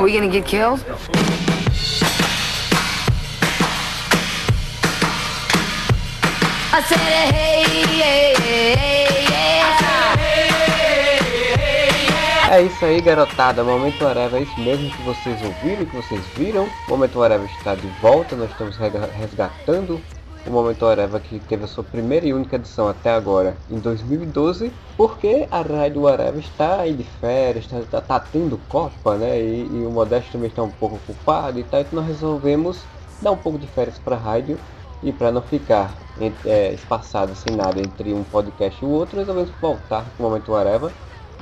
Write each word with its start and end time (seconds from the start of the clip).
Are 0.00 0.04
we 0.04 0.14
gonna 0.14 0.28
get 0.30 0.46
killed? 0.46 0.82
I 6.72 6.80
said, 6.88 6.98
hey, 6.98 7.84
hey, 8.00 8.32
hey, 8.40 9.28
yeah. 9.28 9.60
É 12.50 12.62
isso 12.62 12.82
aí, 12.82 13.02
garotada. 13.02 13.62
Momento 13.62 14.06
Areva 14.06 14.38
é 14.38 14.42
isso 14.42 14.58
mesmo 14.58 14.90
que 14.90 15.02
vocês 15.02 15.38
ouviram, 15.42 15.84
que 15.84 15.94
vocês 15.94 16.24
viram. 16.34 16.66
Momento 16.88 17.22
Areva 17.22 17.44
está 17.58 17.74
de 17.74 17.86
volta. 18.00 18.34
Nós 18.34 18.50
estamos 18.52 18.78
resgatando 18.78 20.00
o 20.46 20.50
Momento 20.50 20.86
Areva 20.86 21.20
que 21.20 21.38
teve 21.40 21.64
a 21.64 21.66
sua 21.66 21.84
primeira 21.84 22.26
e 22.26 22.32
única 22.32 22.56
edição 22.56 22.88
até 22.88 23.10
agora, 23.10 23.56
em 23.70 23.78
2012, 23.78 24.72
porque 24.96 25.46
a 25.50 25.60
Rádio 25.60 26.06
Areva 26.06 26.38
está 26.38 26.80
aí 26.80 26.94
de 26.94 27.04
férias, 27.04 27.64
está, 27.64 27.78
está, 27.80 28.00
tá 28.00 28.20
tendo 28.20 28.58
Copa, 28.68 29.16
né? 29.16 29.40
E, 29.40 29.66
e 29.66 29.86
o 29.86 29.90
Modesto 29.90 30.32
também 30.32 30.48
está 30.48 30.62
um 30.62 30.70
pouco 30.70 30.96
ocupado 30.96 31.58
e 31.58 31.64
tal. 31.64 31.80
Então 31.80 32.00
nós 32.00 32.08
resolvemos 32.08 32.84
dar 33.20 33.32
um 33.32 33.36
pouco 33.36 33.58
de 33.58 33.66
férias 33.66 33.98
para 33.98 34.16
a 34.16 34.18
rádio 34.18 34.58
e 35.02 35.12
para 35.12 35.30
não 35.30 35.42
ficar 35.42 35.94
é, 36.44 36.72
espaçado 36.72 37.34
sem 37.34 37.56
nada 37.56 37.80
entre 37.80 38.12
um 38.12 38.24
podcast 38.24 38.82
e 38.82 38.86
o 38.86 38.90
outro, 38.90 39.18
resolvemos 39.18 39.50
voltar 39.60 40.04
com 40.16 40.24
o 40.24 40.26
Momento 40.28 40.54
Areva. 40.54 40.92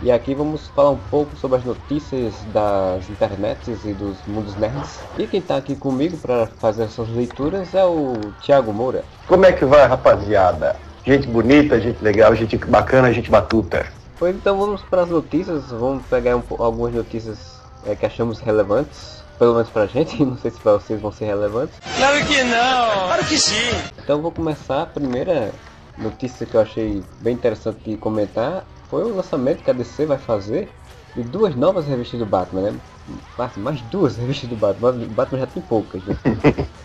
E 0.00 0.12
aqui 0.12 0.32
vamos 0.32 0.68
falar 0.68 0.90
um 0.90 0.98
pouco 1.10 1.34
sobre 1.36 1.58
as 1.58 1.64
notícias 1.64 2.32
das 2.52 3.10
internets 3.10 3.84
e 3.84 3.92
dos 3.92 4.16
mundos 4.28 4.54
nerds. 4.56 5.00
E 5.18 5.26
quem 5.26 5.40
está 5.40 5.56
aqui 5.56 5.74
comigo 5.74 6.16
para 6.18 6.46
fazer 6.46 6.84
essas 6.84 7.08
leituras 7.08 7.74
é 7.74 7.84
o 7.84 8.12
Thiago 8.40 8.72
Moura. 8.72 9.04
Como 9.26 9.44
é 9.44 9.50
que 9.50 9.64
vai, 9.64 9.86
rapaziada? 9.88 10.76
Gente 11.04 11.26
bonita, 11.26 11.80
gente 11.80 12.02
legal, 12.02 12.32
gente 12.36 12.56
bacana, 12.56 13.12
gente 13.12 13.28
batuta. 13.28 13.86
Pois 14.20 14.36
então 14.36 14.56
vamos 14.56 14.82
para 14.82 15.02
as 15.02 15.08
notícias, 15.08 15.64
vamos 15.70 16.04
pegar 16.06 16.36
um 16.36 16.42
algumas 16.58 16.94
notícias 16.94 17.60
é, 17.84 17.96
que 17.96 18.06
achamos 18.06 18.38
relevantes, 18.38 19.24
pelo 19.36 19.54
menos 19.54 19.68
pra 19.68 19.86
gente, 19.86 20.22
não 20.24 20.38
sei 20.38 20.52
se 20.52 20.60
para 20.60 20.74
vocês 20.74 21.00
vão 21.00 21.10
ser 21.10 21.24
relevantes. 21.24 21.74
Claro 21.96 22.24
que 22.24 22.44
não! 22.44 23.06
Claro 23.06 23.24
que 23.24 23.38
sim! 23.38 23.74
Então 23.98 24.22
vou 24.22 24.30
começar 24.30 24.82
a 24.82 24.86
primeira 24.86 25.50
notícia 25.96 26.46
que 26.46 26.54
eu 26.54 26.60
achei 26.60 27.02
bem 27.20 27.34
interessante 27.34 27.78
de 27.84 27.96
comentar 27.96 28.64
foi 28.88 29.04
o 29.04 29.14
lançamento 29.14 29.62
que 29.62 29.70
a 29.70 29.74
DC 29.74 30.06
vai 30.06 30.18
fazer 30.18 30.70
de 31.14 31.22
duas 31.22 31.54
novas 31.54 31.86
revistas 31.86 32.18
do 32.20 32.26
Batman, 32.26 32.72
né? 32.72 32.80
Mais, 33.36 33.56
mais 33.56 33.82
duas 33.82 34.16
revistas 34.18 34.48
do 34.48 34.56
Batman, 34.56 34.90
o 34.90 35.06
Batman 35.06 35.38
já 35.38 35.46
tem 35.46 35.62
poucas, 35.62 36.02
né? 36.04 36.16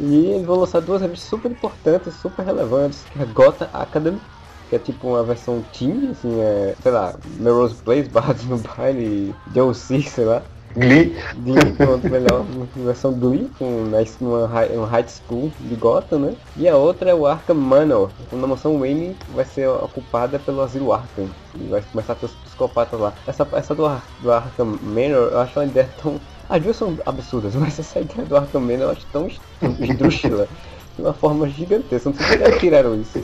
E 0.00 0.26
eles 0.30 0.46
vão 0.46 0.56
lançar 0.56 0.80
duas 0.80 1.02
revistas 1.02 1.28
super 1.28 1.50
importantes, 1.50 2.14
super 2.14 2.44
relevantes, 2.44 3.04
que 3.04 3.18
é 3.18 3.22
a 3.22 3.26
Gotham 3.26 3.68
Academy, 3.72 4.20
que 4.68 4.76
é 4.76 4.78
tipo 4.78 5.08
uma 5.08 5.22
versão 5.22 5.62
teen, 5.70 6.10
assim, 6.10 6.40
é, 6.40 6.74
sei 6.80 6.90
lá, 6.90 7.14
Melrose 7.38 7.74
Place, 7.82 8.08
Barras 8.10 8.42
no 8.44 8.58
Baile, 8.58 9.34
DLC, 9.46 10.02
sei 10.02 10.24
lá. 10.24 10.42
Glee. 10.76 11.16
De 11.36 11.72
pronto, 11.76 12.08
melhor, 12.08 12.44
uma 12.54 12.66
versão 12.76 13.12
Glee, 13.12 13.50
com, 13.58 13.84
na, 13.84 13.98
numa 14.20 14.46
high, 14.46 14.70
um 14.76 14.84
high 14.84 15.06
school 15.06 15.52
de 15.60 15.74
Gotham, 15.74 16.18
né? 16.18 16.34
E 16.56 16.68
a 16.68 16.76
outra 16.76 17.10
é 17.10 17.14
o 17.14 17.26
Arkham 17.26 17.54
Manor, 17.54 18.10
uma 18.30 18.46
mansão 18.46 18.78
Wayne 18.78 19.16
vai 19.34 19.44
ser 19.44 19.68
ocupada 19.68 20.38
pelo 20.38 20.62
asilo 20.62 20.92
Arkham. 20.92 21.28
E 21.54 21.68
vai 21.68 21.82
começar 21.82 22.14
a 22.14 22.16
ter 22.16 22.26
os 22.26 22.32
psicopatas 22.32 22.98
lá. 22.98 23.12
Essa, 23.26 23.46
essa 23.52 23.74
do, 23.74 23.88
do 24.20 24.32
Arkham 24.32 24.78
Manor, 24.82 25.30
eu 25.32 25.40
acho 25.40 25.58
uma 25.58 25.66
ideia 25.66 25.88
tão... 26.02 26.20
As 26.48 26.62
duas 26.62 26.76
são 26.76 26.98
absurdas, 27.06 27.54
mas 27.56 27.78
essa 27.78 28.00
ideia 28.00 28.26
do 28.26 28.36
Arkham 28.36 28.60
Manor 28.60 28.80
eu 28.80 28.90
acho 28.90 29.06
tão 29.12 29.28
esdrúxula. 29.80 30.48
De 30.96 31.02
uma 31.02 31.14
forma 31.14 31.48
gigantesca, 31.48 32.10
não 32.10 32.16
sei 32.16 32.26
se 32.26 32.34
eles 32.34 32.60
tiraram 32.60 33.00
isso. 33.00 33.18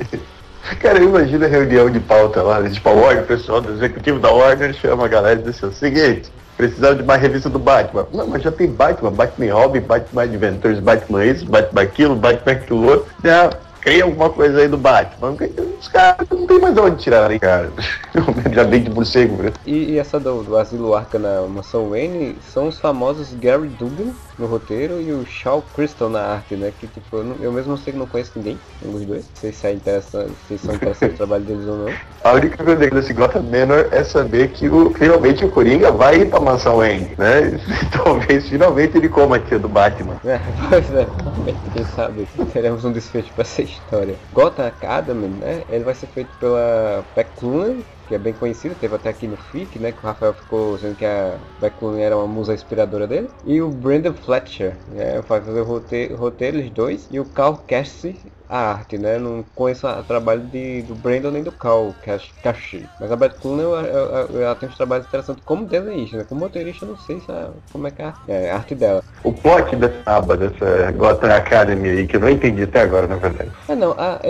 Cara, 0.80 1.02
imagina 1.02 1.46
a 1.46 1.48
reunião 1.48 1.90
de 1.90 2.00
pauta 2.00 2.42
lá, 2.42 2.60
né? 2.60 2.70
tipo 2.70 2.88
a 2.88 2.92
Warner, 2.92 3.24
o 3.24 3.26
pessoal 3.26 3.60
do 3.60 3.72
executivo 3.72 4.18
da 4.18 4.30
Warner 4.30 4.74
chama 4.74 5.04
a 5.04 5.08
galera 5.08 5.40
e 5.40 5.42
diz 5.42 5.56
assim, 5.56 5.66
o 5.66 5.72
seguinte, 5.72 6.30
precisamos 6.58 6.98
de 6.98 7.04
mais 7.04 7.22
revista 7.22 7.48
do 7.48 7.58
Batman. 7.58 8.06
Não, 8.12 8.26
mas 8.26 8.42
já 8.42 8.52
tem 8.52 8.68
Batman, 8.68 9.12
Batman 9.12 9.54
Robin, 9.54 9.80
Batman 9.80 10.24
Adventures, 10.24 10.80
Batman 10.80 11.24
isso, 11.24 11.46
Batman 11.46 11.82
aquilo, 11.82 12.16
Batman 12.16 12.52
aquilo 12.52 12.84
outro. 12.84 13.06
Não, 13.22 13.50
cria 13.80 14.04
alguma 14.04 14.28
coisa 14.28 14.58
aí 14.60 14.68
do 14.68 14.76
Batman. 14.76 15.36
Os 15.80 15.88
caras 15.88 16.28
não 16.28 16.46
tem 16.46 16.58
mais 16.58 16.76
onde 16.76 17.02
tirar, 17.02 17.30
hein, 17.30 17.38
cara. 17.38 17.70
já 18.52 18.64
vem 18.64 18.82
de 18.82 18.90
morcego, 18.90 19.42
né? 19.42 19.52
E, 19.64 19.92
e 19.92 19.98
essa 19.98 20.18
do, 20.18 20.42
do 20.42 20.56
Asilo 20.58 20.94
Arca 20.94 21.18
na 21.18 21.42
mansão 21.42 21.90
Wayne 21.90 22.36
são 22.52 22.66
os 22.66 22.78
famosos 22.78 23.32
Gary 23.34 23.68
Dugan 23.68 24.12
no 24.38 24.46
roteiro 24.46 25.00
e 25.00 25.12
o 25.12 25.24
Shaw 25.24 25.62
Crystal 25.62 26.08
na 26.08 26.20
arte, 26.22 26.56
né? 26.56 26.70
Que 26.72 26.86
tipo, 26.88 27.16
eu, 27.16 27.24
não- 27.24 27.36
eu 27.42 27.52
mesmo 27.52 27.70
não 27.70 27.76
sei 27.76 27.92
que 27.92 27.98
não 27.98 28.06
conheço 28.06 28.32
ninguém, 28.36 28.62
dos 28.80 29.04
dois. 29.04 29.26
Não 29.26 29.40
sei 29.40 29.52
se 29.52 29.66
é 29.66 29.72
interessante, 29.72 30.40
se 30.46 30.58
são 30.58 30.74
interessantes 30.74 31.14
o 31.14 31.16
trabalho 31.18 31.44
deles 31.44 31.66
ou 31.66 31.76
não. 31.76 32.00
A 32.24 32.32
única 32.32 32.64
coisa 32.64 32.90
desse 32.90 33.12
Gotham 33.12 33.42
Manor 33.42 33.88
é 33.92 34.04
saber 34.04 34.48
que 34.52 34.68
o, 34.68 34.92
finalmente 34.94 35.44
o 35.44 35.50
Coringa 35.50 35.90
vai 35.92 36.16
ir 36.22 36.30
pra 36.30 36.40
mansão 36.40 36.76
Wayne, 36.76 37.14
né? 37.18 37.58
Talvez 38.04 38.48
finalmente 38.48 38.96
ele 38.96 39.08
coma 39.08 39.36
a 39.36 39.40
tia 39.40 39.58
do 39.58 39.68
Batman. 39.68 40.18
É, 40.24 40.38
pois 40.68 40.90
é, 40.90 41.08
quem 41.72 41.84
sabe 41.84 42.26
teremos 42.52 42.84
um 42.84 42.92
desfecho 42.92 43.32
pra 43.32 43.42
essa 43.42 43.62
história. 43.62 44.18
Gotham 44.32 44.66
Academy, 44.66 45.28
né? 45.28 45.64
Ele 45.68 45.84
vai 45.84 45.94
ser 45.94 46.06
feito 46.08 46.36
pela 46.38 47.04
Beck 47.14 47.32
Clunan, 47.36 47.82
que 48.08 48.14
é 48.14 48.18
bem 48.18 48.32
conhecido, 48.32 48.74
teve 48.74 48.94
até 48.94 49.10
aqui 49.10 49.28
no 49.28 49.36
FIC, 49.36 49.78
né? 49.78 49.92
Que 49.92 49.98
o 49.98 50.02
Rafael 50.02 50.32
ficou 50.32 50.74
dizendo 50.74 50.96
que 50.96 51.04
a 51.04 51.38
Beck 51.60 51.76
Clunan 51.78 52.00
era 52.00 52.16
uma 52.16 52.26
musa 52.26 52.54
inspiradora 52.54 53.06
dele. 53.06 53.28
E 53.44 53.60
o 53.60 53.68
Brandon 53.68 54.14
Fletcher, 54.14 54.74
né? 54.88 55.20
Vai 55.20 55.40
fazer 55.42 55.60
o 55.60 55.64
roteiro, 55.64 56.16
roteiro 56.16 56.58
os 56.58 56.70
dois. 56.70 57.06
E 57.10 57.20
o 57.20 57.24
Carl 57.26 57.58
Cassie 57.68 58.16
a 58.48 58.58
arte, 58.72 58.96
né? 58.98 59.18
Não 59.18 59.42
conheço 59.54 59.86
o 59.86 60.04
trabalho 60.04 60.46
de, 60.48 60.82
do 60.82 60.94
Brandon 60.94 61.30
nem 61.30 61.42
do 61.42 61.52
Carl 61.52 61.94
Cash- 61.94 62.32
Cassie. 62.42 62.88
Mas 62.98 63.10
a 63.12 63.16
Beck 63.16 63.38
Clunan, 63.38 63.62
eu- 63.64 63.74
eu- 63.86 64.28
eu- 64.30 64.40
ela 64.42 64.56
tem 64.56 64.68
uns 64.68 64.76
trabalhos 64.76 65.06
interessantes 65.06 65.44
como 65.44 65.66
desenhista, 65.66 66.16
né? 66.18 66.24
Como 66.24 66.40
motorista, 66.40 66.84
eu 66.84 66.88
não 66.90 66.96
sei 66.96 67.20
se 67.20 67.30
a- 67.30 67.52
como 67.72 67.86
é 67.86 67.90
que 67.90 68.02
é 68.02 68.06
a, 68.06 68.14
é 68.26 68.50
a 68.50 68.56
arte 68.56 68.74
dela. 68.74 69.02
O 69.24 69.32
plot 69.32 69.74
dessa 69.76 70.02
aba, 70.06 70.36
dessa 70.36 70.92
Gotham 70.92 71.30
Academy 71.34 71.88
aí, 71.88 72.06
que 72.06 72.16
eu 72.16 72.20
não 72.20 72.30
entendi 72.30 72.62
até 72.62 72.82
agora, 72.82 73.06
na 73.06 73.16
verdade. 73.16 73.50
É 73.68 73.74
não, 73.74 73.92
a, 73.92 74.20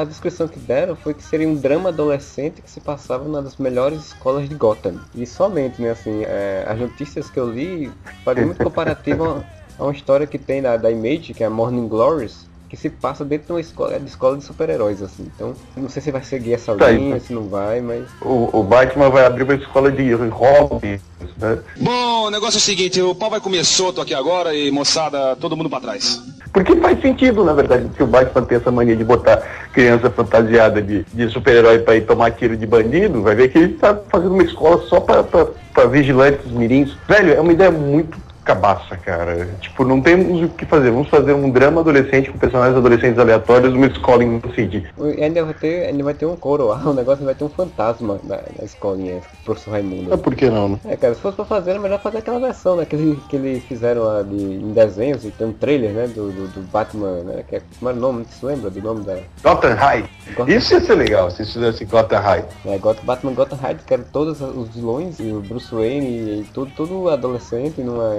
a 0.00 0.04
descrição 0.04 0.46
que 0.46 0.58
deram 0.58 0.94
foi 0.96 1.14
que 1.14 1.22
seria 1.22 1.48
um 1.48 1.56
drama 1.60 1.88
adolescente 1.88 2.62
que 2.62 2.70
se 2.70 2.80
passava 2.80 3.24
numa 3.24 3.42
das 3.42 3.56
melhores 3.56 4.04
escolas 4.06 4.48
de 4.48 4.54
Gotham. 4.54 5.00
E 5.14 5.26
somente, 5.26 5.80
né, 5.80 5.90
assim, 5.90 6.22
é, 6.24 6.64
as 6.68 6.78
notícias 6.78 7.28
que 7.30 7.40
eu 7.40 7.50
li 7.50 7.98
fazem 8.24 8.44
muito 8.44 8.60
comparativo 8.60 9.24
a, 9.24 9.44
a 9.78 9.82
uma 9.84 9.92
história 9.92 10.26
que 10.26 10.38
tem 10.38 10.62
da, 10.62 10.76
da 10.76 10.90
Image, 10.90 11.34
que 11.34 11.42
é 11.42 11.46
a 11.46 11.50
Morning 11.50 11.88
Glories, 11.88 12.48
que 12.68 12.76
se 12.76 12.88
passa 12.90 13.24
dentro 13.24 13.46
de 13.46 13.52
uma 13.52 13.60
escola 13.60 13.98
de, 14.00 14.06
escola 14.08 14.36
de 14.38 14.44
super-heróis, 14.44 15.02
assim. 15.02 15.26
Então, 15.34 15.54
não 15.76 15.88
sei 15.88 16.02
se 16.02 16.10
vai 16.10 16.22
seguir 16.22 16.54
essa 16.54 16.74
Tá, 16.74 16.90
linha, 16.90 17.08
então. 17.16 17.20
se 17.20 17.32
não 17.32 17.48
vai, 17.48 17.80
mas... 17.80 18.04
O, 18.20 18.50
o 18.58 18.62
Batman 18.62 19.10
vai 19.10 19.24
abrir 19.24 19.44
uma 19.44 19.54
escola 19.54 19.92
de 19.92 20.12
hobby, 20.14 21.00
né? 21.38 21.58
Bom, 21.80 22.26
o 22.26 22.30
negócio 22.30 22.56
é 22.56 22.58
o 22.58 22.62
seguinte, 22.62 23.00
o 23.00 23.14
pau 23.14 23.30
vai 23.30 23.40
comer 23.40 23.64
solto 23.64 24.00
aqui 24.00 24.14
agora 24.14 24.54
e 24.54 24.70
moçada, 24.70 25.36
todo 25.36 25.56
mundo 25.56 25.70
pra 25.70 25.80
trás. 25.80 26.20
Porque 26.52 26.76
faz 26.76 27.00
sentido, 27.00 27.44
na 27.44 27.52
verdade, 27.52 27.88
que 27.96 28.02
o 28.02 28.06
Batman 28.06 28.42
tem 28.44 28.58
essa 28.58 28.70
mania 28.70 28.94
de 28.96 29.02
botar 29.04 29.42
criança 29.72 30.08
fantasiada 30.08 30.80
de, 30.80 31.04
de 31.12 31.28
super-herói 31.28 31.80
pra 31.80 31.96
ir 31.96 32.06
tomar 32.06 32.30
tiro 32.30 32.56
de 32.56 32.64
bandido, 32.66 33.22
vai 33.22 33.34
ver 33.34 33.48
que 33.48 33.58
ele 33.58 33.74
tá 33.74 33.98
fazendo 34.08 34.34
uma 34.34 34.44
escola 34.44 34.80
só 34.88 35.00
pra, 35.00 35.22
pra, 35.24 35.46
pra 35.72 35.86
vigilantes 35.86 36.50
mirins. 36.52 36.96
Velho, 37.08 37.34
é 37.34 37.40
uma 37.40 37.52
ideia 37.52 37.70
muito 37.72 38.16
cabaça, 38.44 38.96
cara. 38.96 39.48
Tipo, 39.60 39.84
não 39.84 40.00
temos 40.00 40.42
o 40.42 40.48
que 40.48 40.64
fazer. 40.66 40.90
Vamos 40.90 41.08
fazer 41.08 41.32
um 41.32 41.50
drama 41.50 41.80
adolescente 41.80 42.30
com 42.30 42.38
personagens 42.38 42.76
adolescentes 42.76 43.18
aleatórios 43.18 43.72
numa 43.72 43.86
escola 43.86 44.22
em 44.22 44.40
City. 44.54 44.86
E 45.16 45.22
ainda 45.22 45.44
vai 45.44 45.54
ter, 45.54 45.86
ainda 45.86 46.04
vai 46.04 46.14
ter 46.14 46.26
um 46.26 46.36
coro 46.36 46.66
lá, 46.68 46.76
o 46.84 46.92
negócio 46.92 47.24
vai 47.24 47.34
ter 47.34 47.44
um 47.44 47.48
fantasma 47.48 48.18
na, 48.24 48.36
na 48.58 48.64
escolinha, 48.64 49.20
professor 49.44 49.70
Raimundo. 49.72 50.12
Ah, 50.14 50.18
por 50.18 50.34
que 50.34 50.48
não, 50.50 50.68
né? 50.70 50.78
É, 50.84 50.96
cara, 50.96 51.14
se 51.14 51.20
fosse 51.20 51.36
pra 51.36 51.44
fazer, 51.44 51.70
era 51.70 51.80
melhor 51.80 52.00
fazer 52.00 52.18
aquela 52.18 52.38
versão, 52.38 52.76
né? 52.76 52.84
Que, 52.84 52.96
ele- 52.96 53.18
que 53.28 53.36
eles 53.36 53.62
fizeram 53.64 54.02
lá 54.02 54.22
de, 54.22 54.36
em 54.36 54.72
desenhos, 54.72 55.24
e 55.24 55.30
tem 55.30 55.46
um 55.46 55.52
trailer, 55.52 55.90
né? 55.92 56.06
Do, 56.06 56.30
do, 56.30 56.48
do 56.48 56.60
Batman, 56.70 57.22
né? 57.22 57.44
Que 57.48 57.56
é, 57.56 57.62
como 57.78 57.88
era 57.88 57.98
o 57.98 58.00
nome? 58.00 58.26
Você 58.30 58.44
lembra 58.46 58.70
do 58.70 58.80
nome 58.82 59.04
da. 59.04 59.16
Gotham 59.42 59.74
High. 59.74 60.04
Gotham- 60.36 60.54
Isso 60.54 60.74
ia 60.74 60.80
ser 60.80 60.94
legal, 60.94 61.30
se 61.30 61.44
fizesse 61.44 61.84
Gotham 61.84 62.18
High. 62.20 62.44
É, 62.66 62.78
Gotham, 62.78 63.04
Batman 63.04 63.32
Gotham 63.32 63.58
Heights, 63.66 63.84
que 63.86 63.94
eram 63.94 64.04
todos 64.12 64.40
os 64.40 64.68
vilões, 64.74 65.18
e 65.18 65.32
o 65.32 65.40
Bruce 65.40 65.74
Wayne, 65.74 66.40
e 66.40 66.46
tudo, 66.52 66.70
tudo 66.76 67.08
adolescente 67.08 67.80
numa, 67.80 68.14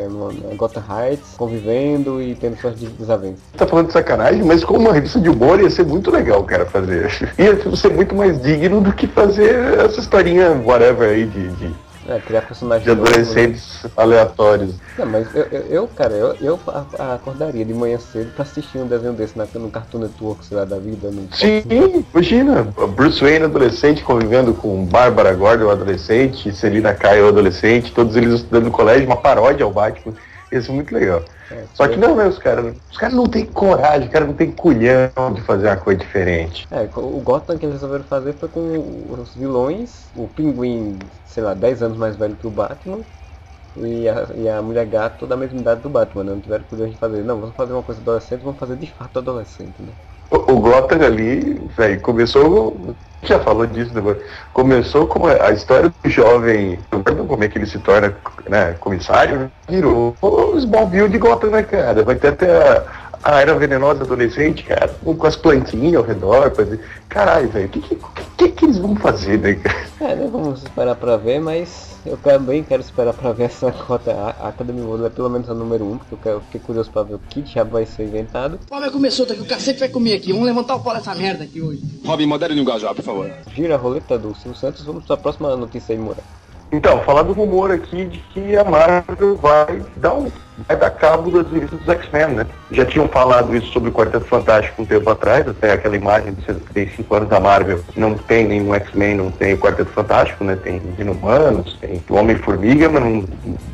Gotham 0.55 0.83
Heights, 0.89 1.35
convivendo 1.37 2.21
e 2.21 2.35
tendo 2.35 2.57
suas 2.59 2.75
des- 2.75 2.91
desavenças. 2.91 3.39
tá 3.57 3.65
falando 3.67 3.87
de 3.87 3.93
sacanagem, 3.93 4.43
mas 4.43 4.63
como 4.63 4.79
uma 4.79 4.93
revista 4.93 5.19
de 5.19 5.29
humor 5.29 5.59
ia 5.59 5.69
ser 5.69 5.85
muito 5.85 6.09
legal, 6.11 6.43
cara, 6.43 6.65
fazer. 6.65 7.11
Ia 7.37 7.75
ser 7.75 7.89
muito 7.91 8.15
mais 8.15 8.41
digno 8.41 8.81
do 8.81 8.91
que 8.93 9.07
fazer 9.07 9.79
essa 9.79 9.99
historinha 9.99 10.49
whatever 10.65 11.09
aí 11.09 11.25
de, 11.25 11.47
de, 11.49 11.71
É, 12.07 12.19
criar 12.19 12.41
personagens 12.41 12.83
de 12.83 12.95
novos, 12.95 13.09
né? 13.09 13.17
adolescentes 13.17 13.85
aleatórios. 13.97 14.75
Não, 14.97 15.05
mas 15.07 15.33
eu, 15.33 15.43
eu, 15.43 15.61
eu, 15.61 15.87
cara, 15.87 16.13
eu, 16.13 16.35
eu 16.39 16.59
acordaria 16.99 17.65
de 17.65 17.73
manhã 17.73 17.97
cedo 17.97 18.31
pra 18.35 18.43
assistir 18.43 18.77
um 18.77 18.87
desenho 18.87 19.13
desse 19.13 19.35
na, 19.35 19.47
no 19.55 19.71
Cartoon 19.71 19.99
Network, 19.99 20.45
sei 20.45 20.57
lá, 20.57 20.65
da 20.65 20.77
vida. 20.77 21.09
No 21.09 21.27
Sim, 21.33 21.63
imagina, 22.13 22.63
Bruce 22.95 23.21
Wayne 23.21 23.45
adolescente 23.45 24.03
convivendo 24.03 24.53
com 24.53 24.85
Bárbara 24.85 25.33
Gordon 25.33 25.69
adolescente, 25.69 26.53
Selina 26.53 26.93
Kyle 26.93 27.27
adolescente, 27.27 27.91
todos 27.91 28.15
eles 28.15 28.35
estudando 28.35 28.65
no 28.65 28.71
colégio, 28.71 29.07
uma 29.07 29.17
paródia 29.17 29.63
ao 29.63 29.71
Batman. 29.71 30.13
Ia 30.55 30.61
ser 30.61 30.71
muito 30.71 30.93
legal. 30.95 31.21
É, 31.51 31.65
Só 31.73 31.85
que 31.87 31.97
não, 31.97 32.15
né, 32.15 32.25
os 32.27 32.39
caras. 32.39 32.73
Os 32.89 32.97
caras 32.97 33.13
não 33.13 33.25
têm 33.25 33.45
coragem, 33.45 34.07
os 34.07 34.13
caras 34.13 34.27
não 34.29 34.35
têm 34.35 34.51
culhão 34.51 35.11
de 35.33 35.41
fazer 35.41 35.67
uma 35.67 35.75
coisa 35.75 35.99
diferente. 35.99 36.65
É, 36.71 36.83
o 36.95 37.19
Gotham 37.19 37.57
que 37.57 37.65
eles 37.65 37.75
resolveram 37.75 38.05
fazer 38.05 38.33
foi 38.33 38.47
com 38.47 38.61
os 39.09 39.35
vilões, 39.35 40.05
o 40.15 40.27
Pinguim, 40.29 40.97
sei 41.25 41.43
lá, 41.43 41.53
10 41.53 41.83
anos 41.83 41.97
mais 41.97 42.15
velho 42.15 42.37
que 42.37 42.47
o 42.47 42.49
Batman, 42.49 42.99
e 43.75 44.07
a, 44.07 44.27
e 44.35 44.47
a 44.47 44.61
mulher 44.61 44.85
gato 44.85 45.27
da 45.27 45.35
mesma 45.35 45.59
idade 45.59 45.81
do 45.81 45.89
Batman, 45.89 46.23
né? 46.23 46.31
Não 46.31 46.39
tiveram 46.39 46.63
coragem 46.63 46.93
de 46.93 46.97
fazer. 46.97 47.23
Não, 47.23 47.39
vamos 47.41 47.55
fazer 47.55 47.73
uma 47.73 47.83
coisa 47.83 47.99
adolescente, 47.99 48.41
vamos 48.41 48.59
fazer 48.59 48.77
de 48.77 48.89
fato 48.91 49.19
adolescente, 49.19 49.81
né? 49.81 49.91
O, 50.31 50.53
o 50.53 50.59
Gotham 50.61 51.05
ali, 51.05 51.55
velho, 51.75 52.01
começou. 52.01 52.95
Já 53.25 53.39
falou 53.39 53.65
disso 53.65 53.93
depois. 53.93 54.17
Começou 54.53 55.07
com 55.07 55.27
a, 55.27 55.51
história 55.51 55.91
do 56.03 56.09
jovem. 56.09 56.79
Como 57.27 57.43
é 57.43 57.47
que 57.47 57.57
ele 57.57 57.65
se 57.65 57.79
torna 57.79 58.15
né, 58.47 58.75
comissário? 58.79 59.39
né? 59.39 59.49
Virou 59.67 60.15
o 60.21 60.57
Smallville 60.57 61.09
de 61.09 61.17
Gotham, 61.17 61.49
né, 61.49 61.63
cara? 61.63 62.03
Vai 62.03 62.15
ter 62.15 62.29
até 62.29 62.51
a, 62.51 62.83
a 63.25 63.41
era 63.41 63.55
venenosa 63.55 64.03
adolescente, 64.03 64.63
cara, 64.63 64.87
com 65.03 65.25
as 65.25 65.35
plantinhas 65.35 65.95
ao 65.95 66.03
redor. 66.03 66.51
Pra 66.51 66.63
dizer, 66.63 66.79
caralho, 67.09 67.49
velho, 67.49 67.65
o 67.65 67.69
que, 67.69 67.81
que, 67.81 67.97
que, 68.37 68.49
que 68.49 68.65
eles 68.65 68.77
vão 68.77 68.95
fazer, 68.95 69.39
né, 69.39 69.55
cara? 69.55 69.87
É, 69.99 70.15
né? 70.15 70.29
Vamos 70.31 70.61
esperar 70.61 70.95
pra 70.95 71.17
ver, 71.17 71.39
mas 71.39 71.97
eu 72.05 72.17
também 72.17 72.63
quero 72.63 72.83
esperar 72.83 73.13
pra 73.13 73.31
ver 73.31 73.45
essa 73.45 73.71
cota 73.71 74.11
a 74.11 74.49
Academy 74.49 74.81
World, 74.81 75.05
é 75.05 75.09
pelo 75.09 75.29
menos 75.29 75.49
a 75.49 75.55
número 75.55 75.85
1, 75.85 75.91
um, 75.91 75.97
porque 75.97 76.13
eu, 76.13 76.19
quero, 76.19 76.35
eu 76.35 76.41
fiquei 76.41 76.61
curioso 76.61 76.91
pra 76.91 77.01
ver 77.01 77.15
o 77.15 77.19
que 77.19 77.43
já 77.43 77.63
vai 77.63 77.87
ser 77.87 78.03
inventado. 78.03 78.59
O 78.63 78.67
pau 78.69 78.79
vai 78.79 78.91
comer 78.91 79.09
solto 79.09 79.33
aqui, 79.33 79.41
o 79.41 79.47
cacete 79.47 79.79
vai 79.79 79.89
comer 79.89 80.13
aqui. 80.13 80.31
Vamos 80.31 80.45
levantar 80.45 80.75
o 80.75 80.79
pau 80.81 80.93
dessa 80.93 81.15
merda 81.15 81.45
aqui 81.45 81.59
hoje. 81.59 81.81
Robin, 82.05 82.27
modere 82.27 82.53
no 82.53 82.61
engajar, 82.61 82.93
por 82.93 83.03
favor. 83.03 83.31
Gira 83.55 83.73
a 83.73 83.77
roleta 83.77 84.19
do 84.19 84.35
Silvio 84.35 84.55
Santos, 84.59 84.85
vamos 84.85 85.03
pra 85.03 85.17
próxima 85.17 85.55
notícia 85.55 85.93
aí, 85.93 85.99
Moura. 85.99 86.21
Então, 86.75 86.99
falar 87.03 87.21
do 87.21 87.31
rumor 87.31 87.71
aqui 87.71 88.03
de 88.03 88.19
que 88.33 88.57
a 88.57 88.63
Marvel 88.65 89.37
vai 89.37 89.81
dar, 89.95 90.13
um, 90.13 90.29
vai 90.67 90.75
dar 90.75 90.89
cabo 90.89 91.31
das 91.31 91.49
revistas 91.49 91.79
dos 91.79 91.87
X-Men, 91.87 92.35
né? 92.35 92.45
Já 92.69 92.85
tinham 92.85 93.07
falado 93.07 93.55
isso 93.55 93.67
sobre 93.71 93.89
o 93.89 93.93
Quarteto 93.93 94.25
Fantástico 94.25 94.81
um 94.81 94.85
tempo 94.85 95.09
atrás, 95.09 95.47
até 95.47 95.71
aquela 95.71 95.95
imagem 95.95 96.33
de 96.33 96.43
75 96.43 97.15
anos 97.15 97.29
da 97.29 97.39
Marvel. 97.39 97.79
Não 97.95 98.15
tem 98.15 98.45
nenhum 98.45 98.73
X-Men, 98.75 99.15
não 99.15 99.31
tem 99.31 99.53
o 99.53 99.57
Quarteto 99.57 99.89
Fantástico, 99.91 100.43
né? 100.43 100.57
Tem 100.61 100.81
os 100.91 100.99
Inumanos, 100.99 101.77
tem 101.79 102.03
o 102.09 102.15
Homem-Formiga, 102.15 102.89
mas 102.89 103.01
não, 103.01 103.23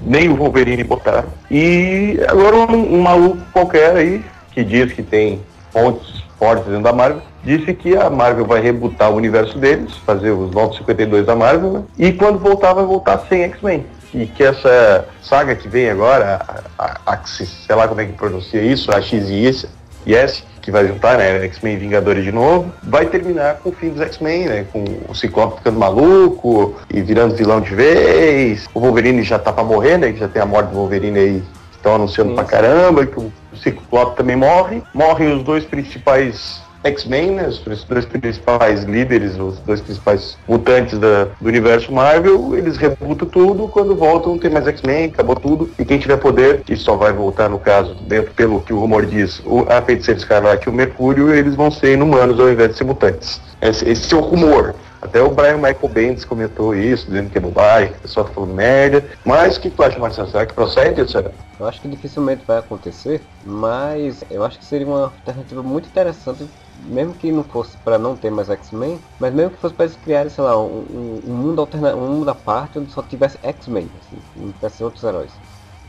nem 0.04 0.30
o 0.30 0.36
Wolverine 0.36 0.84
botaram. 0.84 1.28
E 1.50 2.20
agora 2.28 2.56
um, 2.56 2.98
um 2.98 3.02
maluco 3.02 3.42
qualquer 3.52 3.96
aí, 3.96 4.24
que 4.52 4.64
diz 4.64 4.94
que 4.94 5.02
tem 5.02 5.42
pontos 5.74 6.21
fortes 6.42 6.66
dentro 6.66 6.82
da 6.82 6.92
Marvel, 6.92 7.22
disse 7.44 7.72
que 7.76 7.96
a 7.96 8.10
Marvel 8.10 8.46
vai 8.46 8.60
rebutar 8.60 9.12
o 9.12 9.16
universo 9.16 9.60
deles, 9.60 9.96
fazer 9.98 10.32
os 10.32 10.50
952 10.50 11.24
da 11.24 11.36
Marvel, 11.36 11.72
né? 11.72 11.84
e 12.00 12.12
quando 12.12 12.40
voltar, 12.40 12.74
vai 12.74 12.84
voltar 12.84 13.24
sem 13.30 13.44
X-Men. 13.44 13.86
E 14.12 14.26
que 14.26 14.44
essa 14.44 15.06
saga 15.22 15.56
que 15.56 15.68
vem 15.68 15.92
agora, 15.92 16.42
a, 16.80 16.98
a, 17.06 17.14
a, 17.14 17.20
sei 17.26 17.76
lá 17.76 17.88
como 17.88 18.02
é 18.02 18.06
que 18.06 18.14
pronuncia 18.14 18.60
isso, 18.60 18.92
a 18.92 19.00
X 19.00 19.30
e 19.30 19.46
S, 19.46 19.70
yes, 20.06 20.44
que 20.64 20.72
vai 20.72 20.88
juntar, 20.88 21.20
né, 21.20 21.46
X-Men 21.46 21.78
Vingadores 21.78 22.24
de 22.24 22.32
novo, 22.32 22.72
vai 22.82 23.06
terminar 23.06 23.58
com 23.58 23.70
o 23.70 23.72
fim 23.72 23.90
dos 23.90 24.02
X-Men, 24.02 24.46
né, 24.48 24.66
com 24.74 24.84
o 25.08 25.14
Ciclope 25.14 25.58
ficando 25.58 25.78
maluco 25.78 26.76
e 26.92 27.02
virando 27.02 27.36
vilão 27.36 27.62
de 27.62 27.76
vez, 27.76 28.68
o 28.74 28.80
Wolverine 28.80 29.22
já 29.22 29.38
tá 29.38 29.54
pra 29.54 29.64
morrer, 29.64 30.00
né, 30.00 30.12
que 30.12 30.20
já 30.20 30.28
tem 30.28 30.42
a 30.42 30.46
morte 30.46 30.70
do 30.70 30.76
Wolverine 30.76 31.20
aí, 31.20 31.44
que 31.70 31.78
estão 31.78 31.96
anunciando 31.96 32.32
Sim. 32.32 32.36
pra 32.36 32.46
caramba, 32.46 33.06
que 33.06 33.20
o 33.20 33.32
Ciclope 33.58 34.18
também 34.18 34.36
morre, 34.36 34.82
morrem 34.94 35.34
os 35.34 35.44
dois 35.44 35.66
principais 35.66 36.62
X-Men, 36.84 37.32
né, 37.32 37.48
os 37.48 37.60
dois 37.60 38.06
principais 38.06 38.84
líderes, 38.84 39.38
os 39.38 39.60
dois 39.60 39.82
principais 39.82 40.38
mutantes 40.48 40.98
da, 40.98 41.28
do 41.40 41.48
universo 41.48 41.92
Marvel, 41.92 42.58
eles 42.58 42.76
rebutam 42.78 43.28
tudo, 43.28 43.68
quando 43.68 43.96
voltam 43.96 44.38
tem 44.38 44.50
mais 44.50 44.68
X-Men, 44.68 45.06
acabou 45.06 45.36
tudo, 45.36 45.70
e 45.78 45.86
quem 45.86 46.00
tiver 46.00 46.18
poder, 46.18 46.62
que 46.62 46.76
só 46.76 46.96
vai 46.96 47.14
voltar 47.14 47.50
no 47.50 47.60
caso, 47.60 47.94
dentro 48.08 48.34
pelo 48.34 48.62
que 48.62 48.74
o 48.74 48.80
rumor 48.80 49.06
diz, 49.06 49.42
o, 49.46 49.66
a 49.70 49.82
Feiticeira 49.82 50.20
Escarlate 50.20 50.68
e 50.68 50.72
o 50.72 50.74
Mercúrio, 50.74 51.34
eles 51.34 51.56
vão 51.56 51.70
ser 51.70 51.94
inumanos 51.94 52.40
ao 52.40 52.50
invés 52.50 52.72
de 52.72 52.78
ser 52.78 52.84
mutantes. 52.84 53.40
Esse, 53.62 53.88
esse 53.88 54.14
é 54.14 54.18
o 54.18 54.22
rumor. 54.22 54.74
Até 55.02 55.22
o 55.22 55.32
Brian 55.32 55.58
Michael 55.58 55.90
Bendis 55.90 56.26
comentou 56.26 56.76
isso, 56.76 57.08
dizendo 57.08 57.30
que 57.30 57.38
é 57.38 57.42
bobagem, 57.42 57.92
que 57.94 57.98
o 58.00 58.02
pessoal 58.02 58.26
tá 58.28 58.34
falando 58.34 58.54
merda. 58.54 59.10
Mas 59.26 59.58
o 59.58 59.62
que 59.62 59.72
tu 59.72 59.82
acha, 59.84 60.00
Marcelo? 60.00 60.28
Será 60.30 60.46
que 60.46 60.54
procede, 60.54 61.02
etc? 61.02 61.34
Eu 61.58 61.66
acho 61.68 61.82
que 61.82 61.88
dificilmente 61.88 62.46
vai 62.46 62.58
acontecer, 62.58 63.30
mas 63.42 64.24
eu 64.30 64.44
acho 64.44 64.58
que 64.60 64.66
seria 64.66 64.88
uma 64.88 65.04
alternativa 65.06 65.62
muito 65.62 65.88
interessante, 65.90 66.50
mesmo 66.76 67.16
que 67.16 67.32
não 67.32 67.44
fosse 67.44 67.78
para 67.78 68.00
não 68.00 68.16
ter 68.18 68.32
mais 68.32 68.50
X-Men, 68.50 69.04
mas 69.20 69.34
mesmo 69.34 69.52
que 69.52 69.60
fosse 69.60 69.76
para 69.76 69.86
eles 69.86 69.96
criarem, 69.98 70.30
sei 70.30 70.44
lá, 70.44 70.60
um, 70.60 71.22
um- 71.24 71.36
mundo 71.36 71.62
alterna 71.62 71.96
um 71.96 72.10
mundo 72.18 72.30
à 72.30 72.36
parte 72.36 72.80
onde 72.80 72.92
só 72.92 73.04
tivesse 73.04 73.38
X-Men, 73.44 73.92
assim, 73.98 74.24
não 74.36 74.52
tivesse 74.52 74.84
outros 74.84 75.04
heróis. 75.04 75.40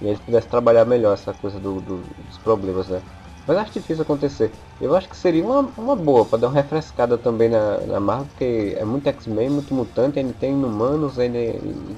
E 0.01 0.07
eles 0.09 0.21
pudessem 0.21 0.51
trabalhar 0.51 0.85
melhor 0.85 1.15
essa 1.15 1.33
coisa 1.33 1.59
do- 1.61 1.81
do- 1.81 2.15
dos 2.19 2.39
problemas, 2.39 2.89
né? 2.89 3.03
Mas 3.47 3.57
acho 3.59 3.73
difícil 3.73 4.03
acontecer. 4.03 4.57
Eu 4.79 4.95
acho 4.95 5.09
que 5.09 5.17
seria 5.17 5.45
uma, 5.45 5.61
uma 5.77 5.97
boa, 5.97 6.29
para 6.29 6.39
dar 6.39 6.49
uma 6.49 6.55
refrescada 6.55 7.19
também 7.19 7.49
na, 7.49 7.81
na 7.87 8.01
Marvel, 8.01 8.27
porque 8.29 8.75
é 8.77 8.85
muito 8.85 9.09
X-Men, 9.09 9.51
muito 9.51 9.75
mutante, 9.75 10.19
ainda 10.19 10.35
tem 10.35 10.53
inumanos, 10.55 11.19
ainda 11.19 11.39
e, 11.39 11.93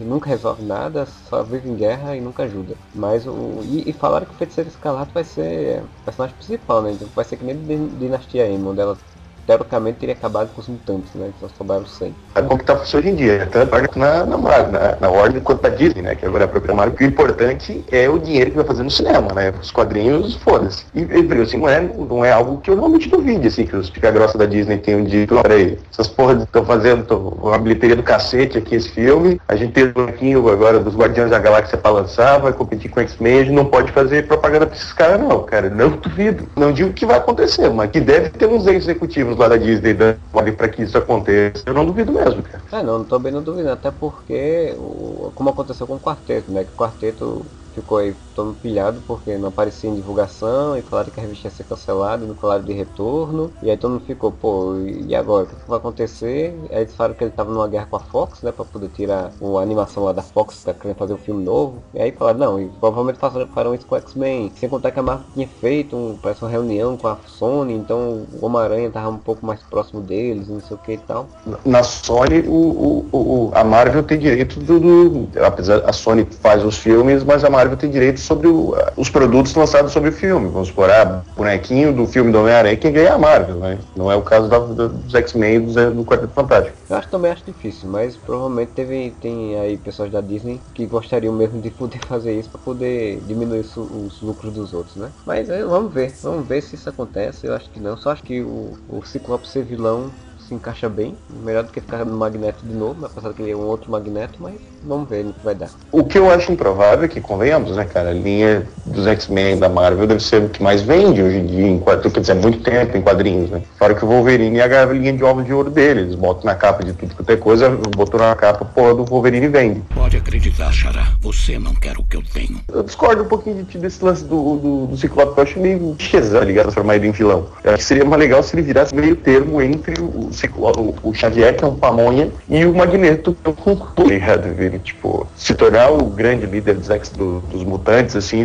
e 0.00 0.04
nunca 0.04 0.28
resolve 0.28 0.62
nada, 0.62 1.06
só 1.06 1.42
vive 1.44 1.68
em 1.68 1.76
guerra 1.76 2.16
e 2.16 2.20
nunca 2.20 2.44
ajuda. 2.44 2.78
Mas 2.92 3.26
o. 3.26 3.64
E, 3.64 3.90
e 3.90 3.92
falaram 3.92 4.26
que 4.26 4.32
o 4.34 4.36
Feiticeiro 4.36 4.68
Escarlate 4.68 5.12
vai 5.14 5.24
ser 5.24 5.84
o 5.84 5.90
personagem 6.04 6.36
principal, 6.36 6.82
né? 6.82 6.92
Então 6.92 7.10
vai 7.14 7.24
ser 7.24 7.36
que 7.36 7.44
nem 7.44 7.64
Din- 7.66 7.96
Dinastia 7.98 8.48
Emo, 8.48 8.70
onde 8.70 8.80
ela 8.80 9.00
teoricamente 9.46 9.98
teria 9.98 10.14
acabado 10.14 10.50
com 10.54 10.60
os 10.60 10.68
mutantes, 10.68 11.14
né? 11.14 11.30
Que 11.34 11.40
só 11.40 11.54
sobraram 11.56 11.86
100. 11.86 12.14
É 12.34 12.42
como 12.42 12.58
que 12.58 12.64
tá 12.64 12.74
hoje 12.74 13.08
em 13.08 13.14
dia, 13.14 13.48
tanto 13.50 13.98
na, 13.98 14.24
na, 14.24 14.38
Marvel, 14.38 14.72
na, 14.72 14.96
na 15.00 15.40
quanto 15.40 15.62
na 15.62 15.68
Disney, 15.68 16.02
né? 16.02 16.14
Que 16.14 16.26
agora 16.26 16.44
é 16.44 16.46
própria 16.46 16.74
Marvel. 16.74 16.96
O 17.00 17.04
importante 17.04 17.84
é 17.90 18.08
o 18.08 18.18
dinheiro 18.18 18.50
que 18.50 18.56
vai 18.56 18.66
fazer 18.66 18.82
no 18.82 18.90
cinema, 18.90 19.32
né? 19.34 19.52
Os 19.60 19.70
quadrinhos, 19.70 20.36
foda-se. 20.36 20.84
E, 20.94 21.00
e 21.00 21.42
assim, 21.42 21.58
não 21.58 21.68
é, 21.68 21.80
não 21.80 22.24
é 22.24 22.32
algo 22.32 22.60
que 22.60 22.70
eu 22.70 22.76
realmente 22.76 23.08
duvide, 23.08 23.48
assim, 23.48 23.66
que 23.66 23.76
os 23.76 23.90
pica 23.90 24.10
grossa 24.10 24.36
da 24.38 24.46
Disney 24.46 24.78
tenham 24.78 25.04
dito, 25.04 25.40
peraí, 25.42 25.78
essas 25.92 26.08
porras 26.08 26.42
estão 26.42 26.64
fazendo 26.64 27.16
uma 27.40 27.58
bilheteria 27.58 27.96
do 27.96 28.02
cacete 28.02 28.58
aqui 28.58 28.74
esse 28.74 28.88
filme, 28.90 29.40
a 29.48 29.56
gente 29.56 29.72
tem 29.72 29.84
o 29.84 29.92
bonequinho 29.92 30.48
agora 30.48 30.78
dos 30.80 30.96
Guardiões 30.96 31.30
da 31.30 31.38
Galáxia 31.38 31.78
pra 31.78 31.90
lançar, 31.90 32.38
vai 32.38 32.52
competir 32.52 32.90
com 32.90 33.00
X-Men, 33.00 33.40
a 33.40 33.44
gente 33.44 33.54
não 33.54 33.64
pode 33.64 33.92
fazer 33.92 34.26
propaganda 34.26 34.66
pra 34.66 34.76
esses 34.76 34.92
caras 34.92 35.20
não, 35.20 35.42
cara, 35.42 35.70
não 35.70 35.90
duvido. 35.90 36.48
Não 36.56 36.72
digo 36.72 36.92
que 36.92 37.06
vai 37.06 37.18
acontecer, 37.18 37.68
mas 37.70 37.90
que 37.90 38.00
deve 38.00 38.30
ter 38.30 38.46
uns 38.46 38.66
executivos 38.66 39.33
lá 39.38 39.48
da 39.48 39.56
Disney 39.56 39.94
dando 39.94 40.20
pra 40.56 40.68
que 40.68 40.82
isso 40.82 40.96
aconteça. 40.98 41.62
Eu 41.66 41.74
não 41.74 41.86
duvido 41.86 42.12
mesmo, 42.12 42.42
cara. 42.42 42.64
É, 42.72 42.82
não, 42.82 43.04
bem 43.20 43.32
não 43.32 43.42
duvidando, 43.42 43.74
até 43.74 43.90
porque, 43.90 44.74
o, 44.78 45.32
como 45.34 45.50
aconteceu 45.50 45.86
com 45.86 45.96
o 45.96 46.00
quarteto, 46.00 46.52
né? 46.52 46.64
Que 46.64 46.72
o 46.72 46.76
quarteto 46.76 47.50
ficou 47.72 47.98
aí 47.98 48.16
todo 48.34 48.54
pilhado 48.54 49.02
porque 49.06 49.36
não 49.38 49.48
aparecia 49.48 49.88
em 49.90 49.94
divulgação 49.94 50.76
e 50.76 50.82
falaram 50.82 51.10
que 51.10 51.20
a 51.20 51.22
revista 51.22 51.46
ia 51.48 51.50
ser 51.50 51.64
cancelada, 51.64 52.26
não 52.26 52.34
falaram 52.34 52.64
de 52.64 52.72
retorno. 52.72 53.52
E 53.62 53.70
aí 53.70 53.76
todo 53.76 53.92
mundo 53.92 54.04
ficou, 54.04 54.32
pô, 54.32 54.76
e 54.78 55.14
agora? 55.14 55.44
O 55.44 55.48
que 55.48 55.56
que 55.56 55.68
vai 55.68 55.78
acontecer? 55.78 56.54
Aí 56.70 56.82
eles 56.82 56.94
falaram 56.94 57.14
que 57.14 57.24
ele 57.24 57.30
tava 57.30 57.52
numa 57.52 57.68
guerra 57.68 57.86
com 57.86 57.96
a 57.96 58.00
Fox, 58.00 58.42
né? 58.42 58.52
Pra 58.52 58.64
poder 58.64 58.88
tirar 58.90 59.30
a 59.40 59.60
animação 59.62 60.04
lá 60.04 60.12
da 60.12 60.22
Fox, 60.22 60.62
tá 60.64 60.74
querendo 60.74 60.96
fazer 60.96 61.14
um 61.14 61.18
filme 61.18 61.44
novo. 61.44 61.82
E 61.94 62.00
aí 62.00 62.12
falaram, 62.12 62.38
não, 62.38 62.60
e 62.60 62.68
provavelmente 62.80 63.18
farão 63.54 63.74
isso 63.74 63.86
com 63.86 63.94
o 63.94 63.98
X-Men. 63.98 64.52
Sem 64.56 64.68
contar 64.68 64.90
que 64.90 64.98
a 65.00 65.02
Marvel 65.02 65.26
tinha 65.32 65.48
feito 65.48 65.96
um, 65.96 66.16
parece 66.20 66.42
uma 66.42 66.50
reunião 66.50 66.96
com 66.96 67.08
a 67.08 67.16
Sony, 67.26 67.74
então 67.74 68.26
o 68.32 68.44
Homem-Aranha 68.46 68.90
tava 68.90 69.08
um 69.10 69.18
pouco 69.18 69.44
mais 69.46 69.60
próximo 69.62 70.00
deles, 70.00 70.48
não 70.48 70.60
sei 70.60 70.76
o 70.76 70.80
que 70.80 70.92
e 70.92 70.98
tal. 70.98 71.28
Na 71.64 71.82
Sony, 71.82 72.40
o, 72.46 72.52
o- 72.52 73.08
o- 73.12 73.50
a 73.54 73.62
Marvel 73.64 74.02
tem 74.02 74.18
direito 74.18 74.58
do, 74.60 74.80
do- 74.80 75.28
Apesar 75.44 75.82
a 75.88 75.92
Sony 75.92 76.24
faz 76.40 76.64
os 76.64 76.76
filmes, 76.78 77.22
mas 77.24 77.44
a 77.44 77.50
Marvel 77.50 77.76
tem 77.76 77.90
direito 77.90 78.20
sobre 78.24 78.48
o- 78.48 78.74
os 78.96 79.08
produtos 79.10 79.54
lançados 79.54 79.92
sobre 79.92 80.10
o 80.10 80.12
filme. 80.12 80.48
Vamos 80.48 80.68
supor, 80.68 80.90
ah, 80.90 81.24
bonequinho 81.36 81.92
do 81.92 82.06
filme 82.06 82.32
do 82.32 82.38
Homem-Aranha, 82.40 82.76
quem 82.76 82.92
ganha 82.92 83.08
é 83.08 83.12
a 83.12 83.18
Marvel, 83.18 83.56
né? 83.58 83.78
Não 83.94 84.10
é 84.10 84.16
o 84.16 84.22
caso 84.22 84.48
da- 84.48 84.58
da- 84.58 84.88
dos 84.88 85.14
X-Men 85.14 85.54
e 85.56 85.60
dos- 85.60 85.74
do 85.74 86.04
Quarteto 86.04 86.32
Fantástico. 86.34 86.76
Eu 86.88 86.96
acho 86.96 87.08
também 87.08 87.30
acho 87.30 87.44
difícil, 87.44 87.88
mas 87.90 88.16
provavelmente 88.16 88.72
teve, 88.72 89.12
tem 89.12 89.58
aí 89.58 89.76
pessoas 89.78 90.10
da 90.10 90.20
Disney 90.20 90.60
que 90.74 90.86
gostariam 90.86 91.34
mesmo 91.34 91.60
de 91.60 91.70
poder 91.70 91.98
fazer 92.06 92.38
isso 92.38 92.50
para 92.50 92.60
poder 92.60 93.22
diminuir 93.24 93.60
os, 93.60 93.76
os 93.76 94.20
lucros 94.20 94.52
dos 94.52 94.72
outros, 94.74 94.96
né? 94.96 95.12
Mas 95.24 95.48
é, 95.48 95.64
vamos 95.64 95.92
ver, 95.92 96.18
vamos 96.22 96.46
ver 96.46 96.60
se 96.62 96.74
isso 96.74 96.88
acontece. 96.88 97.46
Eu 97.46 97.54
acho 97.54 97.70
que 97.70 97.80
não, 97.80 97.96
só 97.96 98.10
acho 98.10 98.22
que 98.22 98.42
o, 98.42 98.78
o 98.86 99.02
Ciclope 99.04 99.48
ser 99.48 99.64
vilão 99.64 100.14
se 100.46 100.54
encaixa 100.54 100.88
bem, 100.88 101.14
melhor 101.42 101.64
do 101.64 101.72
que 101.72 101.80
ficar 101.80 102.04
no 102.04 102.16
Magneto 102.16 102.64
de 102.64 102.74
novo, 102.74 103.04
apesar 103.04 103.32
que 103.32 103.42
ele 103.42 103.52
é 103.52 103.56
um 103.56 103.66
outro 103.66 103.90
Magneto, 103.90 104.38
mas 104.40 104.54
vamos 104.82 105.08
ver 105.08 105.24
no 105.24 105.32
que 105.32 105.44
vai 105.44 105.54
dar. 105.54 105.70
O 105.90 106.04
que 106.04 106.18
eu 106.18 106.30
acho 106.30 106.52
improvável 106.52 107.04
é 107.04 107.08
que, 107.08 107.20
convenhamos, 107.20 107.76
né, 107.76 107.84
cara, 107.84 108.10
a 108.10 108.12
linha 108.12 108.66
dos 108.84 109.06
X-Men 109.06 109.58
da 109.58 109.68
Marvel 109.68 110.06
deve 110.06 110.22
ser 110.22 110.42
o 110.42 110.48
que 110.48 110.62
mais 110.62 110.82
vende 110.82 111.22
hoje 111.22 111.38
em 111.38 111.46
dia, 111.46 111.66
em 111.66 111.78
quadrinhos, 111.78 112.12
quer 112.12 112.20
dizer, 112.20 112.32
há 112.32 112.36
muito 112.36 112.62
tempo 112.62 112.96
em 112.96 113.02
quadrinhos, 113.02 113.50
né? 113.50 113.62
Fora 113.78 113.94
que 113.94 114.04
o 114.04 114.08
Wolverine 114.08 114.58
é 114.58 114.62
a 114.62 114.84
linha 114.86 115.12
de 115.12 115.24
ovos 115.24 115.44
de 115.44 115.52
ouro 115.52 115.70
dele, 115.70 116.00
eles 116.00 116.14
botam 116.14 116.44
na 116.44 116.54
capa 116.54 116.84
de 116.84 116.92
tudo 116.92 117.14
quanto 117.14 117.30
é 117.30 117.36
coisa, 117.36 117.70
botou 117.96 118.20
na 118.20 118.34
capa, 118.34 118.64
porra, 118.64 118.94
do 118.94 119.04
Wolverine 119.04 119.48
vende. 119.48 119.82
Pode 119.94 120.16
acreditar, 120.16 120.72
Xará. 120.72 121.12
Você 121.20 121.58
não 121.58 121.74
quer 121.74 121.96
o 121.96 122.04
que 122.04 122.16
eu 122.16 122.22
tenho. 122.32 122.60
Eu 122.72 122.82
discordo 122.82 123.22
um 123.22 123.26
pouquinho 123.26 123.56
de 123.56 123.64
ti 123.64 123.78
desse 123.78 124.04
lance 124.04 124.24
do, 124.24 124.56
do, 124.56 124.86
do 124.86 124.96
Ciclope, 124.96 125.36
eu 125.36 125.42
acho 125.42 125.58
meio 125.58 125.96
chezão, 125.98 126.42
ligado? 126.42 126.64
Transformar 126.64 126.96
ele 126.96 127.08
em 127.08 127.12
vilão. 127.12 127.46
Eu 127.62 127.72
acho 127.72 127.78
que 127.78 127.84
seria 127.84 128.04
mais 128.04 128.20
legal 128.20 128.42
se 128.42 128.54
ele 128.54 128.62
virasse 128.62 128.94
meio 128.94 129.16
termo 129.16 129.60
entre 129.62 129.94
os 130.00 130.33
o, 130.56 130.94
o 131.02 131.14
Xavier, 131.14 131.56
que 131.56 131.64
é 131.64 131.66
um 131.66 131.76
pamonha, 131.76 132.30
e 132.48 132.64
o 132.64 132.74
Magneto, 132.74 133.34
que 133.34 133.48
é 133.48 133.50
um 133.50 133.54
concurso, 133.54 134.12
ele, 134.12 134.78
tipo, 134.78 135.26
se 135.36 135.54
tornar 135.54 135.90
o 135.90 136.04
grande 136.06 136.46
líder 136.46 136.74
dos, 136.74 136.90
ex, 136.90 137.10
do, 137.10 137.40
dos 137.40 137.64
mutantes, 137.64 138.16
assim, 138.16 138.44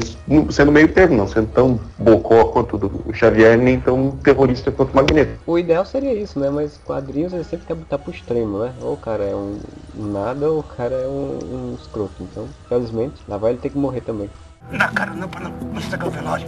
sendo 0.49 0.71
meio 0.71 0.87
termo, 0.87 1.17
não 1.17 1.27
sendo 1.27 1.47
tão 1.47 1.79
bocó 1.97 2.45
quanto 2.45 2.77
do, 2.77 3.03
o 3.05 3.13
Xavier, 3.13 3.57
nem 3.57 3.79
tão 3.79 4.11
terrorista 4.23 4.71
quanto 4.71 4.91
o 4.91 4.95
Magneto. 4.95 5.31
O 5.45 5.57
ideal 5.57 5.85
seria 5.85 6.13
isso, 6.13 6.39
né? 6.39 6.49
Mas 6.49 6.79
quadrinhos 6.85 7.33
ele 7.33 7.43
sempre 7.43 7.67
quer 7.67 7.75
botar 7.75 7.97
pro 7.97 8.11
extremo, 8.11 8.59
né? 8.59 8.73
Ou 8.81 8.93
o 8.93 8.97
cara 8.97 9.23
é 9.23 9.35
um 9.35 9.59
nada, 9.95 10.49
ou 10.49 10.59
o 10.59 10.63
cara 10.63 10.95
é 10.95 11.07
um, 11.07 11.39
um 11.41 11.75
escroto. 11.79 12.13
Então, 12.21 12.47
felizmente, 12.67 13.15
lá 13.27 13.37
vai 13.37 13.51
ele 13.51 13.59
ter 13.59 13.69
que 13.69 13.77
morrer 13.77 14.01
também. 14.01 14.29
Na 14.71 14.87
cara, 14.89 15.13
não, 15.13 15.27
para 15.27 15.41
não, 15.41 15.51
não 15.51 15.79
estragar 15.79 16.07
o 16.07 16.11
velório. 16.11 16.45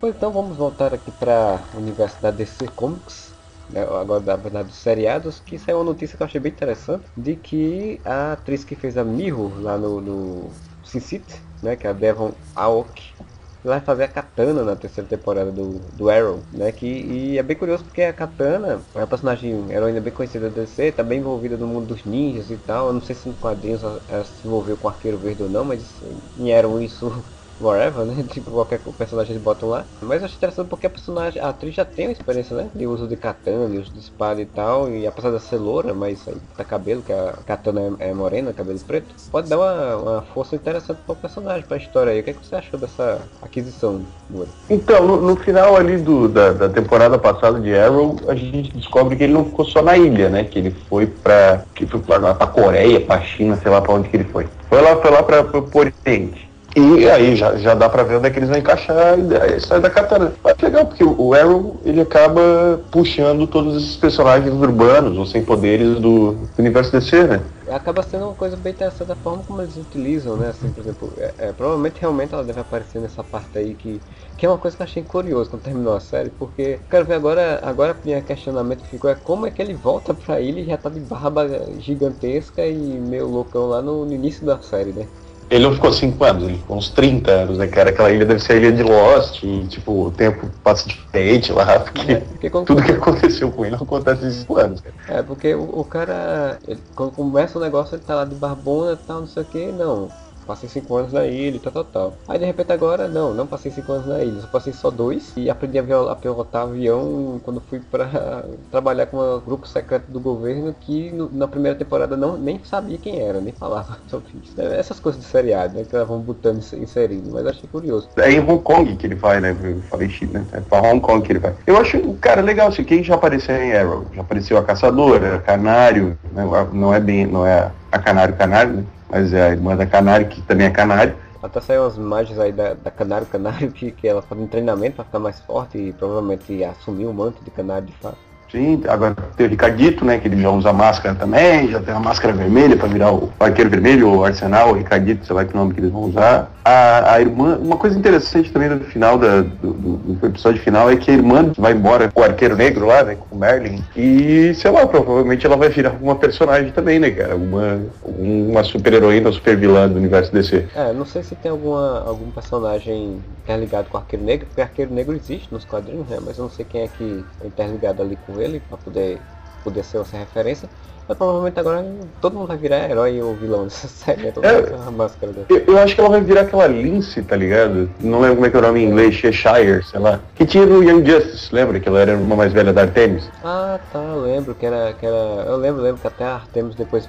Pois 0.00 0.14
então 0.14 0.30
vamos 0.30 0.56
voltar 0.56 0.92
aqui 0.92 1.10
para 1.10 1.58
a 1.72 1.78
Universidade 1.78 2.20
da 2.20 2.30
DC 2.30 2.68
Comics, 2.76 3.32
né, 3.74 3.82
agora 3.82 4.20
da 4.20 4.62
dos 4.62 4.76
seriados, 4.76 5.40
que 5.40 5.58
saiu 5.58 5.78
uma 5.78 5.84
notícia 5.84 6.16
que 6.16 6.22
eu 6.22 6.26
achei 6.26 6.40
bem 6.40 6.52
interessante, 6.52 7.10
de 7.16 7.36
que 7.36 8.00
a 8.04 8.32
atriz 8.32 8.64
que 8.64 8.76
fez 8.76 8.96
a 8.96 9.04
Mirror 9.04 9.60
lá 9.60 9.76
no, 9.78 10.00
no 10.00 10.62
Sin 10.82 11.00
City, 11.00 11.34
né, 11.62 11.76
que 11.76 11.86
é 11.86 11.90
a 11.90 11.92
Devon 11.92 12.40
Aoki, 12.54 13.14
vai 13.62 13.80
fazer 13.80 14.04
a 14.04 14.08
Katana 14.08 14.62
na 14.62 14.76
terceira 14.76 15.08
temporada 15.08 15.50
do, 15.50 15.90
do 15.92 16.10
Arrow, 16.10 16.46
né? 16.52 16.70
Que, 16.70 16.86
e 16.86 17.38
é 17.38 17.42
bem 17.42 17.56
curioso 17.56 17.84
porque 17.84 18.02
a 18.02 18.12
Katana 18.12 18.86
é 18.94 18.98
uma 18.98 19.06
personagem 19.06 19.70
heroína 19.72 20.00
bem 20.02 20.12
conhecida 20.12 20.50
da 20.50 20.62
DC, 20.62 20.92
tá 20.92 21.02
bem 21.02 21.20
envolvida 21.20 21.56
no 21.56 21.66
mundo 21.66 21.86
dos 21.86 22.04
ninjas 22.04 22.50
e 22.50 22.58
tal. 22.58 22.88
Eu 22.88 22.92
não 22.92 23.00
sei 23.00 23.14
se 23.16 23.26
no 23.28 23.34
quadrinhos 23.36 23.82
ela 23.82 24.24
se 24.24 24.46
envolveu 24.46 24.76
com 24.76 24.88
Arqueiro 24.88 25.18
Verde 25.18 25.42
ou 25.42 25.48
não, 25.48 25.64
mas 25.64 25.98
em 26.36 26.52
Arrow 26.54 26.80
isso 26.80 27.24
whatever, 27.60 28.04
né? 28.04 28.24
Tipo, 28.34 28.50
qualquer 28.50 28.80
personagem 28.80 29.32
eles 29.32 29.42
botam 29.42 29.68
lá. 29.68 29.84
Mas 30.00 30.20
eu 30.20 30.26
acho 30.26 30.36
interessante 30.36 30.68
porque 30.68 30.86
a 30.86 30.90
personagem, 30.90 31.40
a 31.40 31.48
atriz 31.48 31.74
já 31.74 31.84
tem 31.84 32.06
uma 32.06 32.12
experiência, 32.12 32.56
né? 32.56 32.68
De 32.74 32.86
uso 32.86 33.06
de 33.06 33.16
katana, 33.16 33.68
de 33.68 33.78
uso 33.78 33.92
de 33.92 34.00
espada 34.00 34.40
e 34.40 34.46
tal. 34.46 34.90
E 34.90 35.06
apesar 35.06 35.30
de 35.30 35.40
ser 35.40 35.56
loura, 35.56 35.94
mas 35.94 36.26
aí 36.26 36.36
tá 36.56 36.64
cabelo, 36.64 37.02
que 37.02 37.12
a 37.12 37.32
katana 37.46 37.96
é, 38.00 38.10
é 38.10 38.14
morena, 38.14 38.52
cabelo 38.52 38.78
preto, 38.80 39.14
pode 39.30 39.48
dar 39.48 39.58
uma, 39.58 39.96
uma 39.96 40.22
força 40.22 40.56
interessante 40.56 40.98
pro 41.06 41.14
personagem, 41.14 41.62
pra 41.66 41.76
história 41.76 42.12
aí. 42.12 42.20
O 42.20 42.24
que, 42.24 42.30
é 42.30 42.32
que 42.32 42.44
você 42.44 42.56
achou 42.56 42.78
dessa 42.78 43.20
aquisição, 43.42 44.02
Moura? 44.28 44.48
Então, 44.68 45.06
no, 45.06 45.20
no, 45.20 45.36
final 45.36 45.76
ali 45.76 45.98
do, 45.98 46.28
da, 46.28 46.52
da, 46.52 46.68
temporada 46.68 47.18
passada 47.18 47.60
de 47.60 47.74
Arrow, 47.76 48.16
a 48.28 48.34
gente 48.34 48.76
descobre 48.76 49.16
que 49.16 49.24
ele 49.24 49.32
não 49.32 49.44
ficou 49.44 49.64
só 49.64 49.82
na 49.82 49.96
ilha, 49.96 50.28
né? 50.28 50.44
Que 50.44 50.58
ele 50.58 50.70
foi 50.88 51.06
pra. 51.06 51.64
que 51.74 51.86
foi 51.86 52.00
pra, 52.00 52.34
pra 52.34 52.46
Coreia, 52.46 53.00
pra 53.00 53.20
China, 53.20 53.56
sei 53.56 53.70
lá 53.70 53.80
pra 53.80 53.94
onde 53.94 54.08
que 54.08 54.16
ele 54.16 54.24
foi. 54.24 54.46
Foi 54.68 54.80
lá, 54.80 54.96
foi 54.96 55.10
lá 55.10 55.22
pra, 55.22 55.44
pro 55.44 55.68
Oriente. 55.74 56.53
E 56.76 57.08
aí 57.08 57.36
já, 57.36 57.56
já 57.56 57.72
dá 57.72 57.88
pra 57.88 58.02
ver 58.02 58.16
onde 58.16 58.26
é 58.26 58.30
que 58.30 58.38
eles 58.40 58.48
vão 58.48 58.58
encaixar 58.58 59.14
a 59.14 59.46
história 59.56 59.80
da 59.80 59.90
katana. 59.90 60.32
Mas 60.42 60.56
legal, 60.60 60.86
porque 60.86 61.04
o 61.04 61.32
Arrow 61.32 61.80
ele 61.84 62.00
acaba 62.00 62.80
puxando 62.90 63.46
todos 63.46 63.76
esses 63.76 63.96
personagens 63.96 64.52
urbanos 64.52 65.16
ou 65.16 65.24
sem 65.24 65.44
poderes 65.44 66.00
do 66.00 66.48
universo 66.58 66.90
DC, 66.90 67.24
né? 67.28 67.40
Acaba 67.70 68.02
sendo 68.02 68.26
uma 68.26 68.34
coisa 68.34 68.56
bem 68.56 68.72
interessante 68.72 69.12
a 69.12 69.14
forma 69.14 69.44
como 69.44 69.62
eles 69.62 69.76
utilizam, 69.76 70.36
né? 70.36 70.48
Assim, 70.48 70.72
por 70.72 70.80
exemplo, 70.80 71.12
é, 71.16 71.34
é, 71.38 71.52
provavelmente 71.52 72.00
realmente 72.00 72.34
ela 72.34 72.42
deve 72.42 72.60
aparecer 72.60 73.00
nessa 73.00 73.22
parte 73.22 73.56
aí 73.56 73.74
que, 73.74 74.00
que 74.36 74.44
é 74.44 74.48
uma 74.48 74.58
coisa 74.58 74.76
que 74.76 74.82
eu 74.82 74.84
achei 74.84 75.02
curioso 75.04 75.50
quando 75.50 75.62
terminou 75.62 75.94
a 75.94 76.00
série, 76.00 76.30
porque 76.30 76.80
quero 76.90 77.06
ver 77.06 77.14
agora, 77.14 77.60
agora 77.62 77.92
o 77.92 78.22
questionamento 78.24 78.82
que 78.82 78.90
ficou 78.90 79.10
é 79.10 79.14
como 79.14 79.46
é 79.46 79.50
que 79.50 79.62
ele 79.62 79.74
volta 79.74 80.12
pra 80.12 80.40
ilha 80.40 80.60
e 80.60 80.66
já 80.66 80.76
tá 80.76 80.90
de 80.90 81.00
barba 81.00 81.46
gigantesca 81.78 82.66
e 82.66 82.98
meio 83.00 83.28
loucão 83.28 83.66
lá 83.66 83.80
no, 83.80 84.04
no 84.04 84.12
início 84.12 84.44
da 84.44 84.60
série, 84.60 84.92
né? 84.92 85.06
Ele 85.50 85.64
não 85.64 85.74
ficou 85.74 85.92
5 85.92 86.24
anos, 86.24 86.44
ele 86.44 86.58
ficou 86.58 86.76
uns 86.76 86.88
30 86.88 87.30
anos, 87.30 87.58
né, 87.58 87.66
cara? 87.66 87.90
Aquela 87.90 88.10
ilha 88.10 88.24
deve 88.24 88.40
ser 88.40 88.54
a 88.54 88.56
ilha 88.56 88.72
de 88.72 88.82
Lost, 88.82 89.42
e, 89.42 89.66
tipo, 89.66 90.06
o 90.06 90.10
tempo 90.10 90.48
passa 90.62 90.88
diferente 90.88 91.52
lá, 91.52 91.80
porque, 91.80 92.12
é, 92.12 92.20
porque 92.20 92.50
tudo 92.50 92.82
que 92.82 92.92
aconteceu 92.92 93.50
com 93.50 93.64
ele 93.64 93.74
acontece 93.74 94.26
em 94.26 94.30
5 94.30 94.56
anos, 94.58 94.80
cara. 94.80 94.94
É, 95.08 95.22
porque 95.22 95.54
o, 95.54 95.80
o 95.80 95.84
cara, 95.84 96.58
ele, 96.66 96.80
quando 96.94 97.12
começa 97.12 97.58
o 97.58 97.62
negócio, 97.62 97.94
ele 97.94 98.02
tá 98.02 98.14
lá 98.14 98.24
de 98.24 98.34
barbona 98.34 98.92
e 98.92 99.06
tal, 99.06 99.20
não 99.20 99.26
sei 99.26 99.42
o 99.42 99.46
que, 99.46 99.66
não 99.72 100.10
passei 100.44 100.68
5 100.68 100.96
anos 100.96 101.12
na 101.12 101.26
ilha 101.26 101.56
e 101.56 101.60
tal, 101.60 101.72
tal, 101.72 101.84
tal. 101.84 102.18
Aí 102.28 102.38
de 102.38 102.44
repente 102.44 102.72
agora, 102.72 103.08
não, 103.08 103.34
não 103.34 103.46
passei 103.46 103.70
5 103.70 103.92
anos 103.92 104.06
na 104.06 104.22
ilha, 104.22 104.40
só 104.40 104.46
passei 104.46 104.72
só 104.72 104.90
dois 104.90 105.32
e 105.36 105.50
aprendi 105.50 105.78
a, 105.78 106.14
pilotar 106.14 106.62
avião 106.62 107.40
quando 107.42 107.60
fui 107.60 107.80
para 107.80 108.44
trabalhar 108.70 109.06
com 109.06 109.18
um 109.18 109.40
grupo 109.40 109.66
secreto 109.66 110.10
do 110.10 110.20
governo 110.20 110.74
que 110.80 111.10
no, 111.10 111.30
na 111.32 111.48
primeira 111.48 111.76
temporada 111.76 112.16
não 112.16 112.36
nem 112.36 112.60
sabia 112.64 112.98
quem 112.98 113.20
era, 113.20 113.40
nem 113.40 113.52
falava 113.52 113.98
sobre 114.06 114.28
isso. 114.42 114.60
É, 114.60 114.78
essas 114.78 115.00
coisas 115.00 115.20
de 115.20 115.26
seriado, 115.26 115.74
né, 115.74 115.84
que 115.84 115.94
elas 115.94 116.08
vão 116.08 116.20
botando 116.20 116.58
inserindo, 116.74 117.30
mas 117.32 117.46
achei 117.46 117.68
curioso. 117.68 118.08
É 118.16 118.30
em 118.30 118.40
Hong 118.40 118.62
Kong 118.62 118.96
que 118.96 119.06
ele 119.06 119.14
vai, 119.14 119.40
né? 119.40 119.56
Eu 119.62 119.80
falei 119.82 120.08
China, 120.08 120.40
né? 120.40 120.46
É 120.52 120.60
pra 120.60 120.80
Hong 120.80 121.00
Kong 121.00 121.24
que 121.24 121.32
ele 121.32 121.38
vai. 121.38 121.54
Eu 121.66 121.76
acho, 121.76 122.00
cara, 122.14 122.40
legal, 122.40 122.68
assim, 122.68 122.84
quem 122.84 123.02
já 123.02 123.14
apareceu 123.14 123.56
em 123.56 123.72
Arrow? 123.72 124.06
Já 124.12 124.20
apareceu 124.20 124.58
a 124.58 124.62
Caçadora, 124.62 125.38
Canário, 125.40 126.18
né? 126.32 126.44
não 126.72 126.92
é 126.92 127.00
bem, 127.00 127.26
não 127.26 127.46
é 127.46 127.70
a 127.90 127.98
Canário 127.98 128.34
Canário, 128.34 128.74
né? 128.74 128.84
Mas 129.14 129.32
é 129.32 129.46
a 129.46 129.50
irmã 129.50 129.76
da 129.76 129.86
Canário, 129.86 130.26
que 130.26 130.42
também 130.42 130.66
é 130.66 130.70
Canário. 130.70 131.14
Até 131.40 131.60
saiu 131.60 131.82
umas 131.82 131.96
imagens 131.96 132.36
aí 132.36 132.50
da, 132.50 132.74
da 132.74 132.90
Canário 132.90 133.24
Canário 133.28 133.70
que, 133.70 133.92
que 133.92 134.08
ela 134.08 134.20
faz 134.20 134.40
um 134.40 134.48
treinamento 134.48 134.96
para 134.96 135.04
ficar 135.04 135.20
mais 135.20 135.38
forte 135.38 135.78
e 135.78 135.92
provavelmente 135.92 136.64
assumir 136.64 137.06
o 137.06 137.14
manto 137.14 137.44
de 137.44 137.50
Canário 137.52 137.86
de 137.86 137.92
fato. 137.92 138.18
Sim, 138.54 138.80
agora 138.86 139.16
tem 139.36 139.48
o 139.48 139.50
Ricardito, 139.50 140.04
né? 140.04 140.16
Que 140.16 140.28
ele 140.28 140.40
já 140.40 140.48
usa 140.48 140.72
máscara 140.72 141.12
também, 141.16 141.72
já 141.72 141.80
tem 141.80 141.92
a 141.92 141.98
máscara 141.98 142.32
vermelha 142.32 142.76
para 142.76 142.86
virar 142.86 143.12
o 143.12 143.32
arqueiro 143.40 143.68
vermelho, 143.68 144.08
o 144.08 144.24
arsenal, 144.24 144.70
o 144.70 144.74
Ricardito, 144.74 145.26
sei 145.26 145.34
lá 145.34 145.44
que 145.44 145.56
nome 145.56 145.74
que 145.74 145.80
eles 145.80 145.90
vão 145.90 146.02
usar. 146.02 146.52
A, 146.64 147.14
a 147.14 147.20
irmã, 147.20 147.58
uma 147.60 147.76
coisa 147.76 147.98
interessante 147.98 148.52
também 148.52 148.68
no 148.68 148.78
final 148.84 149.18
da, 149.18 149.40
do, 149.42 149.72
do, 149.72 150.26
episódio 150.28 150.62
final 150.62 150.88
é 150.88 150.94
que 150.94 151.10
a 151.10 151.14
irmã 151.14 151.52
vai 151.58 151.72
embora 151.72 152.08
com 152.12 152.20
o 152.20 152.24
arqueiro 152.24 152.56
negro 152.56 152.86
lá, 152.86 153.02
né? 153.02 153.16
Com 153.16 153.34
o 153.34 153.38
Merlin. 153.38 153.82
E, 153.96 154.54
sei 154.54 154.70
lá, 154.70 154.86
provavelmente 154.86 155.44
ela 155.44 155.56
vai 155.56 155.68
virar 155.68 155.96
uma 156.00 156.14
personagem 156.14 156.70
também, 156.70 157.00
né, 157.00 157.10
cara? 157.10 157.34
Uma, 157.34 157.80
uma 158.04 158.62
super 158.62 158.92
heroína, 158.92 159.32
super 159.32 159.56
vilã 159.56 159.88
do 159.88 159.96
universo 159.96 160.32
DC. 160.32 160.68
É, 160.76 160.92
não 160.92 161.04
sei 161.04 161.24
se 161.24 161.34
tem 161.34 161.50
alguma, 161.50 162.04
algum 162.06 162.30
personagem 162.30 163.20
interligado 163.42 163.88
com 163.90 163.98
o 163.98 164.00
arqueiro 164.00 164.24
negro, 164.24 164.46
porque 164.46 164.60
o 164.60 164.64
arqueiro 164.64 164.94
negro 164.94 165.14
existe 165.14 165.52
nos 165.52 165.64
quadrinhos, 165.64 166.08
né? 166.08 166.18
Mas 166.24 166.38
eu 166.38 166.44
não 166.44 166.50
sei 166.50 166.64
quem 166.64 166.82
é 166.82 166.88
que 166.88 167.24
é 167.42 167.46
interligado 167.46 168.00
ali 168.00 168.16
com 168.24 168.40
ele 168.40 168.43
ele 168.44 168.60
para 168.60 168.78
poder, 168.78 169.18
poder 169.62 169.84
ser 169.84 169.98
essa 169.98 170.16
referência. 170.16 170.68
Mas 171.06 171.18
provavelmente 171.18 171.60
agora 171.60 171.84
todo 172.20 172.34
mundo 172.34 172.48
vai 172.48 172.56
virar 172.56 172.88
herói 172.88 173.20
ou 173.20 173.34
vilão 173.34 173.64
dessa 173.64 173.86
série, 173.88 174.22
né? 174.22 174.30
Todo 174.32 174.44
é, 174.44 174.56
a 174.86 174.90
máscara 174.90 175.32
dela. 175.32 175.46
Eu, 175.50 175.58
eu, 175.58 175.78
acho 175.78 175.94
que 175.94 176.00
ela 176.00 176.10
vai 176.10 176.20
virar 176.22 176.42
aquela 176.42 176.66
Lince, 176.66 177.22
tá 177.22 177.36
ligado? 177.36 177.90
Não 178.00 178.20
lembro 178.20 178.36
como 178.36 178.46
é 178.46 178.50
que 178.50 178.56
é 178.56 178.58
o 178.58 178.62
nome 178.62 178.80
em 178.80 178.88
inglês, 178.88 179.14
Cheshire, 179.14 179.82
sei 179.84 180.00
lá. 180.00 180.20
Que 180.34 180.46
tinha 180.46 180.64
no 180.64 180.82
Young 180.82 181.04
Justice, 181.04 181.54
lembra? 181.54 181.78
Que 181.78 181.88
ela 181.88 182.00
era 182.00 182.16
uma 182.16 182.36
mais 182.36 182.52
velha 182.52 182.72
da 182.72 182.82
Artemis. 182.82 183.28
Ah, 183.44 183.78
tá, 183.92 183.98
eu 183.98 184.22
lembro 184.22 184.54
que 184.54 184.64
era. 184.64 184.94
Que 184.94 185.04
era 185.04 185.14
eu 185.14 185.56
lembro, 185.56 185.82
lembro 185.82 186.00
que 186.00 186.06
até 186.06 186.24
a 186.24 186.36
Artemis 186.36 186.74
depois 186.74 187.08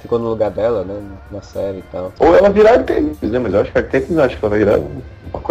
ficou 0.00 0.18
no 0.18 0.28
lugar 0.28 0.50
dela, 0.50 0.84
né? 0.84 1.00
Na 1.30 1.42
série 1.42 1.78
e 1.78 1.84
tal. 1.90 2.12
Ou 2.20 2.36
ela 2.36 2.48
virar 2.48 2.74
Artemis, 2.74 3.20
né? 3.22 3.38
Mas 3.40 3.54
eu 3.54 3.60
acho 3.60 3.72
que 3.72 3.78
a 3.78 3.80
Artemis 3.80 4.18
acho 4.18 4.38
que 4.38 4.44
ela 4.44 4.50
vai 4.50 4.58
virar 4.60 4.78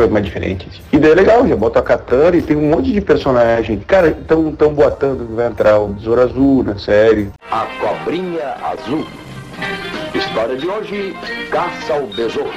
uma 0.01 0.07
coisa 0.07 0.13
mais 0.13 0.25
diferente. 0.25 0.67
E 0.91 0.97
daí 0.97 1.11
é 1.11 1.15
legal, 1.15 1.47
já 1.47 1.55
bota 1.55 1.79
a 1.79 1.83
Katana 1.83 2.35
e 2.37 2.41
tem 2.41 2.57
um 2.57 2.69
monte 2.69 2.91
de 2.91 3.01
personagem. 3.01 3.79
Cara, 3.79 4.09
estão 4.09 4.51
tão 4.51 4.73
botando 4.73 5.27
que 5.27 5.33
vai 5.33 5.47
entrar 5.47 5.79
o 5.79 5.89
Besouro 5.89 6.21
Azul 6.21 6.63
na 6.63 6.77
série. 6.77 7.29
A 7.51 7.67
Cobrinha 7.79 8.55
Azul. 8.63 9.05
História 10.13 10.57
de 10.57 10.67
hoje, 10.67 11.15
caça 11.49 11.93
ao 11.93 12.07
besouro. 12.07 12.51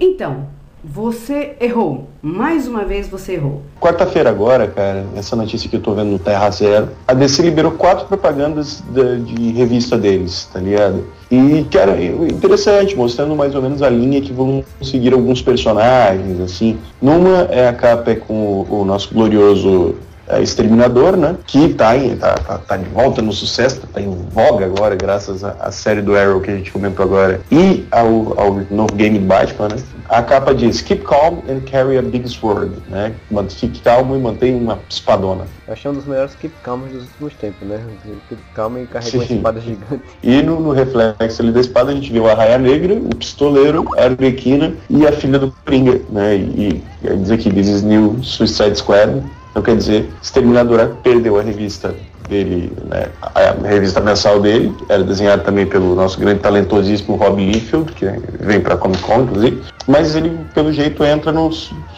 Então, 0.00 0.46
você 0.88 1.56
errou. 1.60 2.08
Mais 2.22 2.68
uma 2.68 2.84
vez 2.84 3.08
você 3.08 3.32
errou. 3.32 3.62
Quarta-feira 3.80 4.30
agora, 4.30 4.68
cara, 4.68 5.04
essa 5.16 5.34
notícia 5.34 5.68
que 5.68 5.76
eu 5.76 5.80
tô 5.80 5.92
vendo 5.94 6.10
no 6.12 6.18
Terra 6.18 6.48
Zero, 6.50 6.90
a 7.08 7.12
DC 7.12 7.42
liberou 7.42 7.72
quatro 7.72 8.06
propagandas 8.06 8.82
de, 8.90 9.20
de 9.20 9.52
revista 9.52 9.98
deles, 9.98 10.48
tá 10.52 10.60
ligado? 10.60 11.04
E, 11.30 11.66
cara, 11.72 12.00
interessante, 12.00 12.96
mostrando 12.96 13.34
mais 13.34 13.54
ou 13.54 13.62
menos 13.62 13.82
a 13.82 13.90
linha 13.90 14.20
que 14.20 14.32
vão 14.32 14.64
seguir 14.80 15.12
alguns 15.12 15.42
personagens, 15.42 16.40
assim. 16.40 16.78
Numa 17.02 17.42
é 17.50 17.68
a 17.68 17.72
capa 17.72 18.12
é 18.12 18.14
com 18.14 18.34
o, 18.34 18.82
o 18.82 18.84
nosso 18.84 19.12
glorioso 19.12 19.96
é, 20.28 20.40
Exterminador, 20.40 21.16
né? 21.16 21.36
Que 21.46 21.72
tá, 21.74 21.96
em, 21.96 22.16
tá, 22.16 22.34
tá, 22.34 22.58
tá, 22.58 22.76
de 22.76 22.88
volta 22.90 23.22
no 23.22 23.32
sucesso, 23.32 23.80
tá 23.92 24.00
em 24.00 24.10
voga 24.32 24.66
agora, 24.66 24.94
graças 24.96 25.44
à, 25.44 25.70
série 25.70 26.02
do 26.02 26.16
Arrow 26.16 26.40
que 26.40 26.50
a 26.50 26.56
gente 26.56 26.70
comentou 26.72 27.04
agora. 27.04 27.40
E 27.50 27.84
ao, 27.90 28.34
ao 28.40 28.60
novo 28.70 28.92
game 28.94 29.18
Batman, 29.18 29.68
né? 29.68 29.76
A 30.08 30.22
capa 30.22 30.54
diz 30.54 30.80
Keep 30.82 31.04
calm 31.04 31.42
and 31.48 31.60
carry 31.66 31.98
a 31.98 32.02
big 32.02 32.28
sword, 32.28 32.72
né? 32.88 33.12
Fique 33.50 33.80
calmo 33.80 34.16
e 34.16 34.18
mantenha 34.18 34.56
uma 34.56 34.78
espadona. 34.88 35.46
Eu 35.66 35.72
achei 35.72 35.90
um 35.90 35.94
dos 35.94 36.04
melhores 36.04 36.34
Keep 36.34 36.54
Calm 36.62 36.80
dos 36.82 37.02
últimos 37.02 37.34
tempos, 37.34 37.68
né? 37.68 37.80
Keep 38.28 38.42
calm 38.54 38.78
e 38.78 38.86
carrega 38.86 39.16
uma 39.16 39.24
espada 39.24 39.60
gigante. 39.60 40.02
E 40.22 40.42
no, 40.42 40.60
no, 40.60 40.72
reflexo 40.72 41.42
ali 41.42 41.50
da 41.50 41.60
espada 41.60 41.90
a 41.90 41.94
gente 41.94 42.12
viu 42.12 42.28
a 42.28 42.34
Raia 42.34 42.58
Negra, 42.58 42.94
o 42.94 43.14
Pistoleiro, 43.16 43.84
a 43.96 44.04
Arbequina 44.04 44.74
e 44.88 45.06
a 45.06 45.12
filha 45.12 45.38
do 45.38 45.52
Coringa, 45.64 46.00
né? 46.10 46.36
E, 46.36 46.82
e 47.02 47.16
diz 47.16 47.30
aqui, 47.30 47.50
this 47.50 47.68
is 47.68 47.82
new 47.82 48.22
Suicide 48.22 48.76
Squad. 48.76 49.22
Então 49.50 49.62
quer 49.62 49.76
dizer, 49.76 50.08
Exterminador 50.22 50.96
perdeu 51.02 51.38
a 51.38 51.42
revista 51.42 51.94
dele, 52.28 52.72
né, 52.84 53.08
a 53.22 53.52
revista 53.66 54.00
mensal 54.00 54.40
dele, 54.40 54.74
era 54.88 55.02
desenhada 55.02 55.42
também 55.42 55.66
pelo 55.66 55.94
nosso 55.94 56.18
grande 56.18 56.40
talentosíssimo 56.40 57.16
Rob 57.16 57.42
Liefeld, 57.42 57.92
que 57.92 58.06
vem 58.40 58.60
para 58.60 58.76
Comic 58.76 59.02
Con, 59.02 59.22
inclusive, 59.22 59.62
mas 59.86 60.16
ele, 60.16 60.36
pelo 60.52 60.72
jeito, 60.72 61.04
entra 61.04 61.30
no 61.30 61.48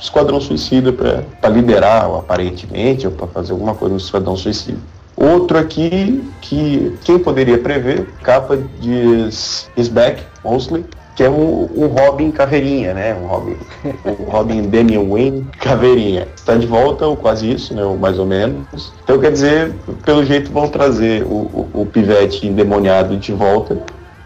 Esquadrão 0.00 0.40
Suicida 0.40 0.92
para 0.92 1.50
liderar, 1.50 2.09
ou, 2.09 2.18
aparentemente, 2.18 3.07
ou 3.07 3.12
para 3.12 3.26
fazer 3.28 3.52
alguma 3.52 3.75
coisa 3.75 3.95
no 3.95 4.00
Esquadrão 4.00 4.37
Suicida. 4.37 4.78
Outro 5.16 5.59
aqui 5.59 6.23
que 6.40 6.97
quem 7.02 7.18
poderia 7.18 7.59
prever, 7.59 8.07
capa 8.23 8.57
diz 8.80 9.68
Is 9.76 9.88
Back, 9.88 10.23
Mostly, 10.45 10.85
que 11.16 11.25
é 11.25 11.28
um, 11.28 11.68
um 11.75 11.87
Robin 11.88 12.30
caveirinha, 12.30 12.95
né? 12.95 13.16
Um 13.21 13.26
Robin, 13.26 13.57
um 14.07 14.30
Robin 14.30 14.62
Damian 14.68 15.09
Wayne 15.09 15.45
caveirinha. 15.59 16.28
Está 16.37 16.54
de 16.54 16.64
volta, 16.68 17.09
ou 17.09 17.16
quase 17.16 17.50
isso, 17.50 17.75
né? 17.75 17.83
Ou 17.83 17.99
mais 17.99 18.21
ou 18.21 18.26
menos. 18.26 18.92
Então 19.02 19.18
quer 19.18 19.33
dizer, 19.33 19.75
pelo 20.04 20.25
jeito 20.25 20.52
vão 20.52 20.68
trazer 20.68 21.25
o, 21.25 21.35
o, 21.75 21.80
o 21.80 21.87
pivete 21.87 22.47
endemoniado 22.47 23.16
de 23.16 23.33
volta 23.33 23.76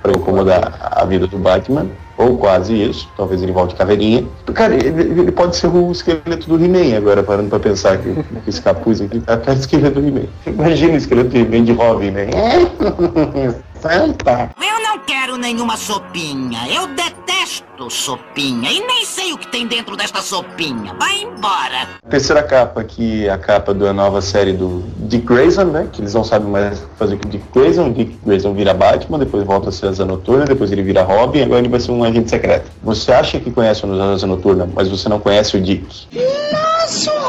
para 0.02 0.12
incomodar 0.12 0.90
a 0.92 1.02
vida 1.06 1.26
do 1.26 1.38
Batman. 1.38 1.86
Ou 2.22 2.36
quase 2.36 2.74
isso, 2.74 3.08
talvez 3.16 3.42
ele 3.42 3.50
volte 3.50 3.74
caveirinha. 3.74 4.24
Cara, 4.54 4.74
ele, 4.74 5.20
ele 5.20 5.32
pode 5.32 5.56
ser 5.56 5.66
o 5.66 5.90
esqueleto 5.90 6.48
do 6.48 6.62
He-Man 6.62 6.96
agora, 6.96 7.22
parando 7.22 7.48
pra 7.48 7.58
pensar 7.58 7.98
que, 7.98 8.14
esse 8.46 8.62
capuz 8.62 9.00
aqui 9.00 9.18
tá 9.20 9.40
o 9.48 9.52
esqueleto 9.52 10.00
do 10.00 10.06
He-Man. 10.06 10.26
Imagina 10.46 10.94
o 10.94 10.96
esqueleto 10.96 11.30
do 11.30 11.38
He-Man 11.38 11.64
de 11.64 11.72
Robin, 11.72 12.12
né? 12.12 12.26
Santa! 13.80 14.50
Não 14.92 14.98
quero 14.98 15.38
nenhuma 15.38 15.74
sopinha. 15.74 16.68
Eu 16.68 16.86
detesto 16.88 17.88
sopinha. 17.88 18.70
E 18.70 18.78
nem 18.80 19.06
sei 19.06 19.32
o 19.32 19.38
que 19.38 19.48
tem 19.48 19.66
dentro 19.66 19.96
desta 19.96 20.20
sopinha. 20.20 20.92
Vai 21.00 21.22
embora. 21.22 21.88
Terceira 22.10 22.42
capa, 22.42 22.84
que 22.84 23.26
é 23.26 23.30
a 23.30 23.38
capa 23.38 23.72
da 23.72 23.90
nova 23.94 24.20
série 24.20 24.52
do 24.52 24.84
Dick 24.98 25.24
Grayson, 25.24 25.64
né? 25.64 25.88
Que 25.90 26.02
eles 26.02 26.12
não 26.12 26.22
sabem 26.22 26.46
mais 26.46 26.86
fazer 26.98 27.16
com 27.16 27.26
o 27.26 27.30
Dick 27.30 27.42
Grayson. 27.54 27.86
O 27.86 27.92
Dick 27.94 28.18
Grayson 28.22 28.52
vira 28.52 28.74
Batman, 28.74 29.18
depois 29.18 29.44
volta 29.44 29.70
a 29.70 29.72
ser 29.72 29.86
Asa 29.86 30.04
Noturna, 30.04 30.44
depois 30.44 30.70
ele 30.70 30.82
vira 30.82 31.02
Robin, 31.02 31.40
agora 31.40 31.60
ele 31.60 31.70
vai 31.70 31.80
ser 31.80 31.90
um 31.90 32.04
agente 32.04 32.28
secreto. 32.28 32.70
Você 32.82 33.12
acha 33.12 33.40
que 33.40 33.50
conhece 33.50 33.86
o 33.86 34.02
Asa 34.02 34.26
Noturna, 34.26 34.68
mas 34.74 34.90
você 34.90 35.08
não 35.08 35.18
conhece 35.18 35.56
o 35.56 35.60
Dick. 35.62 36.06
Nossa, 36.52 37.21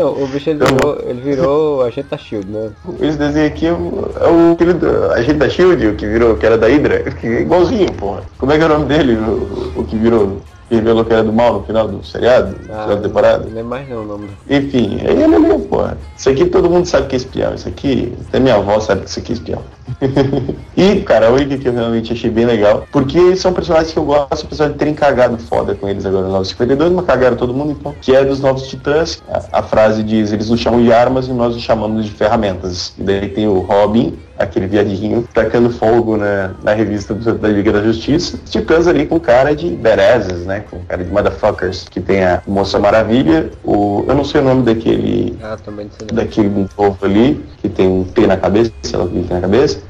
Não, 0.00 0.14
o 0.14 0.26
bicho 0.28 0.48
ele 0.48 0.64
virou, 0.64 0.98
ele 1.06 1.20
virou 1.20 1.82
agente 1.82 2.08
da 2.08 2.16
Shield, 2.16 2.48
né? 2.48 2.70
Esse 3.02 3.18
desenho 3.18 3.46
aqui 3.46 3.66
é 3.66 3.72
o, 3.72 4.10
é 4.18 4.28
o 4.28 4.56
filho 4.56 4.72
do 4.72 5.12
agente 5.12 5.34
da 5.34 5.46
Shield, 5.46 5.86
o 5.88 5.94
que 5.94 6.06
virou, 6.06 6.36
que 6.38 6.46
era 6.46 6.56
da 6.56 6.68
Hydra, 6.68 7.02
que 7.02 7.26
é 7.26 7.40
igualzinho, 7.42 7.92
porra. 7.92 8.22
Como 8.38 8.50
é 8.50 8.56
que 8.56 8.62
é 8.62 8.66
o 8.66 8.68
nome 8.70 8.86
dele, 8.86 9.16
o, 9.16 9.72
o 9.76 9.84
que 9.84 9.98
virou, 9.98 10.40
revelou 10.76 11.04
que 11.04 11.12
era 11.12 11.22
do 11.22 11.32
mal 11.32 11.54
no 11.54 11.62
final 11.62 11.88
do 11.88 12.04
seriado, 12.04 12.56
Ah, 12.70 12.82
final 12.82 12.88
da 12.88 12.96
temporada? 12.96 13.46
Não 13.48 13.60
é 13.60 13.62
mais 13.62 13.88
não 13.88 14.02
o 14.02 14.06
nome. 14.06 14.28
Enfim, 14.48 15.00
é 15.04 15.10
ele 15.12 15.26
mesmo, 15.26 15.60
porra. 15.60 15.98
Isso 16.16 16.28
aqui 16.30 16.46
todo 16.46 16.70
mundo 16.70 16.86
sabe 16.86 17.08
que 17.08 17.16
é 17.16 17.18
espião. 17.18 17.54
Isso 17.54 17.68
aqui, 17.68 18.12
até 18.28 18.38
minha 18.38 18.56
avó 18.56 18.78
sabe 18.80 19.02
que 19.02 19.10
isso 19.10 19.18
aqui 19.18 19.32
é 19.32 19.34
espião. 19.34 19.62
e, 20.76 21.00
cara, 21.00 21.28
a 21.28 21.30
única 21.30 21.58
que 21.58 21.68
eu 21.68 21.72
realmente 21.72 22.12
achei 22.12 22.30
bem 22.30 22.46
legal, 22.46 22.86
porque 22.92 23.36
são 23.36 23.52
personagens 23.52 23.92
que 23.92 23.98
eu 23.98 24.04
gosto, 24.04 24.46
apesar 24.46 24.68
de 24.68 24.74
terem 24.74 24.94
cagado 24.94 25.36
foda 25.38 25.74
com 25.74 25.88
eles 25.88 26.06
agora 26.06 26.26
no 26.26 26.32
952, 26.32 26.92
mas 26.92 27.06
cagaram 27.06 27.36
todo 27.36 27.52
mundo, 27.52 27.76
então. 27.78 27.94
Que 28.00 28.14
é 28.14 28.24
dos 28.24 28.40
Novos 28.40 28.68
Titãs. 28.68 29.22
A, 29.28 29.60
a 29.60 29.62
frase 29.62 30.02
diz, 30.02 30.32
eles 30.32 30.48
nos 30.48 30.60
chamam 30.60 30.82
de 30.82 30.92
armas 30.92 31.26
e 31.28 31.32
nós 31.32 31.54
os 31.56 31.62
chamamos 31.62 32.04
de 32.04 32.10
ferramentas. 32.12 32.94
E 32.98 33.02
daí 33.02 33.28
tem 33.28 33.48
o 33.48 33.60
Robin, 33.60 34.16
aquele 34.40 34.66
viadinho, 34.66 35.28
tacando 35.34 35.70
fogo 35.70 36.16
na, 36.16 36.50
na 36.62 36.72
revista 36.72 37.14
do- 37.14 37.34
da 37.34 37.48
Liga 37.48 37.70
da 37.72 37.82
Justiça. 37.82 38.38
Titãs 38.48 38.86
ali 38.86 39.06
com 39.06 39.20
cara 39.20 39.54
de 39.54 39.68
badasses, 39.70 40.46
né? 40.46 40.64
Com 40.70 40.80
cara 40.80 41.04
de 41.04 41.10
motherfuckers. 41.10 41.86
Que 41.90 42.00
tem 42.00 42.24
a 42.24 42.42
Moça 42.46 42.78
Maravilha, 42.78 43.50
o... 43.62 44.04
Eu 44.08 44.14
não 44.14 44.24
sei 44.24 44.40
o 44.40 44.44
nome 44.44 44.62
daquele 44.62 45.36
Ah, 45.42 45.56
também 45.62 45.88
sei 45.96 46.06
daquele 46.08 46.66
povo 46.74 46.96
ali, 47.02 47.44
que 47.60 47.68
tem 47.68 47.86
um 47.86 48.04
T 48.04 48.26
na 48.26 48.36
cabeça, 48.36 48.72
sei 48.82 48.98
lá 48.98 49.04
o 49.04 49.08
que 49.08 49.22
tem 49.22 49.34
na 49.36 49.40
cabeça, 49.42 49.80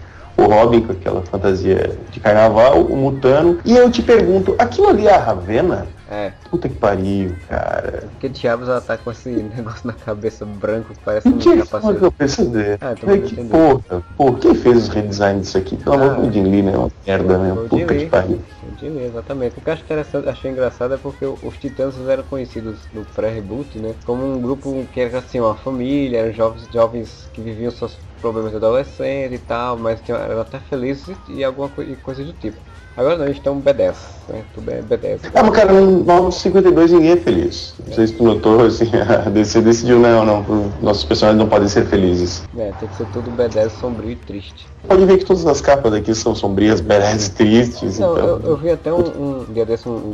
o 0.40 0.46
Robin 0.46 0.80
com 0.82 0.92
aquela 0.92 1.22
fantasia 1.22 1.96
de 2.10 2.20
carnaval, 2.20 2.80
o 2.82 2.96
Mutano, 2.96 3.58
e 3.64 3.76
eu 3.76 3.90
te 3.90 4.02
pergunto, 4.02 4.54
aquilo 4.58 4.88
ali 4.88 5.06
é 5.06 5.14
a 5.14 5.18
Ravena? 5.18 5.86
É, 6.10 6.32
Puta 6.50 6.68
que 6.68 6.74
pariu, 6.74 7.36
cara. 7.48 8.02
porque 8.10 8.28
diabos 8.28 8.68
ela 8.68 8.80
tá 8.80 8.96
com 8.96 9.12
esse 9.12 9.28
negócio 9.56 9.86
na 9.86 9.92
cabeça 9.92 10.44
branco 10.44 10.92
que 10.92 10.98
parece 11.04 11.28
um 11.28 11.38
que 11.38 11.52
que 11.52 11.58
capacete. 11.58 12.02
eu 12.02 12.10
percebi? 12.12 12.76
Ah, 12.80 12.94
não 13.06 13.18
que 13.20 13.44
porra, 13.44 14.02
porra, 14.16 14.38
quem 14.40 14.54
fez 14.56 14.76
os 14.78 14.88
redesigns 14.88 15.42
disso 15.42 15.58
aqui? 15.58 15.76
Pelo 15.76 15.94
amor 15.94 16.24
Ah, 16.26 16.28
de 16.28 16.42
Deus, 16.42 16.64
né? 16.64 16.72
É 16.72 16.76
uma 16.76 16.90
merda 17.06 17.38
mesmo. 17.38 17.60
Jim 17.62 17.68
Puta 17.68 17.94
que 17.94 18.06
pariu. 18.06 18.40
Exatamente. 18.82 19.58
O 19.58 19.62
que 19.62 19.68
eu 19.68 19.74
acho 19.74 19.82
interessante, 19.82 20.26
achei 20.28 20.50
engraçado 20.50 20.94
é 20.94 20.98
porque 20.98 21.24
os 21.26 21.58
Titãs 21.58 21.98
eram 22.08 22.24
conhecidos 22.24 22.88
no 22.90 23.04
pré-reboot, 23.04 23.78
né? 23.78 23.94
Como 24.02 24.24
um 24.24 24.40
grupo 24.40 24.88
que 24.88 25.00
era 25.00 25.18
assim, 25.18 25.38
uma 25.38 25.54
família, 25.56 26.18
eram 26.20 26.32
jovens, 26.32 26.66
jovens 26.72 27.26
que 27.32 27.42
viviam 27.42 27.70
seus 27.70 28.02
problemas 28.20 28.50
de 28.52 28.56
adolescente 28.56 29.34
e 29.34 29.38
tal, 29.38 29.76
mas 29.78 30.00
tinham, 30.00 30.18
eram 30.18 30.40
até 30.40 30.60
felizes 30.60 31.20
e 31.28 31.44
alguma 31.44 31.68
co 31.70 31.82
coisa 32.00 32.24
do 32.24 32.32
tipo. 32.32 32.62
Agora 32.96 33.16
não, 33.16 33.24
a 33.24 33.28
gente 33.28 33.40
tem 33.40 33.52
um 33.52 33.62
B10, 33.62 33.94
né? 34.28 34.42
Tudo 34.54 34.70
é 34.70 34.82
B10. 34.82 35.20
Ah, 35.34 35.42
mas 35.42 35.54
cara, 35.54 35.72
no 35.72 36.04
952 36.04 36.92
ninguém 36.92 37.12
é 37.12 37.16
feliz. 37.16 37.74
Não 37.86 37.94
sei 37.94 38.06
se 38.08 38.12
tu 38.14 38.24
notou, 38.24 38.64
assim, 38.64 38.90
a 38.94 39.28
DC 39.30 39.60
decidiu, 39.60 39.98
não, 39.98 40.24
não, 40.24 40.72
nossos 40.82 41.04
personagens 41.04 41.38
não 41.40 41.48
podem 41.48 41.68
ser 41.68 41.86
felizes. 41.86 42.42
É, 42.58 42.72
tem 42.72 42.88
que 42.88 42.96
ser 42.96 43.06
tudo 43.06 43.30
B10 43.30 43.70
sombrio 43.70 44.10
e 44.10 44.16
triste. 44.16 44.66
Pode 44.86 45.04
ver 45.04 45.18
que 45.18 45.24
todas 45.24 45.46
as 45.46 45.60
capas 45.60 45.92
aqui 45.92 46.14
são 46.14 46.34
sombrias, 46.34 46.80
badass 46.80 47.28
e 47.28 47.30
tristes, 47.32 47.98
Não, 47.98 48.12
então... 48.12 48.26
eu, 48.26 48.40
eu 48.40 48.56
vi 48.56 48.70
até 48.70 48.92
um, 48.92 48.98
um 48.98 49.52
dia 49.52 49.64
desse 49.64 49.88
um, 49.88 49.96
um 49.96 50.12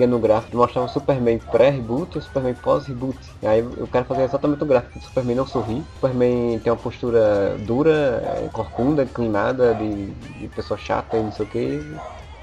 pequeno 0.00 0.18
gráfico, 0.18 0.56
mostrava 0.56 0.86
o 0.86 0.90
Superman 0.90 1.38
pré-reboot 1.52 2.14
e 2.14 2.18
o 2.18 2.22
Superman 2.22 2.54
pós-reboot. 2.54 3.18
Aí 3.42 3.58
eu 3.58 3.86
quero 3.86 4.06
fazer 4.06 4.22
exatamente 4.22 4.62
o 4.62 4.66
gráfico 4.66 4.98
do 4.98 5.04
Superman 5.04 5.36
não 5.36 5.46
sorri. 5.46 5.82
Superman 5.96 6.58
tem 6.60 6.72
uma 6.72 6.78
postura 6.78 7.54
dura, 7.66 8.22
é, 8.42 8.48
corcunda, 8.50 9.02
inclinada, 9.02 9.74
de, 9.74 10.06
de 10.40 10.48
pessoa 10.48 10.78
chata 10.78 11.18
e 11.18 11.22
não 11.22 11.32
sei 11.32 11.44
o 11.44 11.48
que. 11.48 11.82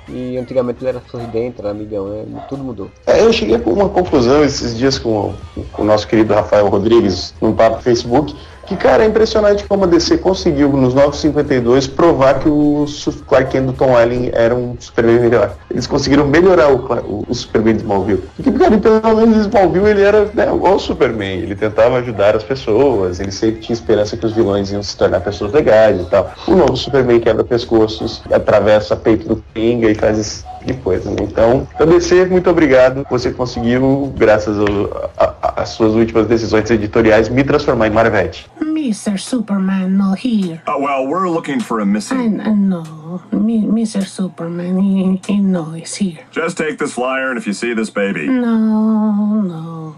E 0.10 0.38
antigamente 0.38 0.80
ele 0.82 0.89
era 0.89 1.02
sorridente, 1.10 1.60
era 1.60 1.72
amigão, 1.72 2.08
né? 2.08 2.24
Tudo 2.48 2.63
mudou. 2.63 2.89
É, 3.08 3.22
eu 3.22 3.34
cheguei 3.34 3.58
com 3.60 3.72
uma 3.72 3.89
conclusão 3.89 4.43
esses 4.43 4.78
dias 4.78 4.98
com, 5.00 5.32
o- 5.58 5.63
com 5.74 5.82
o 5.82 5.86
nosso 5.86 6.08
querido 6.08 6.34
Rafael 6.34 6.67
Rodrigues, 6.70 7.34
num 7.41 7.54
papo 7.54 7.78
no 7.78 7.82
Facebook, 7.82 8.34
que, 8.67 8.75
cara, 8.75 9.03
é 9.03 9.08
impressionante 9.08 9.63
como 9.63 9.86
a 9.86 9.88
DC 9.88 10.17
conseguiu, 10.17 10.69
nos 10.69 10.93
952, 10.93 11.88
provar 11.88 12.39
que 12.39 12.49
o 12.49 12.86
Clark 13.25 13.49
Kent 13.51 13.65
do 13.65 13.73
Tom 13.73 13.93
Welling 13.93 14.30
era 14.34 14.53
um 14.53 14.75
Superman 14.77 15.19
melhor. 15.21 15.56
Eles 15.71 15.88
conseguiram 15.88 16.27
melhorar 16.27 16.69
o, 16.69 16.75
o, 16.75 17.25
o 17.30 17.34
Superman 17.34 17.75
de 17.75 17.84
Smallville. 17.84 18.23
Porque, 18.36 18.51
cara, 18.51 18.77
pelo 18.77 19.15
menos 19.15 19.38
Smallville 19.45 19.89
ele 19.89 20.01
era 20.01 20.25
né, 20.34 20.51
o 20.51 20.80
Superman. 20.80 21.39
Ele 21.39 21.56
tentava 21.56 21.97
ajudar 21.99 22.36
as 22.36 22.43
pessoas, 22.43 23.21
ele 23.21 23.32
sempre 23.32 23.62
tinha 23.62 23.73
esperança 23.73 24.17
que 24.17 24.25
os 24.25 24.34
vilões 24.34 24.69
iam 24.69 24.84
se 24.84 24.97
tornar 24.97 25.21
pessoas 25.21 25.53
legais 25.53 26.01
e 26.01 26.06
tal. 26.06 26.30
O 26.45 26.51
novo 26.56 26.75
Superman 26.75 27.21
quebra 27.21 27.45
pescoços, 27.45 28.21
atravessa 28.30 28.97
peito 28.97 29.27
do 29.30 29.43
Coringa 29.53 29.89
e 29.89 29.95
faz 29.95 30.45
de 30.67 30.73
coisa. 30.75 31.10
né? 31.10 31.17
Então, 31.21 31.67
DC, 31.88 32.25
muito 32.25 32.49
obrigado. 32.49 33.06
Você 33.10 33.32
conseguiu, 33.32 34.13
graças 34.15 34.56
às 35.56 35.69
suas 35.69 35.93
últimas 35.93 36.27
decisões 36.27 36.69
editoriais, 36.69 37.30
me 37.30 37.43
transformar 37.43 37.88
em 37.88 37.91
Marvete. 37.91 38.47
Mr. 38.62 39.17
Superman 39.17 39.89
not 39.89 40.19
here. 40.25 40.62
Uh, 40.67 40.80
well, 40.80 41.08
we're 41.08 41.27
looking 41.30 41.60
for 41.60 41.82
a 41.82 41.86
missing. 41.86 42.39
I 42.39 42.51
know. 42.53 43.21
Mi- 43.32 43.65
Mr. 43.65 44.06
Superman, 44.06 44.80
he, 44.80 45.19
he 45.27 45.39
know 45.41 45.73
is 45.75 45.95
here. 45.95 46.19
Just 46.32 46.58
take 46.58 46.77
this 46.77 46.93
flyer, 46.93 47.30
and 47.32 47.38
if 47.39 47.47
you 47.47 47.53
see 47.53 47.73
this 47.73 47.89
baby, 47.89 48.27
No, 48.27 49.41
no. 49.41 49.95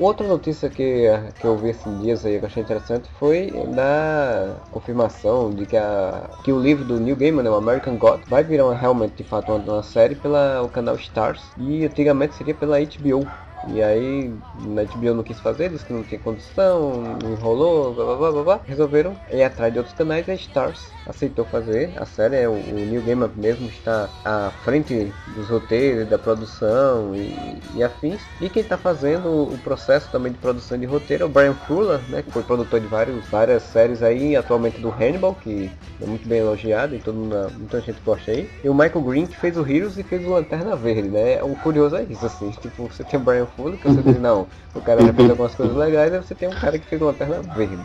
Outra 0.00 0.26
notícia 0.26 0.70
que, 0.70 1.04
que 1.38 1.46
eu 1.46 1.58
vi 1.58 1.68
esses 1.68 2.00
dias 2.00 2.24
aí 2.24 2.40
que 2.40 2.46
achei 2.46 2.62
interessante 2.62 3.10
foi 3.18 3.50
da 3.74 4.62
confirmação 4.70 5.54
de 5.54 5.66
que, 5.66 5.76
a, 5.76 6.38
que 6.42 6.50
o 6.50 6.58
livro 6.58 6.86
do 6.86 6.98
Neil 6.98 7.14
Gaiman, 7.16 7.42
né, 7.42 7.50
o 7.50 7.54
American 7.54 7.98
God, 7.98 8.22
vai 8.26 8.42
virar 8.42 8.64
uma, 8.64 8.74
realmente 8.74 9.16
de 9.16 9.24
fato 9.24 9.52
uma, 9.52 9.58
uma 9.74 9.82
série 9.82 10.14
pelo 10.14 10.70
canal 10.70 10.96
Stars 10.96 11.52
e 11.54 11.84
antigamente 11.84 12.34
seria 12.34 12.54
pela 12.54 12.78
HBO. 12.80 13.30
E 13.68 13.82
aí 13.82 14.32
na 14.62 14.84
HBO 14.84 15.14
não 15.14 15.22
quis 15.22 15.38
fazer, 15.40 15.70
disse 15.70 15.84
que 15.84 15.92
não 15.92 16.02
tinha 16.02 16.20
condição, 16.20 17.18
enrolou, 17.24 17.92
blá 17.94 18.16
blá 18.16 18.32
blá 18.32 18.42
blá. 18.42 18.60
Resolveram 18.66 19.14
ir 19.32 19.42
atrás 19.42 19.72
de 19.72 19.78
outros 19.78 19.96
canais 19.96 20.26
e 20.28 20.30
a 20.30 20.34
Stars 20.34 20.88
aceitou 21.06 21.44
fazer 21.44 21.92
a 21.96 22.04
série. 22.06 22.36
é, 22.36 22.48
O, 22.48 22.52
o 22.52 22.72
Neil 22.74 23.02
Gaiman 23.02 23.30
mesmo 23.36 23.68
está 23.68 24.08
à 24.24 24.50
frente 24.64 25.12
dos 25.34 25.48
roteiros, 25.48 26.08
da 26.08 26.18
produção 26.18 27.14
e, 27.14 27.60
e 27.74 27.82
afins. 27.82 28.20
E 28.40 28.48
quem 28.48 28.62
está 28.62 28.76
fazendo 28.78 29.28
o 29.28 29.58
processo 29.58 30.08
também 30.10 30.32
de 30.32 30.38
produção 30.38 30.78
de 30.78 30.86
roteiro 30.86 31.24
é 31.24 31.26
o 31.26 31.28
Brian 31.28 31.54
Fuller, 31.54 32.00
né? 32.08 32.22
Que 32.22 32.30
foi 32.30 32.42
produtor 32.42 32.80
de 32.80 32.86
vários, 32.86 33.26
várias 33.28 33.62
séries 33.62 34.02
aí, 34.02 34.36
atualmente 34.36 34.80
do 34.80 34.90
Hannibal, 34.90 35.34
que 35.34 35.70
é 36.00 36.06
muito 36.06 36.26
bem 36.26 36.40
elogiado 36.40 36.94
e 36.94 36.98
todo 36.98 37.16
mundo, 37.16 37.36
muita 37.58 37.80
gente 37.80 38.00
gosta 38.04 38.30
aí. 38.30 38.48
E 38.64 38.68
o 38.68 38.74
Michael 38.74 39.02
Green 39.02 39.26
que 39.26 39.36
fez 39.36 39.56
o 39.56 39.68
Heroes 39.68 39.98
e 39.98 40.02
fez 40.02 40.24
o 40.24 40.30
Lanterna 40.30 40.76
Verde, 40.76 41.08
né? 41.08 41.42
O 41.42 41.54
curioso 41.56 41.96
é 41.96 42.02
isso, 42.04 42.24
assim, 42.24 42.50
tipo, 42.50 42.88
você 42.88 43.04
tem 43.04 43.18
o 43.20 43.22
Brian 43.22 43.46
Que 43.56 43.88
você 43.88 44.02
diz, 44.02 44.20
não, 44.20 44.46
o 44.74 44.80
cara 44.80 45.04
já 45.04 45.12
fez 45.12 45.30
algumas 45.30 45.54
coisas 45.54 45.76
legais, 45.76 46.12
aí 46.12 46.18
você 46.22 46.34
tem 46.34 46.48
um 46.48 46.52
cara 46.52 46.78
que 46.78 46.86
fez 46.86 47.00
o 47.00 47.06
Lanterna 47.06 47.42
Verde. 47.54 47.78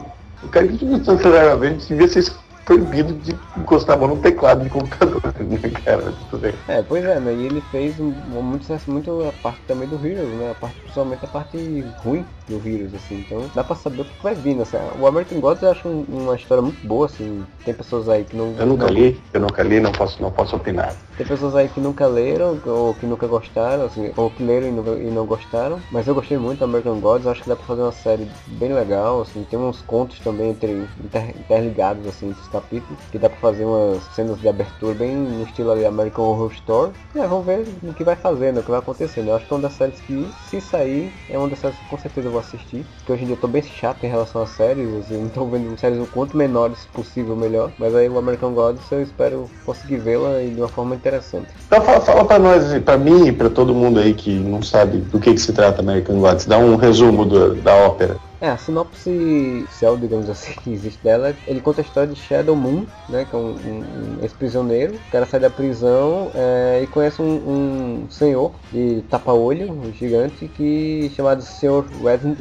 O 0.43 0.47
cara 0.49 0.67
que 0.67 0.85
não 0.85 0.97
Lanterna 0.97 1.55
Verde 1.55 1.85
devia 1.87 2.07
ser 2.07 2.31
proibido 2.65 3.13
de 3.13 3.39
encostar 3.55 3.95
a 3.95 3.99
mão 3.99 4.09
no 4.15 4.21
teclado 4.21 4.63
de 4.63 4.69
computador, 4.69 5.21
né, 5.39 5.69
cara? 5.85 6.11
Tudo 6.29 6.41
bem. 6.41 6.53
É, 6.67 6.81
pois 6.81 7.05
é, 7.05 7.19
né? 7.19 7.33
E 7.35 7.45
ele 7.45 7.61
fez 7.61 7.99
muito, 7.99 8.63
sucesso- 8.63 8.91
muito 8.91 9.21
a 9.23 9.31
parte 9.31 9.61
também 9.67 9.87
do 9.87 10.03
Heroes, 10.03 10.33
né? 10.33 10.49
A 10.51 10.55
parte, 10.55 10.81
principalmente 10.81 11.23
a 11.23 11.27
parte 11.27 11.85
ruim 11.97 12.25
do 12.47 12.55
Heroes, 12.67 12.93
assim. 12.95 13.15
Então 13.15 13.49
dá 13.53 13.63
pra 13.63 13.75
saber 13.75 14.01
o 14.01 14.05
que 14.05 14.13
vai 14.21 14.33
vir, 14.35 14.55
né? 14.55 14.63
Assim, 14.63 14.77
O 14.99 15.05
American 15.07 15.39
Gods 15.39 15.61
eu 15.63 15.69
acho 15.71 15.87
um- 15.87 16.03
uma 16.23 16.35
história 16.35 16.61
muito 16.61 16.85
boa, 16.85 17.05
assim. 17.05 17.45
Tem 17.63 17.73
pessoas 17.73 18.09
aí 18.09 18.25
que 18.25 18.35
não. 18.35 18.55
Eu 18.57 18.65
nunca 18.65 18.85
não- 18.85 18.93
li, 18.93 19.21
eu 19.33 19.39
nunca 19.39 19.61
li, 19.63 19.79
não 19.79 19.91
posso, 19.91 20.21
não 20.21 20.31
posso 20.31 20.55
opinar. 20.55 20.95
Tem 21.17 21.25
pessoas 21.25 21.55
aí 21.55 21.69
que 21.69 21.79
nunca 21.79 22.07
leram, 22.07 22.59
ou 22.65 22.93
que 22.93 23.05
nunca 23.05 23.25
gostaram, 23.27 23.85
assim, 23.85 24.11
ou 24.17 24.29
que 24.29 24.43
leram 24.43 24.67
e 24.67 24.71
não, 24.71 24.97
e 25.01 25.11
não 25.11 25.25
gostaram. 25.25 25.79
Mas 25.89 26.07
eu 26.07 26.15
gostei 26.15 26.37
muito 26.37 26.59
do 26.59 26.65
American 26.65 26.99
Gods, 26.99 27.25
acho 27.27 27.41
que 27.43 27.47
dá 27.49 27.55
pra 27.55 27.65
fazer 27.65 27.81
uma 27.83 27.91
série 27.91 28.27
bem 28.45 28.73
legal, 28.73 29.21
assim, 29.21 29.43
tem 29.45 29.57
uns 29.57 29.81
contos 29.81 30.19
também 30.19 30.49
entre, 30.49 30.89
inter- 31.03 31.37
interligados, 31.39 32.05
assim, 32.07 32.27
entre 32.29 32.41
os 32.55 32.61
capítulos, 32.61 32.99
que 33.11 33.19
dá 33.19 33.29
pra 33.29 33.39
fazer 33.39 33.65
umas 33.65 34.03
cenas 34.15 34.39
de 34.39 34.47
abertura 34.47 34.93
bem 34.93 35.15
no 35.15 35.43
estilo 35.43 35.71
ali 35.71 35.85
American 35.85 36.25
Horror 36.25 36.51
Story. 36.53 36.91
É, 37.15 37.27
vamos 37.27 37.45
ver 37.45 37.65
o 37.83 37.93
que 37.93 38.03
vai 38.03 38.15
fazer, 38.15 38.51
né, 38.53 38.59
o 38.59 38.63
que 38.63 38.71
vai 38.71 38.79
acontecer, 38.79 39.21
né? 39.21 39.31
Eu 39.31 39.35
acho 39.35 39.45
que 39.45 39.53
é 39.53 39.55
uma 39.55 39.61
das 39.61 39.73
séries 39.73 39.99
que, 40.01 40.27
se 40.49 40.61
sair, 40.61 41.09
é 41.29 41.37
uma 41.37 41.47
das 41.47 41.59
séries 41.59 41.77
que 41.77 41.89
com 41.89 41.97
certeza 41.97 42.27
eu 42.27 42.31
vou 42.31 42.39
assistir. 42.39 42.85
Porque 42.97 43.11
hoje 43.13 43.23
em 43.23 43.27
dia 43.27 43.35
eu 43.35 43.39
tô 43.39 43.47
bem 43.47 43.61
chato 43.61 44.03
em 44.03 44.09
relação 44.09 44.41
às 44.41 44.49
séries, 44.49 45.09
não 45.09 45.29
tô 45.29 45.45
vendo 45.45 45.77
séries 45.79 45.99
o 45.99 46.05
quanto 46.07 46.35
menores 46.37 46.87
possível 46.93 47.35
melhor. 47.35 47.71
Mas 47.77 47.95
aí 47.95 48.09
o 48.09 48.17
American 48.17 48.53
Gods 48.53 48.89
eu 48.91 49.01
espero 49.01 49.49
conseguir 49.65 49.97
vê-la 49.97 50.39
de 50.39 50.59
uma 50.61 50.67
forma 50.67 50.95
interessante. 50.95 51.47
Então 51.67 51.81
fala, 51.81 52.01
fala 52.01 52.25
pra 52.25 52.39
nós, 52.39 52.77
pra 52.83 52.97
mim 52.97 53.27
e 53.27 53.31
pra 53.31 53.49
todo 53.49 53.73
mundo 53.73 53.99
aí 53.99 54.13
que 54.13 54.33
não 54.39 54.61
sabe 54.61 54.97
do 54.97 55.19
que, 55.19 55.33
que 55.33 55.39
se 55.41 55.53
trata 55.53 55.81
American 55.81 56.19
Gods, 56.19 56.45
dá 56.45 56.57
um 56.57 56.75
resumo 56.75 57.25
do- 57.25 57.55
da 57.55 57.73
ópera. 57.75 58.15
É, 58.45 58.49
a 58.49 58.57
sinopse 58.57 59.63
oficial, 59.65 59.97
digamos 59.97 60.29
assim, 60.29 60.53
que 60.61 60.71
existe 60.71 61.03
dela, 61.03 61.35
ele 61.47 61.59
conta 61.59 61.81
a 61.81 61.83
história 61.83 62.13
de 62.13 62.19
Shadow 62.19 62.55
Moon, 62.55 62.85
né, 63.09 63.25
que 63.25 63.33
é 63.35 63.37
um, 63.39 63.41
um- 63.53 64.17
um 64.19 64.21
ex-prisioneiro. 64.21 64.93
O 64.93 65.09
cara 65.09 65.25
sai 65.25 65.39
da 65.39 65.49
prisão 65.49 66.29
é, 66.35 66.81
e 66.83 66.87
conhece 66.87 67.19
um, 67.23 68.03
um 68.05 68.09
senhor 68.09 68.51
de 68.71 69.01
tapa-olho, 69.09 69.71
um 69.71 69.91
gigante, 69.91 70.47
que 70.47 71.09
chamado 71.15 71.41
Senhor 71.41 71.87
Wednes- 72.03 72.37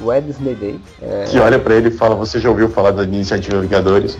Wednesday. 0.00 0.80
É, 1.02 1.24
Que 1.30 1.38
olha 1.38 1.58
pra 1.58 1.74
ele 1.74 1.88
e 1.88 1.92
fala, 1.92 2.14
você 2.14 2.40
já 2.40 2.48
ouviu 2.48 2.70
falar 2.70 2.92
da 2.92 3.04
iniciativa 3.04 3.60
Vingadores? 3.60 4.16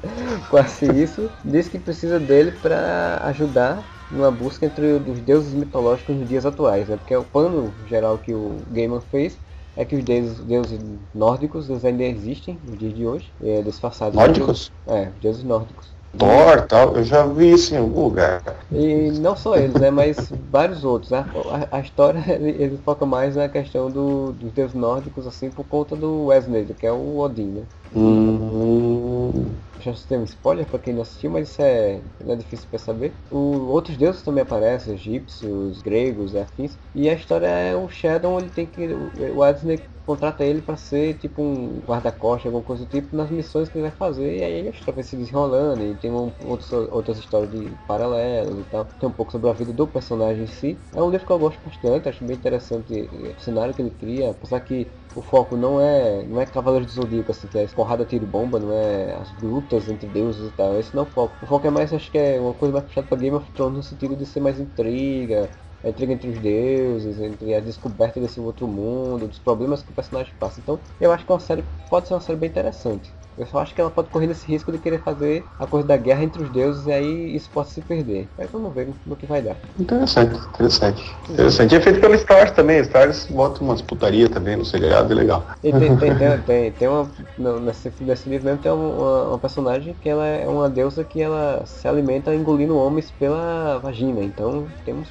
quase 0.48 0.86
isso, 0.92 1.30
diz 1.44 1.68
que 1.68 1.78
precisa 1.78 2.18
dele 2.18 2.52
para 2.52 3.20
ajudar 3.24 3.84
numa 4.10 4.30
busca 4.30 4.64
entre 4.64 4.86
os 4.94 5.20
deuses 5.20 5.52
mitológicos 5.52 6.16
nos 6.16 6.26
dias 6.26 6.46
atuais, 6.46 6.88
né? 6.88 6.96
Porque 6.96 7.14
o 7.14 7.22
plano 7.22 7.72
geral 7.86 8.16
que 8.18 8.32
o 8.34 8.62
Gaiman 8.72 9.00
fez 9.10 9.36
é 9.76 9.84
que 9.84 9.96
os 9.96 10.04
deuses, 10.04 10.38
deuses 10.40 10.80
nórdicos 11.14 11.68
eles 11.70 11.84
ainda 11.84 12.02
existem 12.04 12.58
nos 12.66 12.78
dias 12.78 12.94
de 12.94 13.06
hoje, 13.06 13.32
é, 13.42 13.62
disfarçados. 13.62 14.16
Nórdicos? 14.16 14.70
É, 14.86 15.08
os 15.08 15.22
deuses 15.22 15.44
nórdicos. 15.44 16.00
Thor, 16.18 16.66
tal, 16.66 16.96
eu 16.96 17.04
já 17.04 17.24
vi 17.24 17.52
isso 17.52 17.72
em 17.72 17.78
algum 17.78 18.02
lugar. 18.04 18.42
E 18.72 19.12
não 19.20 19.36
só 19.36 19.56
eles, 19.56 19.74
né, 19.74 19.90
mas 19.90 20.32
vários 20.50 20.84
outros. 20.84 21.12
A, 21.12 21.20
a, 21.20 21.76
a 21.76 21.80
história 21.80 22.22
ele, 22.28 22.50
ele 22.62 22.78
foca 22.78 23.06
mais 23.06 23.36
na 23.36 23.48
questão 23.48 23.88
do, 23.88 24.32
dos 24.32 24.52
deuses 24.52 24.74
nórdicos, 24.74 25.26
assim, 25.26 25.50
por 25.50 25.64
conta 25.64 25.94
do 25.94 26.26
Wesley, 26.26 26.66
que 26.74 26.86
é 26.86 26.92
o 26.92 27.18
Odin, 27.18 27.46
né? 27.46 27.62
Hum, 27.94 29.44
Já 29.80 29.92
tem 30.06 30.18
um 30.18 30.24
spoiler 30.24 30.66
pra 30.66 30.78
quem 30.78 30.92
não 30.94 31.02
assistiu, 31.02 31.30
mas 31.30 31.50
isso 31.50 31.62
é, 31.62 32.02
é 32.20 32.36
difícil 32.36 32.68
pra 32.68 32.78
saber. 32.78 33.20
O, 33.30 33.38
outros 33.72 33.96
deuses 33.96 34.22
também 34.22 34.42
aparecem, 34.42 34.94
egípcios, 34.94 35.80
gregos, 35.82 36.34
afins. 36.34 36.78
E 36.94 37.08
a 37.08 37.14
história 37.14 37.46
é 37.46 37.74
o 37.76 37.88
Shadow, 37.88 38.38
ele 38.38 38.50
tem 38.50 38.66
que. 38.66 38.86
O 38.94 39.52
Disney 39.52 39.88
contrata 40.10 40.44
ele 40.44 40.60
pra 40.60 40.76
ser 40.76 41.14
tipo 41.14 41.42
um 41.42 41.80
guarda-costas, 41.80 42.46
alguma 42.46 42.64
coisa 42.64 42.84
do 42.84 42.90
tipo, 42.90 43.16
nas 43.16 43.30
missões 43.30 43.68
que 43.68 43.78
ele 43.78 43.88
vai 43.88 43.96
fazer. 43.96 44.38
E 44.38 44.42
aí 44.44 44.68
história 44.68 44.94
vai 44.94 45.04
se 45.04 45.16
desenrolando. 45.16 45.82
E 45.82 45.94
tem 45.94 46.10
um, 46.10 46.32
outros, 46.44 46.72
outras 46.72 47.18
histórias 47.18 47.50
de 47.50 47.70
paralelas 47.86 48.58
e 48.58 48.64
tal. 48.64 48.84
Tem 48.84 49.08
um 49.08 49.12
pouco 49.12 49.32
sobre 49.32 49.50
a 49.50 49.52
vida 49.52 49.72
do 49.72 49.86
personagem 49.86 50.44
em 50.44 50.46
si. 50.46 50.78
É 50.94 51.02
um 51.02 51.10
livro 51.10 51.26
que 51.26 51.32
eu 51.32 51.38
gosto 51.38 51.60
bastante, 51.64 52.08
acho 52.08 52.24
bem 52.24 52.36
interessante 52.36 53.08
o 53.36 53.40
cenário 53.40 53.74
que 53.74 53.82
ele 53.82 53.90
cria, 53.90 54.30
apesar 54.30 54.60
que 54.60 54.86
o 55.14 55.22
foco 55.22 55.56
não 55.56 55.80
é 55.80 56.22
não 56.24 56.40
é 56.40 56.46
Cavaleiros 56.46 56.94
do 56.94 57.02
Zodíaco, 57.02 57.30
assim, 57.30 57.48
que 57.48 57.58
é 57.58 57.66
porrada, 57.66 58.04
tiro 58.04 58.26
bomba, 58.26 58.58
não 58.58 58.72
é 58.72 59.14
as 59.14 59.32
lutas 59.42 59.88
entre 59.88 60.08
deuses 60.08 60.48
e 60.50 60.52
tal. 60.52 60.78
Esse 60.78 60.94
não 60.94 61.02
é 61.04 61.06
o 61.06 61.10
foco. 61.10 61.36
O 61.42 61.46
foco 61.46 61.66
é 61.66 61.70
mais, 61.70 61.92
acho 61.92 62.10
que 62.10 62.18
é 62.18 62.40
uma 62.40 62.54
coisa 62.54 62.72
mais 62.72 62.84
puxada 62.84 63.06
pra 63.06 63.18
Game 63.18 63.36
of 63.36 63.50
Thrones 63.52 63.76
no 63.76 63.82
sentido 63.82 64.16
de 64.16 64.26
ser 64.26 64.40
mais 64.40 64.58
intriga, 64.60 65.50
a 65.82 65.88
intriga 65.88 66.12
entre 66.12 66.30
os 66.30 66.38
deuses, 66.40 67.20
entre 67.20 67.54
a 67.54 67.60
descoberta 67.60 68.20
desse 68.20 68.40
outro 68.40 68.68
mundo, 68.68 69.28
dos 69.28 69.38
problemas 69.38 69.82
que 69.82 69.90
o 69.92 69.94
personagem 69.94 70.34
passa. 70.38 70.60
Então, 70.60 70.82
eu 70.98 71.12
acho 71.12 71.24
que 71.26 71.32
é 71.32 71.34
uma 71.34 71.40
série 71.40 71.64
pode 71.88 72.08
ser 72.08 72.14
uma 72.14 72.20
série 72.20 72.38
bem 72.38 72.48
interessante. 72.50 73.16
Eu 73.40 73.46
só 73.46 73.58
acho 73.58 73.74
que 73.74 73.80
ela 73.80 73.90
pode 73.90 74.10
correr 74.10 74.26
nesse 74.26 74.46
risco 74.46 74.70
de 74.70 74.78
querer 74.78 75.02
fazer 75.02 75.44
a 75.58 75.66
coisa 75.66 75.86
da 75.88 75.96
guerra 75.96 76.22
entre 76.22 76.42
os 76.42 76.50
deuses 76.50 76.86
e 76.86 76.92
aí 76.92 77.34
isso 77.34 77.50
pode 77.50 77.70
se 77.70 77.80
perder. 77.80 78.28
Mas 78.36 78.50
vamos 78.50 78.74
ver 78.74 78.88
no 79.06 79.16
que 79.16 79.26
vai 79.26 79.40
dar. 79.40 79.56
interessante, 79.78 80.36
interessante. 80.36 81.02
Interessante. 81.28 81.74
É 81.74 81.80
feito 81.80 82.00
pelo 82.00 82.14
Stars 82.14 82.50
também, 82.52 82.80
Stars 82.80 83.26
bota 83.30 83.62
umas 83.64 83.80
putaria 83.80 84.28
também 84.28 84.56
no 84.56 84.64
seriado, 84.64 85.12
é 85.12 85.16
legal. 85.16 85.42
E 85.64 85.72
tem, 85.72 85.96
tem, 85.96 86.14
tem, 86.14 86.38
tem, 86.46 86.72
tem 86.72 86.88
uma. 86.88 87.10
no- 87.38 87.60
Nesse, 87.60 87.90
nesse 88.00 88.28
livro 88.28 88.44
mesmo 88.46 88.60
tem 88.62 88.72
uma, 88.72 89.28
uma 89.28 89.38
personagem 89.38 89.94
que 90.02 90.08
ela 90.08 90.26
é 90.26 90.46
uma 90.46 90.68
deusa 90.68 91.04
que 91.04 91.20
ela 91.22 91.62
se 91.64 91.86
alimenta 91.88 92.34
engolindo 92.34 92.76
homens 92.76 93.10
pela 93.12 93.78
vagina. 93.78 94.20
Então 94.22 94.66
temos. 94.84 95.08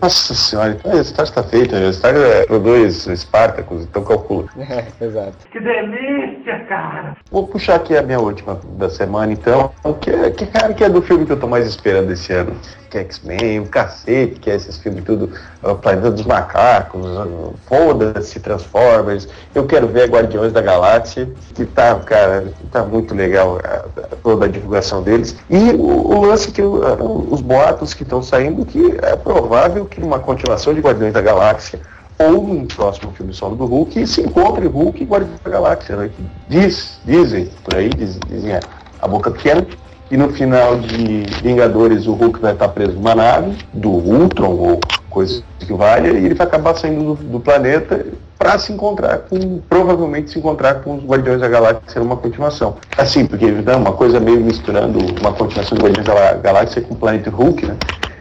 Nossa 0.00 0.34
senhora, 0.34 0.76
então 0.78 0.92
o 0.92 1.00
Stars 1.00 1.30
tá 1.30 1.42
feito, 1.42 1.74
né? 1.74 1.86
o 1.86 1.90
Stars 1.90 2.18
é, 2.18 2.46
produz 2.46 3.06
Spartacus, 3.06 3.82
então 3.82 4.04
calcula. 4.04 4.46
É, 4.58 5.04
exato. 5.04 5.36
Que 5.50 5.60
delícia, 5.60 6.64
cara! 6.68 7.16
Puxar 7.48 7.76
aqui 7.76 7.96
a 7.96 8.02
minha 8.02 8.20
última 8.20 8.58
da 8.76 8.88
semana, 8.88 9.32
então, 9.32 9.72
que, 10.00 10.10
é- 10.10 10.30
que 10.30 10.46
cara 10.46 10.72
que 10.74 10.84
é 10.84 10.88
do 10.88 11.02
filme 11.02 11.26
que 11.26 11.32
eu 11.32 11.38
tô 11.40 11.46
mais 11.46 11.66
esperando 11.66 12.10
esse 12.12 12.32
ano. 12.32 12.54
Que 12.90 12.96
é 12.96 13.00
X-Men, 13.02 13.60
o 13.60 13.66
cacete, 13.66 14.40
que 14.40 14.50
é 14.50 14.54
esses 14.56 14.78
filmes 14.78 15.04
tudo, 15.04 15.30
o 15.62 15.74
Planeta 15.74 16.10
dos 16.10 16.24
Macacos, 16.24 17.04
o 17.04 17.54
foda-se, 17.66 18.40
Transformers. 18.40 19.28
Eu 19.54 19.66
quero 19.66 19.86
ver 19.88 20.08
Guardiões 20.08 20.54
da 20.54 20.62
Galáxia, 20.62 21.28
que 21.54 21.66
tá, 21.66 21.94
cara, 21.96 22.50
tá 22.72 22.82
muito 22.84 23.14
legal 23.14 23.58
toda 24.22 24.46
a 24.46 24.48
divulgação 24.48 25.02
deles. 25.02 25.36
E 25.50 25.70
o, 25.72 26.16
o 26.16 26.24
lance 26.24 26.50
que 26.50 26.62
os 26.62 27.40
boatos 27.42 27.92
que 27.92 28.04
estão 28.04 28.22
saindo, 28.22 28.64
que 28.64 28.96
é 29.02 29.16
provável 29.16 29.84
que 29.84 30.00
numa 30.00 30.18
continuação 30.18 30.72
de 30.72 30.80
Guardiões 30.80 31.12
da 31.12 31.20
Galáxia, 31.20 31.80
ou 32.18 32.42
num 32.42 32.66
próximo 32.66 33.12
filme 33.12 33.32
solo 33.32 33.54
do 33.56 33.64
Hulk, 33.66 34.06
se 34.06 34.20
encontre 34.22 34.66
Hulk 34.66 35.02
e 35.02 35.06
Guardiões 35.06 35.40
da 35.44 35.50
Galáxia. 35.50 35.96
Né? 35.96 36.10
Que 36.14 36.24
Diz, 36.48 36.98
dizem, 37.04 37.48
por 37.64 37.76
aí, 37.76 37.88
diz- 37.90 38.18
dizem 38.28 38.54
a, 38.54 38.60
a 39.00 39.06
boca 39.08 39.30
pequena, 39.30 39.66
e 40.10 40.16
no 40.16 40.30
final 40.30 40.78
de 40.78 41.24
Vingadores 41.42 42.06
o 42.06 42.14
Hulk 42.14 42.40
vai 42.40 42.54
estar 42.54 42.68
preso 42.68 42.92
numa 42.92 43.14
nave 43.14 43.56
do 43.74 43.90
Ultron 43.90 44.50
ou 44.54 44.80
coisa 45.10 45.42
que 45.60 45.72
valha, 45.72 46.08
e 46.08 46.24
ele 46.24 46.34
vai 46.34 46.46
acabar 46.46 46.74
saindo 46.76 47.14
do, 47.14 47.24
do 47.24 47.40
planeta 47.40 48.06
para 48.38 48.56
se 48.58 48.72
encontrar 48.72 49.18
com, 49.18 49.58
provavelmente 49.68 50.30
se 50.30 50.38
encontrar 50.38 50.76
com 50.76 50.96
os 50.96 51.04
Guardiões 51.04 51.40
da 51.40 51.48
Galáxia 51.48 52.00
numa 52.00 52.16
continuação. 52.16 52.76
Assim, 52.96 53.26
porque 53.26 53.46
né, 53.50 53.74
uma 53.76 53.92
coisa 53.92 54.18
meio 54.20 54.40
misturando 54.40 54.98
uma 55.20 55.32
continuação 55.32 55.76
de 55.76 55.84
Guardiões 55.84 56.06
da 56.06 56.34
Galáxia 56.34 56.80
com 56.82 56.94
o 56.94 56.96
planeta 56.96 57.30
Hulk, 57.30 57.66
né? 57.66 57.76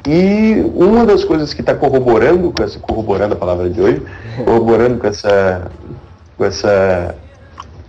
E 0.08 0.62
uma 0.74 1.06
das 1.06 1.26
coisas 1.26 1.54
que 1.54 1.60
está 1.60 1.76
corroborando 1.76 2.54
com 2.56 2.63
essa, 2.63 2.80
corroborando 2.80 3.34
a 3.34 3.38
palavra 3.38 3.70
de 3.70 3.82
hoje, 3.82 4.02
corroborando 4.46 4.98
com 4.98 5.08
essa, 5.08 5.70
com 6.38 6.46
essa, 6.46 7.13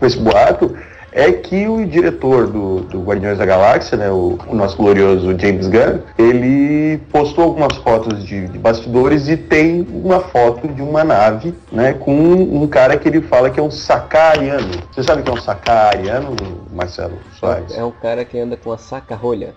com 0.01 0.05
esse 0.05 0.19
boato, 0.19 0.77
é 1.13 1.31
que 1.31 1.69
o 1.69 1.87
diretor 1.87 2.49
do, 2.49 2.81
do 2.81 3.03
Guardiões 3.03 3.39
da 3.39 3.47
Galáxia, 3.47 3.97
né, 3.97 4.11
o, 4.11 4.37
o 4.49 4.55
nosso 4.55 4.77
glorioso 4.77 5.39
James 5.39 5.69
Gunn, 5.69 6.01
ele 6.19 6.99
postou 7.13 7.45
algumas 7.45 7.77
fotos 7.77 8.25
de, 8.25 8.49
de 8.49 8.59
bastidores 8.59 9.29
e 9.29 9.37
tem 9.37 9.87
uma 9.89 10.19
foto 10.21 10.67
de 10.67 10.83
uma 10.83 11.05
nave, 11.05 11.55
né, 11.71 11.93
com 11.93 12.13
um, 12.13 12.63
um 12.63 12.67
cara 12.67 12.97
que 12.97 13.09
ele 13.09 13.21
fala 13.21 13.49
que 13.49 13.61
é 13.61 13.63
um 13.63 13.71
sacariano. 13.71 14.71
Você 14.93 15.05
sabe 15.05 15.23
o 15.23 15.25
que 15.25 15.31
é 15.31 15.35
um 15.35 15.41
sacariano, 15.41 16.35
Marcelo 16.73 17.19
Soares? 17.39 17.77
É 17.77 17.85
um 17.85 17.93
cara 17.93 18.25
que 18.25 18.39
anda 18.39 18.57
com 18.57 18.73
a 18.73 18.79
saca-rolha. 18.79 19.55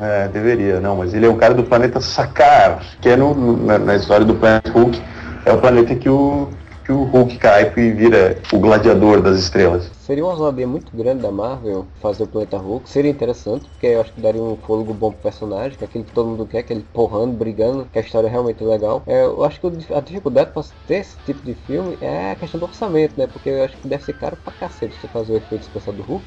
É, 0.00 0.28
deveria, 0.28 0.80
não, 0.80 0.96
mas 0.96 1.12
ele 1.12 1.26
é 1.26 1.28
um 1.28 1.36
cara 1.36 1.54
do 1.54 1.64
planeta 1.64 2.00
Sakar, 2.00 2.82
que 3.00 3.08
é 3.08 3.16
no, 3.16 3.56
na, 3.56 3.78
na 3.78 3.96
história 3.96 4.24
do 4.24 4.34
planeta 4.34 4.70
Hulk, 4.70 5.02
é 5.44 5.52
o 5.52 5.58
planeta 5.58 5.94
que 5.94 6.08
o, 6.08 6.48
que 6.84 6.92
o 6.92 7.02
Hulk 7.04 7.36
cai 7.38 7.72
e 7.76 7.90
vira 7.90 8.38
o 8.52 8.58
gladiador 8.58 9.20
das 9.20 9.38
estrelas. 9.38 9.90
Seria 10.08 10.24
uma 10.24 10.32
ousadia 10.32 10.66
muito 10.66 10.96
grande 10.96 11.20
da 11.20 11.30
Marvel 11.30 11.84
fazer 12.00 12.22
o 12.22 12.26
Planeta 12.26 12.56
Hulk. 12.56 12.88
Seria 12.88 13.10
interessante, 13.10 13.68
porque 13.68 13.88
eu 13.88 14.00
acho 14.00 14.10
que 14.10 14.22
daria 14.22 14.42
um 14.42 14.56
fôlego 14.56 14.94
bom 14.94 15.12
pro 15.12 15.20
personagem, 15.20 15.76
que 15.76 15.84
é 15.84 15.86
aquilo 15.86 16.04
que 16.04 16.12
todo 16.12 16.30
mundo 16.30 16.46
quer, 16.46 16.60
aquele 16.60 16.82
porrando, 16.94 17.34
brigando, 17.34 17.86
que 17.92 17.98
a 17.98 18.00
história 18.00 18.26
é 18.26 18.30
realmente 18.30 18.64
legal. 18.64 19.02
É, 19.06 19.24
eu 19.24 19.44
acho 19.44 19.60
que 19.60 19.66
o 19.66 19.72
a 19.94 20.00
dificuldade 20.00 20.50
para 20.52 20.64
ter 20.86 20.94
esse 20.94 21.14
tipo 21.26 21.44
de 21.44 21.52
filme 21.52 21.98
é 22.00 22.30
a 22.30 22.36
questão 22.36 22.58
do 22.58 22.64
orçamento, 22.64 23.18
né? 23.18 23.26
Porque 23.26 23.50
eu 23.50 23.64
acho 23.64 23.76
que 23.76 23.86
deve 23.86 24.02
ser 24.02 24.14
caro 24.14 24.38
pra 24.42 24.50
cacete 24.54 24.94
você 24.98 25.08
fazer 25.08 25.34
o 25.34 25.36
efeito 25.36 25.60
especial 25.60 25.94
do 25.94 26.02
Hulk. 26.02 26.24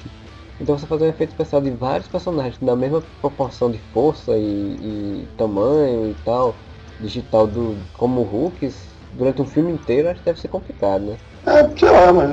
Então 0.62 0.78
você 0.78 0.86
fazer 0.86 1.06
um 1.06 1.10
efeito 1.10 1.32
especial 1.32 1.62
de 1.62 1.72
vários 1.72 2.08
personagens 2.08 2.60
na 2.62 2.76
mesma 2.76 3.02
proporção 3.20 3.72
de 3.72 3.80
força 3.92 4.32
e, 4.38 5.24
e 5.24 5.28
tamanho 5.36 6.12
e 6.12 6.16
tal, 6.24 6.56
digital 7.00 7.48
do 7.48 7.78
como 7.94 8.22
o 8.22 8.24
Hulk, 8.24 8.70
durante 9.12 9.42
um 9.42 9.46
filme 9.46 9.72
inteiro, 9.72 10.10
acho 10.10 10.20
que 10.20 10.26
deve 10.26 10.40
ser 10.40 10.48
complicado, 10.50 11.04
né? 11.06 11.18
Ah, 11.46 11.68
sei 11.76 11.90
lá, 11.90 12.14
mas 12.14 12.30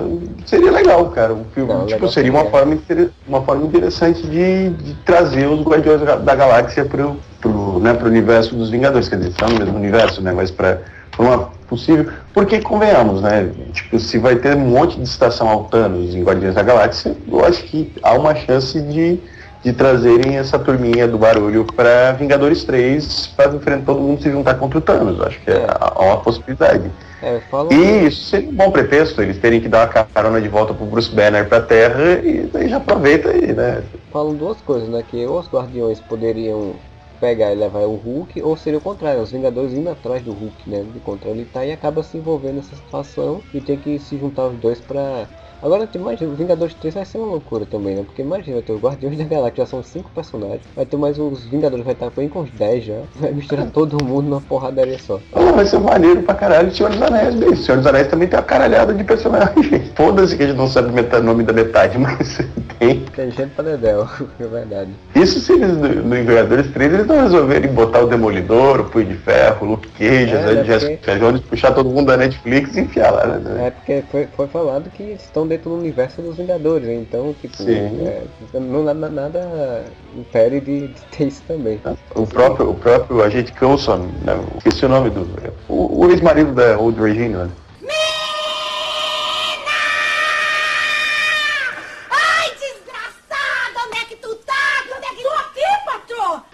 seria 0.46 0.70
legal, 0.70 1.08
cara. 1.10 1.32
Um 1.32 1.44
filme, 1.46 1.72
Não, 1.72 1.86
tipo, 1.86 2.06
seria 2.08 2.30
uma 2.30 2.44
forma, 2.44 2.74
inter- 2.74 3.10
uma 3.26 3.40
forma 3.42 3.64
interessante 3.66 4.20
de, 4.28 4.68
de 4.68 4.94
trazer 5.04 5.46
os 5.46 5.62
Guardiões 5.62 6.02
da 6.02 6.16
da 6.16 6.34
Galáxia 6.34 6.84
pro, 6.84 7.16
pro, 7.40 7.78
né, 7.80 7.94
pro 7.94 8.08
universo 8.08 8.54
dos 8.54 8.68
Vingadores. 8.68 9.08
Quer 9.08 9.16
dizer, 9.16 9.30
está 9.30 9.48
no 9.48 9.58
mesmo 9.58 9.76
universo, 9.76 10.20
né? 10.22 10.30
Mas 10.32 10.50
pra 10.50 10.78
uma 11.24 11.50
possível. 11.68 12.10
Porque 12.32 12.60
convenhamos, 12.60 13.20
né? 13.20 13.50
Tipo, 13.72 13.98
se 13.98 14.18
vai 14.18 14.36
ter 14.36 14.56
um 14.56 14.60
monte 14.60 14.96
de 14.96 15.04
estação 15.04 15.48
ao 15.48 15.64
Thanos 15.64 16.14
em 16.14 16.22
Guardiões 16.22 16.54
da 16.54 16.62
Galáxia, 16.62 17.14
eu 17.30 17.44
acho 17.44 17.62
que 17.64 17.92
há 18.02 18.14
uma 18.14 18.34
chance 18.34 18.80
de, 18.80 19.20
de 19.62 19.72
trazerem 19.72 20.38
essa 20.38 20.58
turminha 20.58 21.06
do 21.06 21.18
barulho 21.18 21.64
pra 21.64 22.12
Vingadores 22.12 22.64
3 22.64 23.28
para 23.36 23.54
enfrentar 23.54 23.86
todo 23.86 24.00
mundo 24.00 24.22
se 24.22 24.30
juntar 24.30 24.54
contra 24.54 24.78
o 24.78 24.80
Thanos. 24.80 25.20
Acho 25.20 25.40
que 25.40 25.50
é, 25.50 25.66
há 25.68 26.02
uma 26.02 26.16
possibilidade. 26.18 26.90
É, 27.20 27.40
E 27.70 28.06
isso 28.06 28.26
seria 28.26 28.48
um 28.48 28.54
bom 28.54 28.70
pretexto, 28.70 29.20
eles 29.20 29.38
terem 29.38 29.60
que 29.60 29.68
dar 29.68 29.88
uma 29.88 30.04
carona 30.04 30.40
de 30.40 30.48
volta 30.48 30.72
pro 30.72 30.86
Bruce 30.86 31.10
Banner 31.10 31.48
pra 31.48 31.60
Terra 31.60 32.20
e 32.22 32.48
daí 32.52 32.68
já 32.68 32.76
aproveita 32.76 33.30
aí, 33.30 33.52
né? 33.52 33.82
falam 34.12 34.34
duas 34.34 34.60
coisas, 34.60 34.88
né? 34.88 35.02
Que 35.08 35.26
ou 35.26 35.38
os 35.40 35.48
Guardiões 35.48 36.00
poderiam 36.00 36.74
pegar 37.20 37.52
e 37.52 37.56
levar 37.56 37.86
o 37.86 37.96
Hulk, 37.96 38.42
ou 38.42 38.56
seria 38.56 38.78
o 38.78 38.82
contrário, 38.82 39.22
os 39.22 39.30
Vingadores 39.32 39.72
indo 39.72 39.88
atrás 39.90 40.22
do 40.22 40.32
Hulk, 40.32 40.68
né? 40.68 40.82
De 40.84 41.00
contra 41.00 41.30
ele 41.30 41.44
tá 41.44 41.64
e 41.64 41.72
acaba 41.72 42.02
se 42.02 42.16
envolvendo 42.16 42.56
nessa 42.56 42.76
situação 42.76 43.42
e 43.52 43.60
tem 43.60 43.78
que 43.78 43.98
se 43.98 44.18
juntar 44.18 44.48
os 44.48 44.58
dois 44.58 44.80
pra. 44.80 45.28
Agora 45.60 45.88
imagina, 45.92 46.30
o 46.30 46.34
Vingadores 46.34 46.74
3 46.74 46.94
vai 46.94 47.04
ser 47.04 47.18
uma 47.18 47.26
loucura 47.26 47.66
também, 47.66 47.96
né? 47.96 48.02
Porque 48.06 48.22
imagina, 48.22 48.62
ter 48.62 48.72
os 48.72 48.80
Guardiões 48.80 49.18
da 49.18 49.24
Galáxia 49.24 49.64
já 49.64 49.66
são 49.66 49.82
cinco 49.82 50.08
personagens, 50.14 50.60
vai 50.76 50.86
ter 50.86 50.96
mais 50.96 51.18
os 51.18 51.44
Vingadores, 51.46 51.84
vai 51.84 51.94
estar 51.94 52.10
bem 52.10 52.28
com 52.28 52.40
uns 52.42 52.50
10 52.52 52.84
já, 52.84 52.94
vai 53.16 53.32
misturar 53.32 53.66
todo 53.70 54.02
mundo 54.04 54.28
numa 54.28 54.40
porradaria 54.40 54.98
só. 55.00 55.18
Ah, 55.34 55.52
vai 55.52 55.66
ser 55.66 55.80
maneiro 55.80 56.22
pra 56.22 56.34
caralho 56.34 56.70
Senhor 56.72 56.90
dos 56.90 57.02
Anéis, 57.02 57.34
bicho. 57.34 57.62
Senhor 57.64 57.78
dos 57.78 57.86
Anéis 57.88 58.06
também 58.06 58.28
tem 58.28 58.38
uma 58.38 58.44
caralhada 58.44 58.94
de 58.94 59.02
personagens. 59.02 59.90
Foda-se 59.96 60.36
que 60.36 60.44
a 60.44 60.46
gente 60.46 60.56
não 60.56 60.68
sabe 60.68 60.88
o 60.90 61.22
nome 61.22 61.42
da 61.42 61.52
metade, 61.52 61.98
mas 61.98 62.38
tem. 62.78 63.00
Tem 63.16 63.30
gente 63.32 63.50
pra 63.54 63.64
dedéu, 63.64 64.06
é 64.38 64.44
verdade. 64.46 64.90
Isso 65.16 65.40
se 65.40 65.52
eles, 65.54 65.76
no 65.76 65.88
no 65.88 66.14
Vingadores 66.14 66.70
3, 66.70 66.92
eles 66.94 67.06
não 67.06 67.20
resolverem 67.22 67.72
botar 67.72 68.02
o 68.04 68.06
Demolidor, 68.06 68.80
o 68.80 68.84
Punho 68.84 69.06
de 69.06 69.14
Ferro, 69.16 69.66
o 69.66 69.70
Luke 69.70 69.88
Cage, 69.88 70.30
É, 70.36 70.54
né, 70.54 70.64
Jessica 70.64 70.96
porque- 70.98 71.18
Jones, 71.18 71.40
puxar 71.40 71.72
todo 71.72 71.90
mundo 71.90 72.06
da 72.06 72.16
Netflix 72.16 72.76
e 72.76 72.80
enfiar 72.82 73.10
lá, 73.10 73.26
né? 73.26 73.66
É 73.66 73.70
porque 73.70 74.04
foi, 74.12 74.28
foi 74.36 74.46
falado 74.46 74.88
que 74.90 75.02
estão 75.02 75.47
dentro 75.48 75.70
do 75.70 75.76
universo 75.76 76.22
dos 76.22 76.36
Vingadores, 76.36 76.88
então, 76.88 77.34
tipo, 77.40 77.56
é, 77.68 78.22
não 78.54 78.84
nada, 78.84 79.08
nada 79.08 79.84
impede 80.16 80.60
de, 80.60 80.88
de 80.88 81.00
ter 81.10 81.28
isso 81.28 81.42
também. 81.48 81.80
O 82.14 82.26
próprio, 82.26 82.70
o 82.70 82.74
próprio 82.74 83.22
agente 83.22 83.52
Coulson, 83.52 84.08
né? 84.24 84.38
esqueci 84.58 84.84
o 84.84 84.88
nome 84.88 85.10
do. 85.10 85.26
O, 85.68 86.04
o 86.04 86.10
ex-marido 86.10 86.52
da 86.52 86.78
Old 86.78 87.00
Regina. 87.00 87.50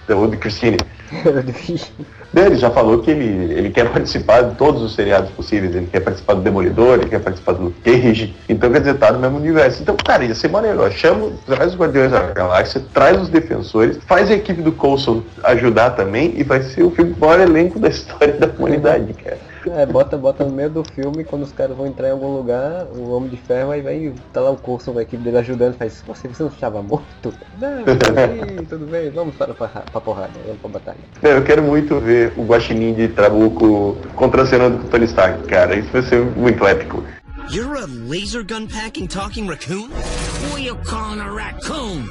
Patrão? 0.04 0.06
Da 0.06 0.16
Old 0.16 0.36
Christine. 0.38 0.78
Ele 2.36 2.56
já 2.56 2.68
falou 2.68 2.98
que 2.98 3.12
ele, 3.12 3.54
ele 3.54 3.70
quer 3.70 3.88
participar 3.92 4.42
de 4.42 4.56
todos 4.56 4.82
os 4.82 4.94
seriados 4.94 5.30
possíveis. 5.30 5.72
Ele 5.72 5.86
quer 5.86 6.00
participar 6.00 6.34
do 6.34 6.40
Demolidor, 6.40 6.98
ele 6.98 7.08
quer 7.08 7.20
participar 7.20 7.52
do 7.52 7.72
Cage. 7.84 8.34
Então, 8.48 8.72
quer 8.72 8.80
dizer, 8.80 8.94
tá 8.94 9.12
no 9.12 9.20
mesmo 9.20 9.36
universo. 9.36 9.80
Então, 9.80 9.96
cara, 9.96 10.24
ia 10.24 10.34
ser 10.34 10.48
maneiro. 10.48 10.90
Chama, 10.90 11.30
traz 11.46 11.72
os 11.72 11.78
Guardiões 11.78 12.10
da 12.10 12.32
Galáxia, 12.32 12.82
traz 12.92 13.20
os 13.20 13.28
Defensores, 13.28 13.98
faz 14.04 14.32
a 14.32 14.34
equipe 14.34 14.62
do 14.62 14.72
Coulson 14.72 15.22
ajudar 15.44 15.90
também 15.90 16.34
e 16.36 16.42
vai 16.42 16.60
ser 16.62 16.82
o 16.82 16.90
filme 16.90 17.14
maior 17.16 17.38
elenco 17.38 17.78
da 17.78 17.88
história 17.88 18.32
da 18.34 18.48
humanidade, 18.58 19.14
cara. 19.14 19.38
É, 19.70 19.86
bota, 19.86 20.16
bota 20.16 20.44
no 20.44 20.50
meio 20.50 20.70
do 20.70 20.84
filme, 20.84 21.24
quando 21.24 21.42
os 21.42 21.52
caras 21.52 21.76
vão 21.76 21.86
entrar 21.86 22.08
em 22.08 22.12
algum 22.12 22.36
lugar, 22.36 22.86
o 22.94 23.10
Homem 23.10 23.30
de 23.30 23.36
Ferro 23.36 23.70
aí 23.70 23.80
vai, 23.80 24.12
tá 24.32 24.40
lá 24.40 24.50
o 24.50 24.56
com 24.56 24.78
a 24.98 25.02
equipe 25.02 25.22
dele 25.22 25.38
ajudando, 25.38 25.76
faz, 25.76 26.02
você, 26.06 26.28
você 26.28 26.42
não 26.42 26.50
estava 26.50 26.82
morto? 26.82 27.34
Não, 27.60 27.78
sim, 27.78 28.64
tudo 28.68 28.86
bem, 28.86 29.10
vamos 29.10 29.34
para 29.34 29.54
pra 29.54 30.00
porrada, 30.00 30.32
vamos 30.44 30.60
pra 30.60 30.70
batalha. 30.70 30.98
Eu 31.22 31.42
quero 31.42 31.62
muito 31.62 31.98
ver 32.00 32.32
o 32.36 32.44
Guaxinim 32.44 32.94
de 32.94 33.08
Trabuco 33.08 33.96
contracenando 34.14 34.78
com 34.78 34.86
o 34.86 34.90
Tony 34.90 35.04
Stark, 35.04 35.46
cara. 35.46 35.76
Isso 35.76 35.90
vai 35.90 36.02
ser 36.02 36.20
muito 36.20 36.66
épico. 36.66 37.02
You're 37.50 37.76
a 37.76 37.86
laser 37.86 38.42
gun 38.42 38.66
packing 38.66 39.06
talking 39.06 39.46
raccoon? 39.46 39.90
Who 39.90 40.58
you 40.58 40.76
calling 40.84 41.20
a 41.20 41.30
raccoon? 41.30 42.08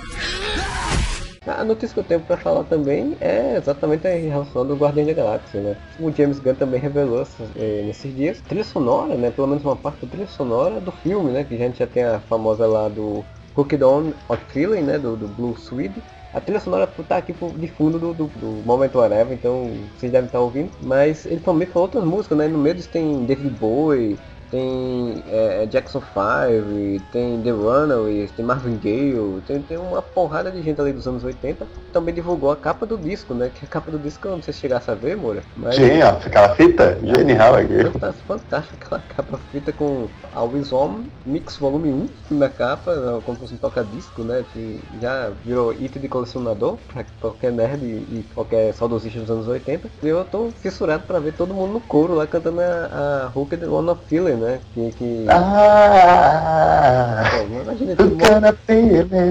A 1.45 1.63
notícia 1.63 1.93
que 1.93 1.99
eu 1.99 2.03
tenho 2.05 2.21
pra 2.21 2.37
falar 2.37 2.63
também 2.63 3.17
é 3.19 3.57
exatamente 3.57 4.07
em 4.07 4.29
relação 4.29 4.61
ao 4.61 4.77
Guardião 4.77 5.05
da 5.05 5.11
Galáxia, 5.11 5.59
né? 5.59 5.75
O 5.99 6.09
James 6.09 6.39
Gunn 6.39 6.55
também 6.55 6.79
revelou 6.79 7.27
eh, 7.57 7.83
nesses 7.85 8.15
dias 8.15 8.39
trilha 8.41 8.63
sonora, 8.63 9.15
né? 9.15 9.29
Pelo 9.29 9.47
menos 9.47 9.63
uma 9.65 9.75
parte 9.75 10.05
da 10.05 10.11
trilha 10.11 10.27
sonora 10.27 10.79
do 10.79 10.91
filme, 10.91 11.31
né? 11.31 11.43
Que 11.43 11.55
a 11.55 11.57
gente 11.57 11.79
já 11.79 11.87
tem 11.87 12.03
a 12.03 12.21
famosa 12.21 12.65
lá 12.65 12.87
do 12.87 13.25
Hooked 13.57 13.83
On 13.83 14.13
Hot 14.29 14.41
Feeling, 14.49 14.83
né? 14.83 14.97
Do, 14.97 15.17
do 15.17 15.27
Blue 15.27 15.57
Swede. 15.57 16.01
A 16.33 16.39
trilha 16.39 16.61
sonora 16.61 16.87
tá 16.87 17.17
aqui 17.17 17.33
de 17.33 17.67
fundo 17.67 17.99
do, 17.99 18.13
do, 18.13 18.25
do 18.27 18.63
Moment 18.65 18.89
Whatever, 18.95 19.33
então 19.33 19.69
vocês 19.97 20.11
devem 20.11 20.27
estar 20.27 20.39
ouvindo. 20.39 20.71
Mas 20.81 21.25
ele 21.25 21.41
também 21.41 21.67
falou 21.67 21.83
outras 21.83 22.05
músicas, 22.05 22.37
né? 22.37 22.47
No 22.47 22.57
meio 22.57 22.73
disso 22.73 22.89
tem 22.89 23.25
David 23.25 23.49
Bowie, 23.59 24.17
tem 24.53 25.23
é, 25.31 25.65
Jackson 25.65 25.99
5, 25.99 27.03
tem 27.11 27.41
The 27.41 27.49
Runaways, 27.49 28.29
tem 28.33 28.45
Marvin 28.45 28.77
Gaye, 28.77 29.15
tem, 29.47 29.59
tem 29.63 29.77
uma 29.79 29.99
porrada 29.99 30.51
de 30.51 30.61
gente 30.61 30.79
ali 30.79 30.93
dos 30.93 31.07
anos 31.07 31.23
80. 31.23 31.65
Também 31.91 32.13
divulgou 32.13 32.51
a 32.51 32.55
capa 32.55 32.85
do 32.85 32.95
disco, 32.95 33.33
né? 33.33 33.49
Que 33.51 33.65
a 33.65 33.67
capa 33.67 33.89
do 33.89 33.97
disco, 33.97 34.27
eu 34.27 34.35
não 34.35 34.43
sei 34.43 34.53
se 34.53 34.59
chegasse 34.59 34.91
a 34.91 34.93
ver, 34.93 35.17
Moura. 35.17 35.41
Mas 35.57 35.75
Sim, 35.75 36.03
ó, 36.03 36.09
aquela 36.09 36.55
fita 36.55 36.99
genial 37.01 37.55
aqui. 37.55 37.83
Fantástico, 37.83 38.27
fantástico 38.27 38.77
aquela 38.79 39.01
capa 39.15 39.39
feita 39.51 39.71
com 39.73 40.07
Always 40.35 40.71
On 40.71 41.03
Mix 41.25 41.57
Volume 41.57 42.07
1 42.29 42.35
na 42.37 42.49
capa, 42.49 43.21
como 43.25 43.35
se 43.35 43.41
fosse 43.41 43.53
um 43.55 43.57
toca-disco, 43.57 44.21
né? 44.21 44.45
Que 44.53 44.79
já 45.01 45.31
virou 45.43 45.73
item 45.73 46.03
de 46.03 46.07
colecionador 46.07 46.77
pra 46.93 47.03
qualquer 47.19 47.51
nerd 47.51 47.83
e, 47.83 48.23
qualquer 48.35 48.71
saudosista 48.75 49.19
dos 49.19 49.31
anos 49.31 49.47
80. 49.47 49.89
E 50.03 50.07
eu 50.07 50.23
tô 50.25 50.51
fissurado 50.51 51.05
pra 51.07 51.17
ver 51.17 51.33
todo 51.33 51.55
mundo 51.55 51.73
no 51.73 51.81
coro 51.81 52.13
lá 52.13 52.27
cantando 52.27 52.61
a, 52.61 53.31
a 53.33 53.39
Hooked 53.39 53.65
One 53.65 53.89
of 53.89 54.05
Feeling, 54.05 54.42
né? 54.43 54.63
Que. 54.73 54.93
que... 54.93 55.25
Ah, 55.29 57.23
Pô, 57.29 57.45
imagina, 57.61 57.95
um 58.01 58.15
monte, 58.15 58.49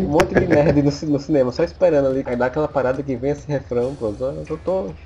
um 0.00 0.08
monte 0.10 0.34
de 0.36 0.46
nerd 0.48 0.82
no, 0.82 0.90
no 1.12 1.18
cinema, 1.20 1.52
só 1.52 1.62
esperando 1.64 2.08
ali, 2.08 2.22
aí 2.26 2.36
dá 2.36 2.46
aquela 2.46 2.68
parada 2.68 3.02
que 3.02 3.16
vem 3.16 3.30
esse 3.32 3.46
refrão, 3.48 3.96
pô, 3.96 4.08
eu 4.20 4.46
eu 4.48 4.58
tô 4.58 4.96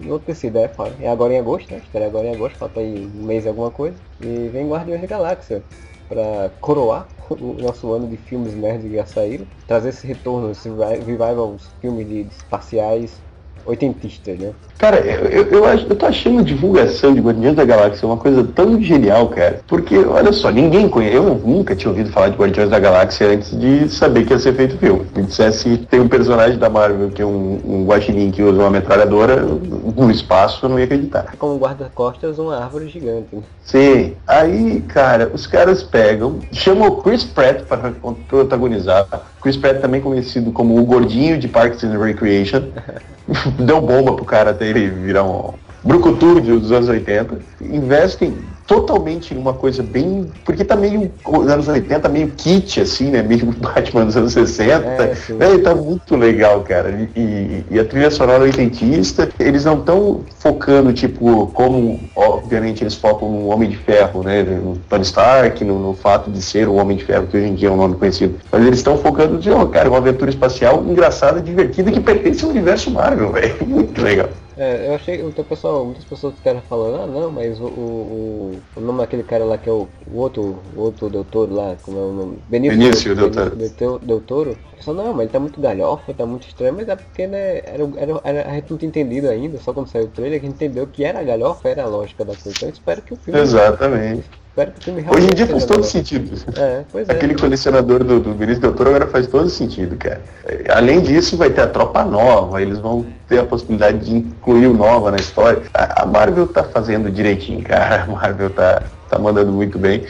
enlouquecido, 0.00 0.58
é, 0.58 0.68
foda. 0.68 0.96
É 1.02 1.08
agora 1.08 1.32
em 1.34 1.38
agosto, 1.38 1.72
né? 1.72 1.78
Espera 1.80 2.06
agora 2.06 2.26
em 2.28 2.32
agosto, 2.32 2.58
falta 2.58 2.80
aí 2.80 3.06
um 3.06 3.24
mês 3.24 3.44
e 3.44 3.48
alguma 3.48 3.70
coisa. 3.72 4.02
E 4.20 4.50
vem 4.50 4.68
Guardiões 4.68 5.00
da 5.00 5.06
Galáxia 5.06 5.66
pra 6.08 6.50
coroar 6.60 7.08
o 7.30 7.54
nosso 7.62 7.90
ano 7.92 8.08
de 8.08 8.16
filmes 8.18 8.54
nerds 8.54 8.86
que 8.90 8.96
já 8.96 9.06
saíram, 9.06 9.48
trazer 9.66 9.90
esse 9.90 10.06
retorno, 10.06 10.50
esse 10.50 10.68
revi- 10.68 10.98
revival 11.04 11.38
aos 11.40 11.74
filmes 11.80 12.06
de 12.08 12.20
espaciais 12.28 13.22
oitentistas, 13.66 14.38
né? 14.38 14.50
Cara, 14.78 14.96
eu, 14.98 15.26
eu, 15.26 15.46
eu, 15.48 15.64
acho- 15.64 15.86
eu 15.88 15.94
tô 15.94 16.06
achando 16.06 16.40
a 16.40 16.42
divulgação 16.42 17.14
de 17.14 17.20
Guardiões 17.20 17.54
da 17.54 17.64
Galáxia 17.64 18.06
uma 18.08 18.16
coisa 18.16 18.42
tão 18.42 18.80
genial, 18.82 19.28
cara. 19.28 19.60
Porque, 19.68 19.96
olha 19.98 20.32
só, 20.32 20.50
ninguém 20.50 20.88
conhece. 20.88 21.16
Eu 21.16 21.34
nunca 21.44 21.76
tinha 21.76 21.90
ouvido 21.90 22.10
falar 22.10 22.30
de 22.30 22.36
Guardiões 22.36 22.68
da 22.68 22.80
Galáxia 22.80 23.28
antes 23.28 23.56
de 23.56 23.88
saber 23.88 24.24
que 24.26 24.32
ia 24.32 24.38
ser 24.40 24.54
feito 24.54 24.76
filme. 24.78 25.06
Me 25.16 25.22
dissesse 25.22 25.76
tem 25.88 26.00
um 26.00 26.08
personagem 26.08 26.58
da 26.58 26.68
Marvel 26.68 27.10
que 27.10 27.22
é 27.22 27.26
um, 27.26 27.60
um 27.64 27.84
guaxinim 27.86 28.30
que 28.32 28.42
usa 28.42 28.58
uma 28.60 28.70
metralhadora 28.70 29.36
no 29.36 30.10
espaço, 30.10 30.64
eu 30.64 30.68
não 30.68 30.78
ia 30.78 30.84
acreditar. 30.84 31.34
Como 31.38 31.56
guarda-costas, 31.58 32.38
uma 32.40 32.56
árvore 32.56 32.88
gigante. 32.88 33.28
Né? 33.32 33.42
Sim. 33.64 34.14
Aí, 34.26 34.80
cara, 34.88 35.30
os 35.32 35.46
caras 35.46 35.82
pegam, 35.82 36.40
chamam 36.50 36.88
o 36.88 36.96
Chris 37.02 37.22
Pratt 37.22 37.62
para 37.62 37.92
protagonizar. 38.28 39.06
Chris 39.40 39.56
Pratt 39.56 39.80
também 39.80 40.00
conhecido 40.00 40.50
como 40.50 40.76
o 40.78 40.84
gordinho 40.84 41.38
de 41.38 41.46
Parks 41.46 41.84
and 41.84 41.96
Recreation. 41.98 42.62
Deu 43.58 43.80
bomba 43.80 44.14
pro 44.14 44.24
cara 44.24 44.50
até 44.50 44.66
ele 44.66 44.88
virar 44.88 45.24
um 45.24 45.54
brucutu 45.82 46.40
dos 46.40 46.72
anos 46.72 46.88
80. 46.88 47.38
Investem 47.60 48.34
totalmente 48.66 49.34
uma 49.34 49.52
coisa 49.52 49.82
bem. 49.82 50.30
Porque 50.44 50.64
tá 50.64 50.76
meio. 50.76 51.10
Os 51.26 51.48
anos 51.48 51.68
80, 51.68 52.08
meio 52.08 52.28
kit, 52.36 52.80
assim, 52.80 53.10
né? 53.10 53.22
Meio 53.22 53.46
Batman 53.58 54.04
dos 54.06 54.16
anos 54.16 54.32
60. 54.32 54.72
É. 54.86 55.14
Véi, 55.38 55.58
tá 55.58 55.74
muito 55.74 56.16
legal, 56.16 56.60
cara. 56.60 56.90
E, 57.16 57.64
e- 57.70 57.78
a 57.78 57.84
trilha 57.84 58.10
sonora 58.10 58.42
oitentista, 58.44 59.28
eles 59.38 59.64
não 59.64 59.78
estão 59.78 60.20
focando, 60.38 60.92
tipo, 60.92 61.48
como, 61.48 61.98
obviamente, 62.14 62.82
eles 62.82 62.94
focam 62.94 63.30
no 63.30 63.48
Homem 63.48 63.68
de 63.68 63.76
Ferro, 63.76 64.22
né? 64.22 64.42
No 64.42 64.76
Tony 64.88 65.02
Stark, 65.02 65.64
no, 65.64 65.78
no 65.78 65.94
fato 65.94 66.30
de 66.30 66.40
ser 66.40 66.68
o 66.68 66.74
Homem 66.74 66.96
de 66.96 67.04
Ferro, 67.04 67.26
que 67.26 67.36
hoje 67.36 67.46
em 67.46 67.54
dia 67.54 67.68
é 67.68 67.72
um 67.72 67.76
nome 67.76 67.96
conhecido. 67.96 68.36
Mas 68.50 68.62
eles 68.64 68.78
estão 68.78 68.96
focando 68.98 69.38
de, 69.38 69.50
ó, 69.50 69.66
cara, 69.66 69.88
uma 69.88 69.98
aventura 69.98 70.30
espacial 70.30 70.82
engraçada, 70.88 71.40
divertida, 71.40 71.90
que 71.90 72.00
pertence 72.00 72.44
ao 72.44 72.50
universo 72.50 72.90
Marvel, 72.90 73.32
velho. 73.32 73.56
Muito 73.66 74.00
legal. 74.00 74.28
É, 74.62 74.86
eu 74.86 74.94
achei, 74.94 75.20
o 75.20 75.32
pessoal, 75.44 75.84
muitas 75.84 76.04
pessoas 76.04 76.36
ficaram 76.36 76.62
falando, 76.62 77.02
ah 77.02 77.06
não, 77.08 77.32
mas 77.32 77.58
o, 77.60 77.64
o, 77.64 78.62
o, 78.76 78.80
nome 78.80 78.98
daquele 78.98 79.24
cara 79.24 79.44
lá 79.44 79.58
que 79.58 79.68
é 79.68 79.72
o, 79.72 79.88
o 80.06 80.18
outro, 80.18 80.62
o 80.76 80.82
outro 80.82 81.10
doutor 81.10 81.50
lá, 81.50 81.74
como 81.82 81.98
é 81.98 82.00
o 82.00 82.12
nome? 82.12 82.38
Benício 82.48 83.12
Del 83.16 83.28
Toro. 83.32 83.56
Benício 83.56 83.98
Del 83.98 84.20
Toro. 84.20 84.56
O 84.72 84.76
pessoal, 84.76 84.96
não, 84.96 85.12
mas 85.12 85.22
ele 85.22 85.30
tá 85.30 85.40
muito 85.40 85.60
galhofa, 85.60 86.14
tá 86.14 86.24
muito 86.24 86.46
estranho, 86.46 86.74
mas 86.74 86.88
é 86.88 86.94
porque, 86.94 87.26
né, 87.26 87.58
era, 87.64 87.90
era, 87.96 88.20
era- 88.22 88.50
a 88.50 88.54
gente 88.54 88.70
não 88.70 88.78
tinha 88.78 88.88
entendido 88.88 89.28
ainda, 89.28 89.58
só 89.58 89.72
quando 89.72 89.88
saiu 89.88 90.04
o 90.04 90.10
trailer, 90.10 90.38
que 90.38 90.46
a 90.46 90.48
gente 90.48 90.56
entendeu 90.56 90.86
que 90.86 91.02
era 91.02 91.18
a 91.18 91.24
galhofa, 91.24 91.68
era 91.68 91.82
a 91.82 91.88
lógica 91.88 92.24
da 92.24 92.32
coisa. 92.32 92.50
Então 92.56 92.68
espero 92.68 93.02
que 93.02 93.14
o 93.14 93.16
filme 93.16 93.40
Exatamente. 93.40 94.30
Hoje 94.54 95.26
em 95.28 95.34
dia 95.34 95.46
faz 95.46 95.64
todo 95.64 95.82
sentido. 95.82 96.30
É, 96.58 96.84
é. 96.94 97.12
Aquele 97.12 97.34
colecionador 97.34 98.04
do, 98.04 98.20
do 98.20 98.34
Vinícius 98.34 98.58
Del 98.58 98.72
Toro 98.74 98.90
agora 98.90 99.06
faz 99.06 99.26
todo 99.26 99.48
sentido, 99.48 99.96
cara. 99.96 100.20
É, 100.44 100.70
Além 100.70 101.00
disso, 101.00 101.38
vai 101.38 101.48
ter 101.48 101.62
a 101.62 101.66
tropa 101.66 102.04
nova, 102.04 102.60
eles 102.60 102.78
vão 102.78 103.06
ter 103.26 103.38
a 103.38 103.44
possibilidade 103.44 104.00
de 104.00 104.14
incluir 104.14 104.66
o 104.66 104.74
nova 104.74 105.10
na 105.10 105.16
história. 105.16 105.62
A, 105.72 106.02
a 106.02 106.06
Marvel 106.06 106.46
tá 106.46 106.62
fazendo 106.64 107.10
direitinho, 107.10 107.62
cara. 107.62 108.02
A 108.02 108.06
Marvel 108.06 108.50
tá, 108.50 108.82
tá 109.08 109.18
mandando 109.18 109.50
muito 109.50 109.78
bem. 109.78 110.04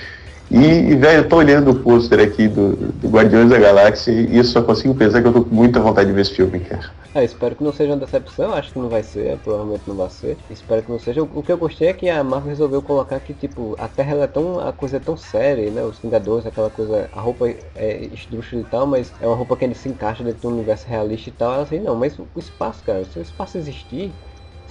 E, 0.50 0.90
e, 0.90 0.96
velho, 0.96 1.20
eu 1.20 1.28
tô 1.28 1.36
olhando 1.36 1.70
o 1.70 1.74
pôster 1.76 2.18
aqui 2.18 2.48
do, 2.48 2.76
do 2.76 3.08
Guardiões 3.08 3.48
da 3.48 3.58
Galáxia 3.58 4.10
e 4.12 4.36
eu 4.36 4.44
só 4.44 4.60
consigo 4.60 4.94
pensar 4.94 5.22
que 5.22 5.28
eu 5.28 5.32
tô 5.32 5.44
com 5.44 5.54
muita 5.54 5.78
vontade 5.78 6.08
de 6.08 6.14
ver 6.14 6.22
esse 6.22 6.34
filme, 6.34 6.58
cara. 6.58 6.90
É, 7.14 7.22
espero 7.24 7.54
que 7.54 7.62
não 7.62 7.72
seja 7.74 7.92
uma 7.92 7.98
decepção, 7.98 8.54
acho 8.54 8.72
que 8.72 8.78
não 8.78 8.88
vai 8.88 9.02
ser, 9.02 9.36
provavelmente 9.40 9.86
não 9.86 9.94
vai 9.94 10.08
ser. 10.08 10.38
Espero 10.48 10.82
que 10.82 10.90
não 10.90 10.98
seja. 10.98 11.22
O, 11.22 11.42
que 11.42 11.52
eu 11.52 11.58
gostei 11.58 11.88
é 11.88 11.92
que 11.92 12.08
a 12.08 12.24
Marvel 12.24 12.48
resolveu 12.48 12.80
colocar 12.80 13.20
que, 13.20 13.34
tipo, 13.34 13.76
a 13.78 13.86
Terra 13.86 14.12
ela 14.12 14.24
é 14.24 14.26
tão. 14.26 14.58
a 14.58 14.72
coisa 14.72 14.96
é 14.96 15.00
tão 15.00 15.14
séria, 15.14 15.70
né? 15.70 15.84
Os 15.84 15.98
Vingadores, 15.98 16.46
aquela 16.46 16.70
coisa. 16.70 17.10
A 17.12 17.20
roupa 17.20 17.46
é 17.74 18.06
esdrúxula 18.06 18.62
e 18.62 18.64
tal, 18.64 18.86
mas 18.86 19.12
é 19.20 19.26
uma 19.26 19.36
roupa 19.36 19.56
que 19.58 19.64
ainda 19.64 19.76
se 19.76 19.90
encaixa 19.90 20.24
dentro 20.24 20.40
do 20.40 20.48
universo 20.48 20.88
realista 20.88 21.28
e 21.28 21.32
tal. 21.32 21.52
Ela 21.52 21.62
assim, 21.64 21.80
não, 21.80 21.96
mas 21.96 22.18
o 22.18 22.26
espaço, 22.36 22.82
cara, 22.82 23.04
se 23.04 23.18
o 23.18 23.22
espaço 23.22 23.58
existir, 23.58 24.10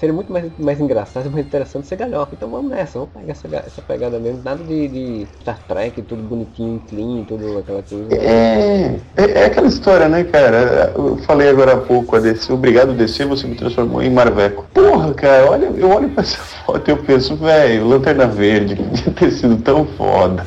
seria 0.02 0.14
muito 0.16 0.34
mais, 0.34 0.52
mais 0.58 0.82
engraçado, 0.82 1.30
mais 1.30 1.46
interessante 1.46 1.86
ser 1.86 1.96
galhofa. 1.96 2.32
Então 2.34 2.50
vamos 2.50 2.72
nessa, 2.72 2.98
vamos 2.98 3.14
pegar 3.14 3.32
essa, 3.32 3.48
essa 3.68 3.82
pegada 3.84 4.18
mesmo. 4.18 4.42
Nada 4.44 4.64
de, 4.64 4.88
de 4.88 5.28
Star 5.42 5.60
Trek, 5.68 6.02
tudo 6.02 6.24
bonitinho, 6.24 6.82
clean, 6.90 7.24
tudo 7.26 7.60
aquela 7.60 7.84
coisa. 7.84 8.08
É, 8.16 8.96
é, 9.16 9.32
é 9.42 9.46
aquela 9.46 9.68
história, 9.68 10.10
né, 10.10 10.24
cara? 10.24 10.92
Eu 10.96 11.18
falei 11.18 11.50
agora 11.50 11.74
há 11.74 11.78
pouco, 11.78 12.16
a 12.16 12.20
DC, 12.20 12.52
obrigado 12.52 12.94
DC, 12.94 13.26
você 13.26 13.46
me 13.46 13.54
transformou 13.54 14.02
em 14.02 14.10
Marveco. 14.10 14.66
Porra, 14.74 15.14
cara, 15.14 15.52
olha, 15.52 15.72
eu 15.78 15.90
olho 15.92 16.10
pra 16.10 16.24
essa 16.24 16.38
foto 16.38 16.88
e 16.88 16.92
eu 16.92 16.98
penso, 16.98 17.36
velho, 17.36 17.88
Lanterna 17.88 18.26
Verde, 18.26 18.76
podia 18.82 19.14
ter 19.14 19.32
sido 19.32 19.58
tão 19.58 19.86
foda. 19.86 20.44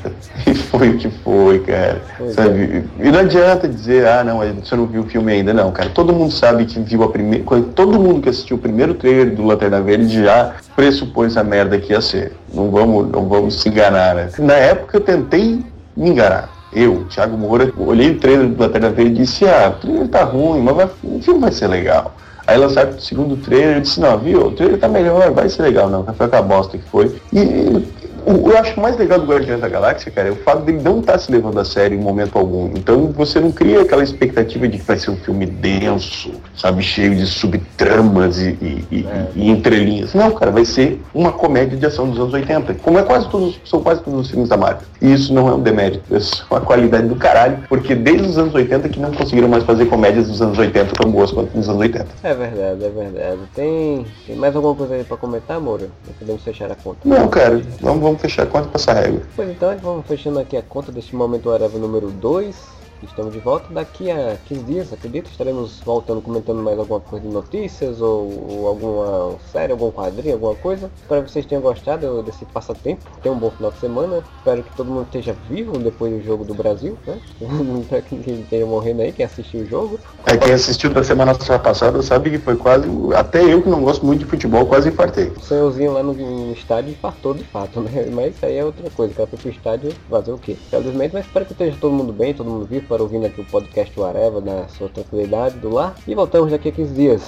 E 0.47 0.55
foi 0.55 0.91
o 0.91 0.99
que 0.99 1.09
foi, 1.09 1.61
cara. 1.61 2.03
Sabe? 2.35 2.85
E 2.99 3.11
não 3.11 3.21
adianta 3.21 3.69
dizer, 3.69 4.07
ah, 4.07 4.25
não, 4.25 4.39
você 4.39 4.75
não 4.75 4.87
viu 4.87 5.03
o 5.03 5.07
filme 5.07 5.33
ainda. 5.33 5.55
Não, 5.55 5.71
cara, 5.71 5.91
todo 5.91 6.13
mundo 6.13 6.33
sabe 6.33 6.65
que 6.65 6.81
viu 6.81 7.05
a 7.05 7.09
primeira. 7.09 7.45
Todo 7.75 8.01
mundo 8.01 8.21
que 8.21 8.29
assistiu 8.29 8.57
o 8.57 8.61
primeiro 8.61 8.95
trailer 8.95 9.35
do 9.35 9.44
Lanterna 9.47 9.81
Verde 9.81 10.25
já 10.25 10.53
pressupôs 10.75 11.33
essa 11.33 11.45
merda 11.45 11.79
que 11.79 11.93
ia 11.93 12.01
ser. 12.01 12.33
Não 12.53 12.71
vamos, 12.71 13.11
não 13.11 13.29
vamos 13.29 13.61
se 13.61 13.69
enganar, 13.69 14.15
né? 14.15 14.31
Na 14.39 14.55
época 14.55 14.97
eu 14.97 15.01
tentei 15.01 15.65
me 15.97 16.11
enganar. 16.11 16.49
Eu, 16.73 17.05
Thiago 17.05 17.37
Moura, 17.37 17.73
olhei 17.77 18.11
o 18.11 18.19
trailer 18.19 18.49
do 18.49 18.61
Lanterna 18.61 18.91
Verde 18.91 19.13
e 19.13 19.25
disse, 19.25 19.47
ah, 19.47 19.75
o 19.77 19.81
trailer 19.81 20.09
tá 20.09 20.25
ruim, 20.25 20.61
mas 20.61 20.75
vai, 20.75 20.89
o 21.05 21.21
filme 21.23 21.41
vai 21.41 21.53
ser 21.53 21.69
legal. 21.69 22.15
Aí 22.47 22.59
lançaram 22.59 22.91
o 22.91 23.01
segundo 23.01 23.37
trailer 23.37 23.79
e 23.79 23.81
disse, 23.83 24.01
não, 24.01 24.19
viu, 24.19 24.49
o 24.49 24.51
trailer 24.51 24.79
tá 24.79 24.89
melhor, 24.89 25.31
vai 25.31 25.49
ser 25.49 25.63
legal, 25.63 25.89
não, 25.89 26.05
foi 26.05 26.27
aquela 26.27 26.43
bosta 26.43 26.77
que 26.77 26.85
foi. 26.91 27.15
E 27.33 27.87
o, 28.27 28.51
eu 28.51 28.59
acho 28.59 28.79
mais 28.81 28.97
legal 28.97 29.19
do 29.21 29.27
Guardiões 29.27 29.61
da 29.61 29.69
Galáxia, 29.69 30.11
cara, 30.11 30.29
é 30.29 30.33
o 30.33 30.37
fato 30.37 30.63
dele 30.63 30.81
não 30.83 31.01
estar 31.01 31.13
tá 31.13 31.19
se 31.19 31.31
levando 31.31 31.59
a 31.59 31.65
sério 31.65 31.99
em 31.99 32.01
momento 32.01 32.39
algum. 32.39 32.67
Então 32.77 33.07
você 33.13 33.41
não 33.41 33.53
cria 33.53 33.83
aquela 33.83 34.03
expectativa 34.03 34.67
de 34.69 34.79
que 34.79 34.85
vai 34.85 34.99
ser 34.99 35.11
um 35.11 35.17
filme 35.17 35.47
denso, 35.47 36.33
sabe, 36.57 36.83
cheio 36.83 37.15
de 37.15 37.27
subtramas 37.27 38.39
e, 38.39 38.51
e, 38.61 38.85
e, 38.91 39.07
É. 39.07 39.27
e 39.35 39.51
entrelinhas. 39.51 40.15
Não, 40.15 40.31
cara, 40.33 40.51
vai 40.51 40.65
ser 40.65 41.03
uma 41.15 41.33
comédia 41.33 41.77
de 41.77 41.87
ação 41.87 42.09
dos 42.09 42.19
anos 42.19 42.33
80, 42.33 42.75
como 42.75 42.99
é 42.99 43.03
quase 43.03 43.29
todos, 43.29 43.61
são 43.65 43.83
quase 43.83 44.03
todos 44.03 44.21
os 44.21 44.31
filmes 44.31 44.49
da 44.49 44.57
Marvel. 44.57 44.83
E 45.01 45.13
isso 45.13 45.33
não 45.33 45.49
é 45.49 45.55
um 45.55 45.61
demérito, 45.61 46.03
é 46.15 46.19
uma 46.51 46.61
qualidade 46.61 47.07
do 47.09 47.17
caralho, 47.17 47.59
porque 47.69 47.95
desde 47.95 48.29
os 48.29 48.39
anos 48.39 48.55
80 48.55 48.89
que 48.89 48.99
não 49.01 49.13
conseguiram 49.13 49.49
mais 49.49 49.65
fazer 49.65 49.87
comédias 49.87 50.29
dos 50.29 50.41
anos 50.41 50.59
80 50.59 50.93
tão 50.95 51.11
boas 51.11 51.31
quanto 51.31 51.55
nos 51.57 51.69
anos 51.69 51.81
80. 51.81 52.07
É 52.23 52.35
verdade, 52.35 52.85
é 52.85 52.89
verdade. 52.89 53.39
Tem, 53.55 54.07
tem 54.27 54.37
mais 54.37 54.55
alguma 54.57 54.75
coisa 54.75 54.95
aí 54.95 55.05
pra 55.05 55.17
comentar, 55.17 55.61
Moura? 55.61 55.89
Podemos 56.19 56.43
fechar 56.43 56.71
a 56.71 56.75
conta. 56.75 56.99
Não, 57.05 57.29
cara, 57.29 57.61
vamos, 57.81 58.03
vamos 58.03 58.14
fechar 58.21 58.45
a 58.45 58.47
conta 58.47 58.69
e 58.69 58.71
passar 58.71 58.97
a 58.97 59.01
régua. 59.01 59.23
Pois 59.35 59.49
então, 59.49 59.77
vamos 59.79 60.07
fechando 60.07 60.39
aqui 60.39 60.57
a 60.57 60.63
conta 60.63 60.93
deste 60.93 61.15
momento 61.15 61.51
Areva 61.51 61.79
número 61.79 62.11
2. 62.11 62.84
Estamos 63.05 63.33
de 63.33 63.39
volta 63.41 63.73
daqui 63.73 64.11
a 64.11 64.37
15 64.47 64.65
dias, 64.65 64.93
acredito. 64.93 65.31
Estaremos 65.31 65.81
voltando, 65.81 66.21
comentando 66.21 66.63
mais 66.63 66.79
alguma 66.79 67.01
coisa 67.01 67.27
de 67.27 67.33
notícias 67.33 68.01
ou, 68.01 68.51
ou 68.51 68.69
alguma 68.69 69.39
série, 69.53 69.73
algum 69.73 69.91
quadrinho, 69.91 70.35
alguma 70.35 70.55
coisa. 70.55 70.91
Espero 71.01 71.23
que 71.25 71.31
vocês 71.31 71.47
tenham 71.47 71.63
gostado 71.63 72.23
desse 72.23 72.45
passatempo. 72.47 73.03
Tenham 73.23 73.37
um 73.37 73.39
bom 73.39 73.51
final 73.51 73.71
de 73.71 73.79
semana. 73.79 74.23
Espero 74.39 74.63
que 74.63 74.77
todo 74.77 74.91
mundo 74.91 75.05
esteja 75.05 75.35
vivo 75.49 75.79
depois 75.79 76.13
do 76.13 76.23
jogo 76.23 76.45
do 76.45 76.55
Brasil, 76.55 76.99
né? 77.07 77.19
Espero 77.81 78.03
que 78.03 78.15
ninguém 78.15 78.41
esteja 78.41 78.67
morrendo 78.67 79.03
aí, 79.03 79.13
quem 79.13 79.25
assistiu 79.25 79.61
o 79.61 79.67
jogo. 79.67 79.99
É, 80.27 80.37
quem 80.37 80.53
assistiu 80.53 80.91
da 80.91 81.05
semana 81.05 81.35
passada 81.35 82.03
sabe 82.03 82.31
que 82.31 82.39
foi 82.39 82.57
quase. 82.57 82.89
Até 83.15 83.43
eu 83.43 83.63
que 83.63 83.69
não 83.69 83.83
gosto 83.83 84.05
muito 84.05 84.21
de 84.21 84.27
futebol, 84.27 84.67
quase 84.67 84.89
infartei. 84.89 85.29
O 85.37 85.41
senhorzinho 85.41 85.93
lá 85.93 86.03
no, 86.03 86.13
no 86.13 86.53
estádio 86.53 86.93
infartou 86.93 87.35
de 87.35 87.45
fato, 87.45 87.81
né? 87.83 88.07
Mas 88.11 88.35
isso 88.35 88.47
aí 88.47 88.57
é 88.57 88.65
outra 88.65 88.89
coisa. 88.91 89.13
O 89.13 89.17
cara 89.17 89.29
foi 89.29 89.39
pro 89.39 89.51
estádio 89.51 89.93
fazer 90.09 90.33
o 90.33 90.39
quê? 90.39 90.57
Felizmente, 90.71 91.15
mas 91.15 91.27
espero 91.27 91.45
que 91.45 91.53
esteja 91.53 91.77
todo 91.81 91.93
mundo 91.93 92.13
bem, 92.13 92.35
todo 92.35 92.49
mundo 92.49 92.67
vivo, 92.67 92.87
para 92.95 93.03
ouvindo 93.03 93.27
aqui 93.27 93.41
o 93.41 93.45
podcast 93.45 93.93
do 93.93 94.05
Areva 94.05 94.41
na 94.41 94.69
sua 94.69 94.89
tranquilidade 94.89 95.59
do 95.59 95.69
lar. 95.69 95.97
E 96.07 96.15
voltamos 96.15 96.53
daqui 96.53 96.69
a 96.69 96.73
15 96.73 96.95
dias. 96.95 97.23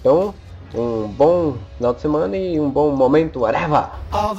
Então, 0.00 0.34
um 0.74 1.08
bom 1.08 1.56
final 1.78 1.94
de 1.94 2.02
semana 2.02 2.36
e 2.36 2.60
um 2.60 2.68
bom 2.68 2.90
momento 2.94 3.46
Areva! 3.46 3.92
All 4.12 4.34